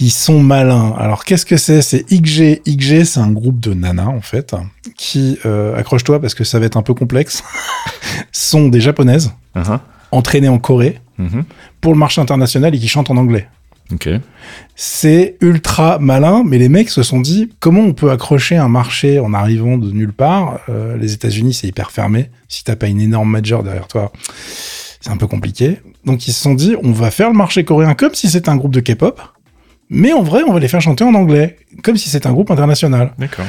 Ils 0.00 0.10
sont 0.10 0.40
malins. 0.40 0.94
Alors 0.98 1.24
qu'est-ce 1.24 1.46
que 1.46 1.56
c'est? 1.56 1.80
C'est 1.82 2.04
XG. 2.10 2.62
XG, 2.66 3.04
c'est 3.04 3.20
un 3.20 3.30
groupe 3.30 3.60
de 3.60 3.74
nanas 3.74 4.06
en 4.06 4.20
fait 4.20 4.54
qui 4.96 5.38
euh, 5.46 5.76
accroche-toi 5.76 6.20
parce 6.20 6.34
que 6.34 6.44
ça 6.44 6.58
va 6.58 6.66
être 6.66 6.76
un 6.76 6.82
peu 6.82 6.94
complexe. 6.94 7.42
sont 8.32 8.68
des 8.68 8.80
japonaises 8.80 9.32
Uh 9.56 9.60
-huh. 9.60 9.78
entraînées 10.10 10.48
en 10.48 10.58
Corée 10.58 11.00
Mhm. 11.18 11.44
pour 11.80 11.92
le 11.92 11.98
marché 11.98 12.20
international 12.20 12.74
et 12.74 12.78
qui 12.80 12.88
chantent 12.88 13.10
en 13.12 13.16
anglais. 13.16 13.46
Ok. 13.92 14.08
C'est 14.74 15.36
ultra 15.40 15.98
malin, 16.00 16.42
mais 16.44 16.58
les 16.58 16.68
mecs 16.68 16.90
se 16.90 17.02
sont 17.04 17.20
dit 17.20 17.50
comment 17.60 17.82
on 17.82 17.92
peut 17.92 18.10
accrocher 18.10 18.56
un 18.56 18.68
marché 18.68 19.20
en 19.20 19.32
arrivant 19.34 19.78
de 19.78 19.90
nulle 19.92 20.12
part? 20.12 20.58
Euh, 20.68 20.96
les 20.96 21.12
États-Unis, 21.12 21.54
c'est 21.54 21.68
hyper 21.68 21.90
fermé. 21.92 22.30
Si 22.48 22.64
t'as 22.64 22.74
pas 22.76 22.88
une 22.88 23.00
énorme 23.00 23.30
major 23.30 23.62
derrière 23.62 23.86
toi, 23.86 24.10
c'est 25.00 25.10
un 25.10 25.16
peu 25.16 25.26
compliqué. 25.28 25.78
Donc 26.04 26.26
ils 26.26 26.32
se 26.32 26.42
sont 26.42 26.54
dit 26.54 26.74
on 26.82 26.92
va 26.92 27.10
faire 27.12 27.28
le 27.28 27.36
marché 27.36 27.64
coréen 27.64 27.94
comme 27.94 28.14
si 28.14 28.28
c'était 28.28 28.48
un 28.48 28.56
groupe 28.56 28.74
de 28.74 28.80
K-pop, 28.80 29.20
mais 29.94 30.12
en 30.12 30.22
vrai 30.22 30.42
on 30.46 30.52
va 30.52 30.60
les 30.60 30.68
faire 30.68 30.80
chanter 30.80 31.04
en 31.04 31.14
anglais, 31.14 31.56
comme 31.82 31.96
si 31.96 32.10
c'était 32.10 32.26
un 32.26 32.32
groupe 32.32 32.50
international. 32.50 33.12
D'accord. 33.18 33.46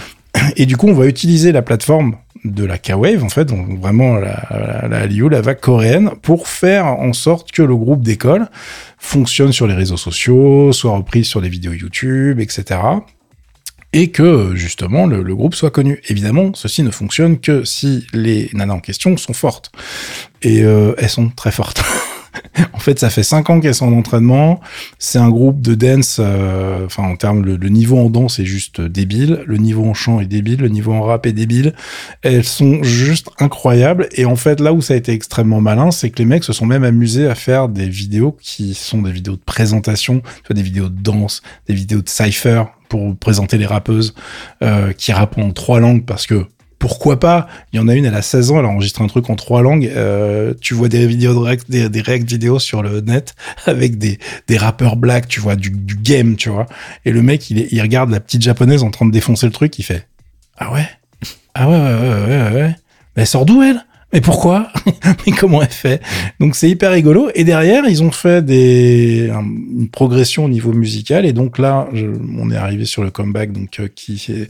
Et 0.55 0.65
du 0.65 0.77
coup, 0.77 0.88
on 0.88 0.93
va 0.93 1.08
utiliser 1.08 1.51
la 1.51 1.62
plateforme 1.62 2.15
de 2.43 2.65
la 2.65 2.77
K-Wave, 2.77 3.23
en 3.23 3.29
fait, 3.29 3.45
donc 3.45 3.79
vraiment 3.79 4.15
la, 4.15 4.88
la, 4.89 5.08
la 5.08 5.41
vague 5.41 5.60
coréenne, 5.60 6.12
pour 6.21 6.47
faire 6.47 6.86
en 6.86 7.13
sorte 7.13 7.51
que 7.51 7.63
le 7.63 7.75
groupe 7.75 8.01
d'école 8.01 8.47
fonctionne 8.97 9.51
sur 9.51 9.67
les 9.67 9.73
réseaux 9.73 9.97
sociaux, 9.97 10.71
soit 10.71 10.91
repris 10.91 11.25
sur 11.25 11.41
les 11.41 11.49
vidéos 11.49 11.73
YouTube, 11.73 12.39
etc. 12.39 12.79
Et 13.93 14.12
que, 14.12 14.55
justement, 14.55 15.08
le, 15.08 15.23
le 15.23 15.36
groupe 15.36 15.55
soit 15.55 15.71
connu. 15.71 16.01
Évidemment, 16.10 16.51
ceci 16.53 16.84
ne 16.84 16.91
fonctionne 16.91 17.39
que 17.39 17.63
si 17.63 18.05
les 18.13 18.49
nanas 18.53 18.73
en 18.73 18.79
question 18.79 19.15
sont 19.17 19.34
fortes. 19.34 19.71
Et 20.41 20.63
euh, 20.63 20.93
elles 20.97 21.10
sont 21.10 21.29
très 21.29 21.51
fortes. 21.51 21.84
en 22.74 22.80
fait, 22.80 23.00
ça 23.00 23.10
fait 23.10 23.24
cinq 23.24 23.50
ans 23.50 23.60
qu'elles 23.60 23.76
sont 23.76 23.88
en 23.88 23.98
entraînement. 23.98 24.60
C'est 25.00 25.19
un 25.19 25.30
groupe 25.30 25.62
de 25.62 25.76
dance. 25.76 26.17
euh, 26.19 26.86
Enfin, 26.86 27.04
en 27.04 27.15
termes, 27.15 27.43
le, 27.43 27.69
niveau 27.69 27.98
en 27.98 28.10
danse 28.10 28.39
est 28.39 28.45
juste 28.45 28.82
débile. 28.82 29.43
Le 29.45 29.58
niveau 29.58 29.86
en 29.86 29.93
chant 29.93 30.19
est 30.19 30.26
débile. 30.26 30.62
Le 30.62 30.69
niveau 30.69 30.93
en 30.93 31.02
rap 31.02 31.26
est 31.26 31.34
débile. 31.34 31.74
Elles 32.21 32.43
sont 32.43 32.84
juste 32.84 33.30
incroyables. 33.39 34.08
Et 34.13 34.26
en 34.26 34.36
fait, 34.36 34.60
là 34.60 34.74
où 34.74 34.82
ça 34.82 34.93
a 34.93 34.98
été 34.98 35.12
extrêmement 35.12 35.62
malin, 35.62 35.91
c'est 35.91 36.10
que 36.10 36.19
les 36.19 36.26
mecs 36.26 36.43
se 36.43 36.54
sont 36.54 36.65
même 36.65 36.84
amusés 36.84 37.28
à 37.28 37.36
faire 37.36 37.69
des 37.69 37.89
vidéos 37.89 38.38
qui 38.41 38.74
sont 38.74 39.02
des 39.02 39.12
vidéos 39.12 39.36
de 39.36 39.41
présentation, 39.45 40.21
vois, 40.48 40.56
des 40.56 40.62
vidéos 40.62 40.89
de 40.89 41.02
danse, 41.02 41.41
des 41.67 41.74
vidéos 41.74 42.02
de 42.02 42.10
cypher 42.10 42.63
pour 42.89 43.15
présenter 43.17 43.58
les 43.58 43.65
rappeuses 43.65 44.13
euh, 44.62 44.93
qui 44.93 45.12
rappent 45.12 45.38
en 45.38 45.52
trois 45.52 45.80
langues 45.80 46.06
parce 46.06 46.28
que 46.28 46.45
pourquoi 46.86 47.19
pas? 47.19 47.48
Il 47.74 47.78
y 47.78 47.80
en 47.80 47.88
a 47.88 47.95
une, 47.95 48.06
elle 48.06 48.13
a 48.13 48.21
16 48.21 48.52
ans, 48.52 48.60
elle 48.60 48.65
a 48.65 48.67
enregistré 48.67 49.04
un 49.04 49.08
truc 49.08 49.28
en 49.32 49.36
trois 49.36 49.63
langues. 49.63 49.91
Euh, 49.95 50.54
tu 50.62 50.76
vois 50.76 50.88
des 50.88 51.08
vidéos 51.08 51.34
de 51.34 51.58
des, 51.67 51.89
des 51.89 52.02
react 52.02 52.30
vidéos 52.30 52.60
sur 52.60 52.84
le 52.84 53.02
net 53.02 53.34
avec 53.65 53.98
des, 53.98 54.19
des 54.48 54.56
rappeurs 54.56 54.95
black, 54.95 55.28
tu 55.28 55.39
vois, 55.39 55.56
du, 55.56 55.71
du 55.71 55.95
game, 55.95 56.36
tu 56.36 56.50
vois. 56.50 56.67
Et 57.04 57.12
le 57.12 57.24
mec, 57.24 57.50
il, 57.50 57.67
il 57.71 57.82
regarde 57.82 58.12
la 58.12 58.19
petite 58.19 58.43
japonaise 58.43 58.84
en 58.84 58.91
train 58.91 59.08
de 59.08 59.12
défoncer 59.12 59.48
le 59.48 59.52
truc, 59.52 59.80
il 59.80 59.84
fait 59.84 60.08
Ah 60.60 60.71
ouais? 60.71 60.88
Ah 61.56 61.67
ouais, 61.67 61.76
ouais, 61.76 61.93
ouais, 61.93 62.28
ouais, 62.28 62.52
ouais. 62.54 62.76
Mais 63.15 63.24
elle 63.24 63.28
sort 63.28 63.48
d'où 63.48 63.63
elle? 63.63 63.84
Mais 64.15 64.21
pourquoi 64.21 64.69
Mais 65.28 65.34
comment 65.34 65.62
elle 65.62 65.67
fait 65.69 66.01
Donc 66.39 66.56
c'est 66.56 66.69
hyper 66.69 66.91
rigolo. 66.91 67.30
Et 67.36 67.43
derrière, 67.43 67.84
ils 67.88 68.01
ont 68.01 68.12
fait 68.12 68.43
des 68.43 69.30
un- 69.30 69.41
une 69.43 69.89
progression 69.89 70.45
au 70.45 70.49
niveau 70.49 70.71
musical. 70.71 71.25
Et 71.25 71.34
donc 71.34 71.58
là, 71.60 71.89
on 72.39 72.49
est 72.49 72.56
arrivé 72.56 72.86
sur 72.86 73.04
le 73.04 73.12
comeback, 73.12 73.51
donc 73.51 73.78
euh, 73.82 73.89
qui 73.93 74.13
est 74.30 74.49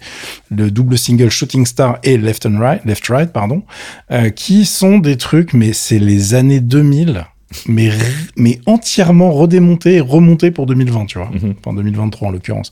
le 0.55 0.69
double 0.69 0.99
single 0.99 1.31
Shooting 1.31 1.65
Star 1.65 1.97
et 2.03 2.17
Left 2.19 2.45
and 2.45 2.59
Right, 2.59 2.85
Left 2.85 3.07
Right, 3.07 3.33
pardon, 3.33 3.63
euh, 4.11 4.29
qui 4.29 4.65
sont 4.65 4.99
des 4.99 5.17
trucs, 5.17 5.53
mais 5.53 5.73
c'est 5.73 5.97
les 5.99 6.35
années 6.35 6.59
2000, 6.59 7.25
mais 7.67 7.89
mais 8.37 8.59
entièrement 8.65 9.31
redémontés 9.31 9.95
et 9.95 9.99
remontés 10.01 10.51
pour 10.51 10.65
2020, 10.65 11.05
tu 11.05 11.17
vois, 11.17 11.29
Mhm. 11.33 11.55
enfin 11.59 11.75
2023 11.75 12.27
en 12.27 12.31
l'occurrence. 12.31 12.71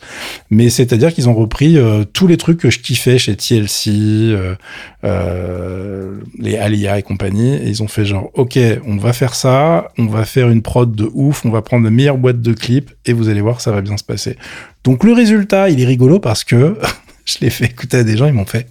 Mais 0.50 0.70
c'est-à-dire 0.70 1.14
qu'ils 1.14 1.30
ont 1.30 1.34
repris 1.34 1.78
euh, 1.78 2.04
tous 2.04 2.28
les 2.28 2.38
trucs 2.38 2.60
que 2.60 2.70
je 2.70 2.80
kiffais 2.80 3.18
chez 3.18 3.36
TLC, 3.36 3.90
euh, 3.92 4.56
euh, 5.04 6.20
les 6.40 6.58
Alia 6.58 6.98
et 7.00 7.04
compagnie, 7.04 7.56
et 7.56 7.68
ils 7.68 7.84
ont 7.84 7.88
fait 7.88 8.06
genre, 8.06 8.30
ok, 8.34 8.58
on 8.86 8.98
va 8.98 9.14
faire 9.14 9.36
ça, 9.36 9.90
on 9.98 10.06
va 10.06 10.26
faire 10.26 10.50
une 10.50 10.62
prod 10.62 10.94
de 10.96 11.10
ouf, 11.14 11.46
on 11.46 11.50
va 11.50 11.62
prendre 11.62 11.84
la 11.84 11.92
meilleure 11.92 12.18
boîte 12.18 12.42
de 12.42 12.54
clips, 12.54 12.92
et 13.06 13.14
vous 13.14 13.30
allez 13.30 13.42
voir, 13.42 13.62
ça 13.62 13.72
va 13.72 13.82
bien 13.82 13.98
se 13.98 14.04
passer. 14.04 14.38
Donc 14.84 15.04
le 15.04 15.14
résultat, 15.14 15.70
il 15.70 15.82
est 15.82 15.86
rigolo 15.86 16.20
parce 16.20 16.44
que 16.44 16.78
je 17.26 17.36
l'ai 17.42 17.50
fait 17.50 17.66
écouter 17.66 17.98
à 17.98 18.04
des 18.04 18.18
gens, 18.18 18.28
ils 18.28 18.34
m'ont 18.34 18.46
fait, 18.46 18.68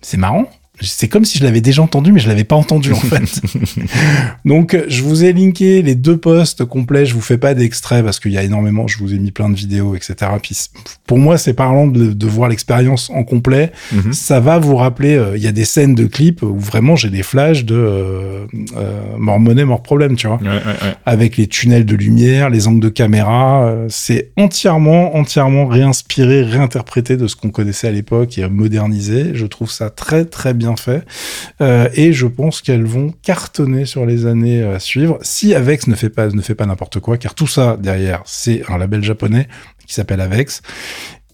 c'est 0.00 0.16
marrant, 0.16 0.48
c'est 0.80 1.08
comme 1.08 1.24
si 1.24 1.38
je 1.38 1.44
l'avais 1.44 1.60
déjà 1.60 1.82
entendu, 1.82 2.12
mais 2.12 2.20
je 2.20 2.28
l'avais 2.28 2.44
pas 2.44 2.56
entendu 2.56 2.92
en 2.92 2.96
fait. 3.00 3.40
Donc, 4.44 4.76
je 4.88 5.02
vous 5.02 5.24
ai 5.24 5.32
linké 5.32 5.82
les 5.82 5.94
deux 5.94 6.16
posts 6.16 6.64
complets. 6.64 7.06
Je 7.06 7.14
vous 7.14 7.20
fais 7.20 7.38
pas 7.38 7.54
d'extrait 7.54 8.02
parce 8.02 8.20
qu'il 8.20 8.32
y 8.32 8.38
a 8.38 8.42
énormément. 8.42 8.86
Je 8.86 8.98
vous 8.98 9.14
ai 9.14 9.18
mis 9.18 9.30
plein 9.30 9.48
de 9.48 9.54
vidéos, 9.56 9.94
etc. 9.94 10.14
Puis, 10.42 10.56
pour 11.06 11.18
moi, 11.18 11.38
c'est 11.38 11.54
parlant 11.54 11.86
de, 11.86 12.12
de 12.12 12.26
voir 12.26 12.48
l'expérience 12.48 13.10
en 13.10 13.24
complet. 13.24 13.72
Mhm. 13.92 14.12
Ça 14.12 14.40
va 14.40 14.58
vous 14.58 14.76
rappeler. 14.76 15.16
euh, 15.16 15.36
Il 15.36 15.42
y 15.42 15.46
a 15.48 15.52
des 15.52 15.64
scènes 15.64 15.94
de 15.94 16.06
clips 16.06 16.42
où 16.42 16.58
vraiment 16.58 16.96
j'ai 16.96 17.10
des 17.10 17.22
flashs 17.22 17.64
de 17.64 17.74
euh, 17.74 18.46
euh, 18.76 19.00
mort 19.18 19.40
monnaie, 19.40 19.64
mort 19.64 19.82
problème, 19.82 20.16
tu 20.16 20.26
vois 20.26 20.36
Ouais, 20.42 20.48
ouais, 20.48 20.54
ouais. 20.54 20.94
avec 21.04 21.36
les 21.36 21.46
tunnels 21.46 21.84
de 21.86 21.96
lumière, 21.96 22.50
les 22.50 22.68
angles 22.68 22.80
de 22.80 22.88
caméra. 22.88 23.66
euh, 23.66 23.86
C'est 23.88 24.30
entièrement, 24.36 25.16
entièrement 25.16 25.66
réinspiré, 25.66 26.42
réinterprété 26.42 27.16
de 27.16 27.26
ce 27.26 27.36
qu'on 27.36 27.50
connaissait 27.50 27.88
à 27.88 27.92
l'époque 27.92 28.38
et 28.38 28.48
modernisé. 28.48 29.32
Je 29.34 29.46
trouve 29.46 29.70
ça 29.70 29.90
très, 29.90 30.24
très 30.24 30.54
bien 30.54 30.65
fait. 30.74 31.04
Euh, 31.60 31.88
et 31.94 32.12
je 32.12 32.26
pense 32.26 32.60
qu'elles 32.60 32.84
vont 32.84 33.14
cartonner 33.22 33.84
sur 33.84 34.04
les 34.04 34.26
années 34.26 34.64
à 34.64 34.80
suivre 34.80 35.18
si 35.22 35.54
Avex 35.54 35.86
ne 35.86 35.94
fait 35.94 36.10
pas, 36.10 36.28
ne 36.28 36.42
fait 36.42 36.56
pas 36.56 36.66
n'importe 36.66 36.98
quoi, 36.98 37.18
car 37.18 37.34
tout 37.34 37.46
ça 37.46 37.76
derrière, 37.76 38.22
c'est 38.24 38.64
un 38.68 38.78
label 38.78 39.04
japonais 39.04 39.46
qui 39.86 39.94
s'appelle 39.94 40.20
Avex. 40.20 40.62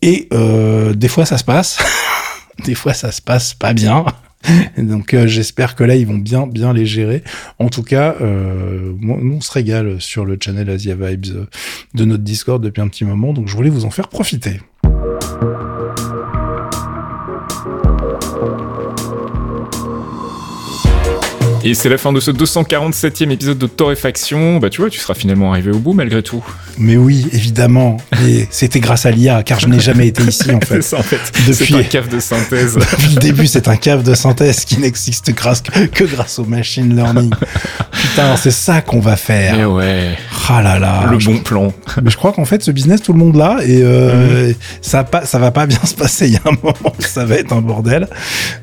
Et 0.03 0.29
euh, 0.35 0.93
des 0.93 1.09
fois, 1.09 1.25
ça 1.25 1.39
se 1.39 1.45
passe. 1.45 1.79
des 2.67 2.75
fois, 2.75 2.93
ça 2.93 3.11
se 3.13 3.23
passe 3.23 3.55
pas 3.55 3.73
bien. 3.73 4.05
Donc 4.77 5.15
euh, 5.15 5.29
j'espère 5.29 5.77
que 5.77 5.85
là 5.85 5.95
ils 5.95 6.05
vont 6.05 6.19
bien 6.19 6.49
bien 6.49 6.73
les 6.73 6.85
gérer. 6.85 7.23
En 7.61 7.69
tout 7.69 7.85
cas, 7.85 8.17
nous 8.21 9.37
on 9.37 9.41
se 9.41 9.53
régale 9.53 10.01
sur 10.01 10.25
le 10.25 10.37
channel 10.43 10.69
Asia 10.69 10.97
Vibes 10.97 11.47
de 11.95 12.05
notre 12.05 12.25
Discord 12.25 12.61
depuis 12.61 12.83
un 12.83 12.89
petit 12.89 13.05
moment, 13.05 13.33
donc 13.33 13.47
je 13.47 13.55
voulais 13.55 13.71
vous 13.71 13.85
en 13.85 13.91
faire 13.91 14.09
profiter. 14.09 14.61
Et 21.65 21.75
c'est 21.75 21.89
la 21.89 21.97
fin 21.97 22.13
de 22.13 22.19
ce 22.19 22.33
247e 22.33 23.31
épisode 23.31 23.57
de 23.59 23.67
Torréfaction. 23.69 24.59
Bah 24.59 24.69
tu 24.69 24.81
vois, 24.81 24.91
tu 24.91 24.99
seras 24.99 25.15
finalement 25.15 25.53
arrivé 25.53 25.71
au 25.71 25.79
bout 25.79 25.93
malgré 25.93 26.21
tout. 26.23 26.45
Mais 26.77 26.97
oui, 26.97 27.27
évidemment. 27.33 27.99
Et 28.27 28.49
c'était 28.51 28.81
grâce 28.81 29.07
à 29.07 29.13
l'IA, 29.13 29.43
car 29.45 29.61
je 29.61 29.69
n'ai 29.69 29.79
jamais 29.79 30.09
été 30.09 30.25
ici 30.25 30.51
en 30.51 30.59
C'est 30.67 30.67
fait. 30.77 30.83
ça 30.83 30.99
en 30.99 31.03
fait. 31.03 31.21
Depuis- 31.47 31.67
C'est 31.67 31.75
un 31.77 31.83
cave 31.85 32.09
de 32.09 32.19
synthèse. 32.19 32.75
Depuis 32.79 33.15
le 33.15 33.21
début, 33.21 33.47
c'est 33.47 33.69
un 33.69 33.77
cave 33.77 34.03
de 34.03 34.15
synthèse 34.15 34.65
qui 34.65 34.79
n'existe 34.81 35.33
grâce 35.35 35.61
que 35.63 36.05
grâce 36.05 36.41
au 36.41 36.45
machine 36.45 36.97
learning. 36.97 37.31
Putain, 37.93 38.37
c'est 38.37 38.51
ça 38.51 38.81
qu'on 38.81 38.99
va 39.01 39.13
Mais 39.13 39.17
faire. 39.17 39.71
ouais, 39.71 40.17
Ah 40.49 40.63
là 40.63 40.79
là. 40.81 41.07
le 41.11 41.21
je, 41.21 41.31
bon 41.31 41.39
plan. 41.39 41.73
mais 42.03 42.11
je 42.11 42.17
crois 42.17 42.33
qu'en 42.33 42.45
fait, 42.45 42.63
ce 42.63 42.73
business, 42.73 43.03
tout 43.03 43.13
le 43.13 43.19
monde 43.21 43.37
l'a 43.37 43.59
et 43.65 43.81
euh, 43.83 44.49
Mhm. 44.49 44.55
ça, 44.81 45.01
a 45.01 45.05
pas, 45.05 45.25
ça 45.27 45.39
va 45.39 45.53
pas 45.53 45.67
bien 45.67 45.79
se 45.85 45.95
passer. 45.95 46.27
Il 46.27 46.33
y 46.33 46.37
a 46.37 46.41
un 46.47 46.57
moment, 46.61 46.95
ça 46.99 47.25
va 47.25 47.37
être 47.37 47.53
un 47.53 47.61
bordel. 47.63 48.09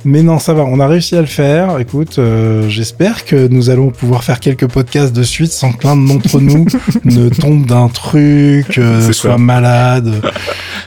Mais 0.03 0.21
non, 0.21 0.37
ça 0.39 0.53
va. 0.53 0.63
On 0.65 0.79
a 0.81 0.87
réussi 0.87 1.15
à 1.15 1.21
le 1.21 1.27
faire. 1.27 1.79
Écoute, 1.79 2.19
euh, 2.19 2.67
j'espère 2.89 3.23
que 3.23 3.47
nous 3.47 3.69
allons 3.69 3.91
pouvoir 3.91 4.23
faire 4.23 4.39
quelques 4.39 4.65
podcasts 4.67 5.13
de 5.13 5.21
suite 5.21 5.51
sans 5.51 5.71
que 5.73 5.85
l'un 5.85 5.95
d'entre 5.95 6.39
nous 6.39 6.65
ne 7.05 7.29
tombe 7.29 7.67
d'un 7.67 7.87
truc, 7.87 8.79
euh, 8.79 9.11
soit 9.11 9.33
ça. 9.33 9.37
malade. 9.37 10.11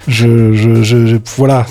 Je, 0.08 0.52
je, 0.52 0.82
je, 0.82 1.06
je- 1.06 1.16
voilà. 1.36 1.64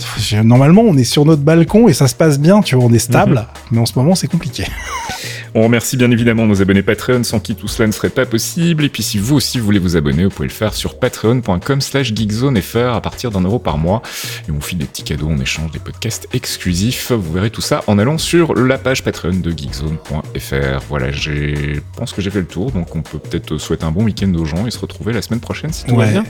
Normalement, 0.46 0.84
on 0.84 0.96
est 0.96 1.04
sur 1.04 1.26
notre 1.26 1.42
balcon 1.42 1.90
et 1.90 1.94
ça 1.94 2.08
se 2.08 2.16
passe 2.16 2.40
bien. 2.40 2.62
Tu 2.62 2.76
vois, 2.76 2.86
on 2.86 2.94
est 2.94 2.98
stable. 3.00 3.34
Mhm. 3.36 3.46
Mais 3.72 3.80
en 3.80 3.86
ce 3.86 3.92
moment, 3.98 4.16
c'est 4.16 4.28
compliqué. 4.28 4.64
On 5.54 5.64
remercie 5.64 5.98
bien 5.98 6.10
évidemment 6.12 6.46
nos 6.48 6.62
abonnés 6.62 6.82
Patreon 6.82 7.24
sans 7.24 7.40
qui 7.42 7.56
tout 7.56 7.68
cela 7.68 7.88
ne 7.88 7.92
serait 7.92 8.10
pas 8.10 8.26
possible. 8.26 8.86
Et 8.86 8.90
puis 8.90 9.04
si 9.04 9.18
vous 9.18 9.36
aussi 9.36 9.60
voulez 9.60 9.80
vous 9.80 9.98
abonner, 9.98 10.24
vous 10.24 10.30
pouvez 10.30 10.48
le 10.48 10.54
faire 10.54 10.74
sur 10.74 10.98
patreon.com 10.98 11.82
slash 11.82 12.14
geekzonefr 12.16 12.94
à 12.96 13.02
partir 13.02 13.32
d'un 13.32 13.42
euro 13.42 13.60
par 13.60 13.78
mois. 13.78 14.02
Et 14.48 14.52
on 14.52 14.62
file 14.62 14.78
des 14.78 14.86
petits 14.86 15.04
cadeaux 15.04 15.28
en 15.30 15.38
échange 15.40 15.72
des 15.72 15.80
podcasts 15.80 16.28
exclusifs. 16.34 17.12
Vous 17.12 17.34
verrez 17.34 17.50
tout 17.50 17.60
ça 17.62 17.84
en 17.88 18.00
allant 18.00 18.18
sur 18.18 18.54
la 18.56 18.78
page 18.78 19.04
Patreon 19.04 19.34
de 19.42 19.52
geekzone.fr. 19.52 20.84
Voilà, 20.88 21.12
j'ai- 21.12 21.76
je 21.76 21.80
pense 21.98 22.14
que 22.14 22.22
j'ai 22.22 22.30
fait 22.32 22.40
le 22.40 22.48
tour, 22.48 22.72
donc 22.72 22.96
on 22.96 23.02
peut 23.02 23.20
peut-être 23.20 23.58
souhaiter 23.58 23.84
un 23.84 23.92
bon 23.92 24.04
week-end 24.06 24.34
aux 24.36 24.46
gens 24.46 24.66
et 24.68 24.72
se 24.72 24.80
retrouver 24.80 25.12
la 25.12 25.22
semaine 25.22 25.42
prochaine 25.42 25.74
si 25.74 25.84
tout 25.86 25.96
va 25.98 26.06
Ouais. 26.06 26.12
bien. 26.12 26.24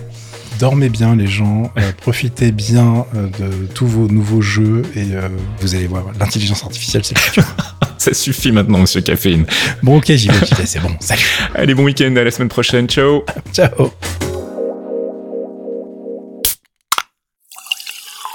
Dormez 0.60 0.90
bien 0.90 1.16
les 1.16 1.28
gens, 1.28 1.72
euh, 1.78 1.92
profitez 2.02 2.52
bien 2.52 3.06
euh, 3.16 3.28
de 3.40 3.66
tous 3.68 3.88
vos 3.88 4.08
nouveaux 4.08 4.42
jeux 4.42 4.84
et 4.96 5.06
euh, 5.14 5.28
vous 5.60 5.76
allez 5.76 5.88
voir, 5.88 6.06
l'intelligence 6.20 6.64
artificielle 6.64 7.04
c'est 7.06 7.16
le 7.16 7.22
futur. 7.22 7.44
Ça 8.02 8.16
suffit 8.16 8.52
maintenant, 8.52 8.80
monsieur 8.80 9.02
Caféine. 9.02 9.46
bon 9.84 9.98
ok 9.98 10.06
j'y 10.14 10.28
vais, 10.28 10.34
vais, 10.58 10.66
c'est 10.66 10.80
bon, 10.80 10.90
salut, 11.00 11.22
Allez, 11.54 11.76
bon 11.76 11.84
week-end, 11.84 12.16
à 12.16 12.24
la 12.24 12.32
semaine 12.32 12.50
prochaine, 12.50 12.88
ciao 12.88 13.24
ciao 13.54 13.92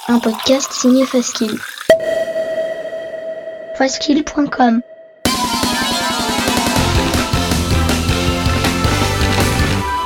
Un 0.07 0.21
podcast 0.21 0.71
signé 0.71 1.05
Faskill. 1.05 1.59
Faskill.com 3.77 4.83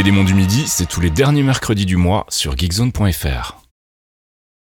Les 0.00 0.04
démons 0.04 0.24
du 0.24 0.32
midi, 0.32 0.64
c'est 0.66 0.86
tous 0.86 1.02
les 1.02 1.10
derniers 1.10 1.42
mercredis 1.42 1.84
du 1.84 1.96
mois 1.96 2.24
sur 2.30 2.56
geekzone.fr. 2.56 3.59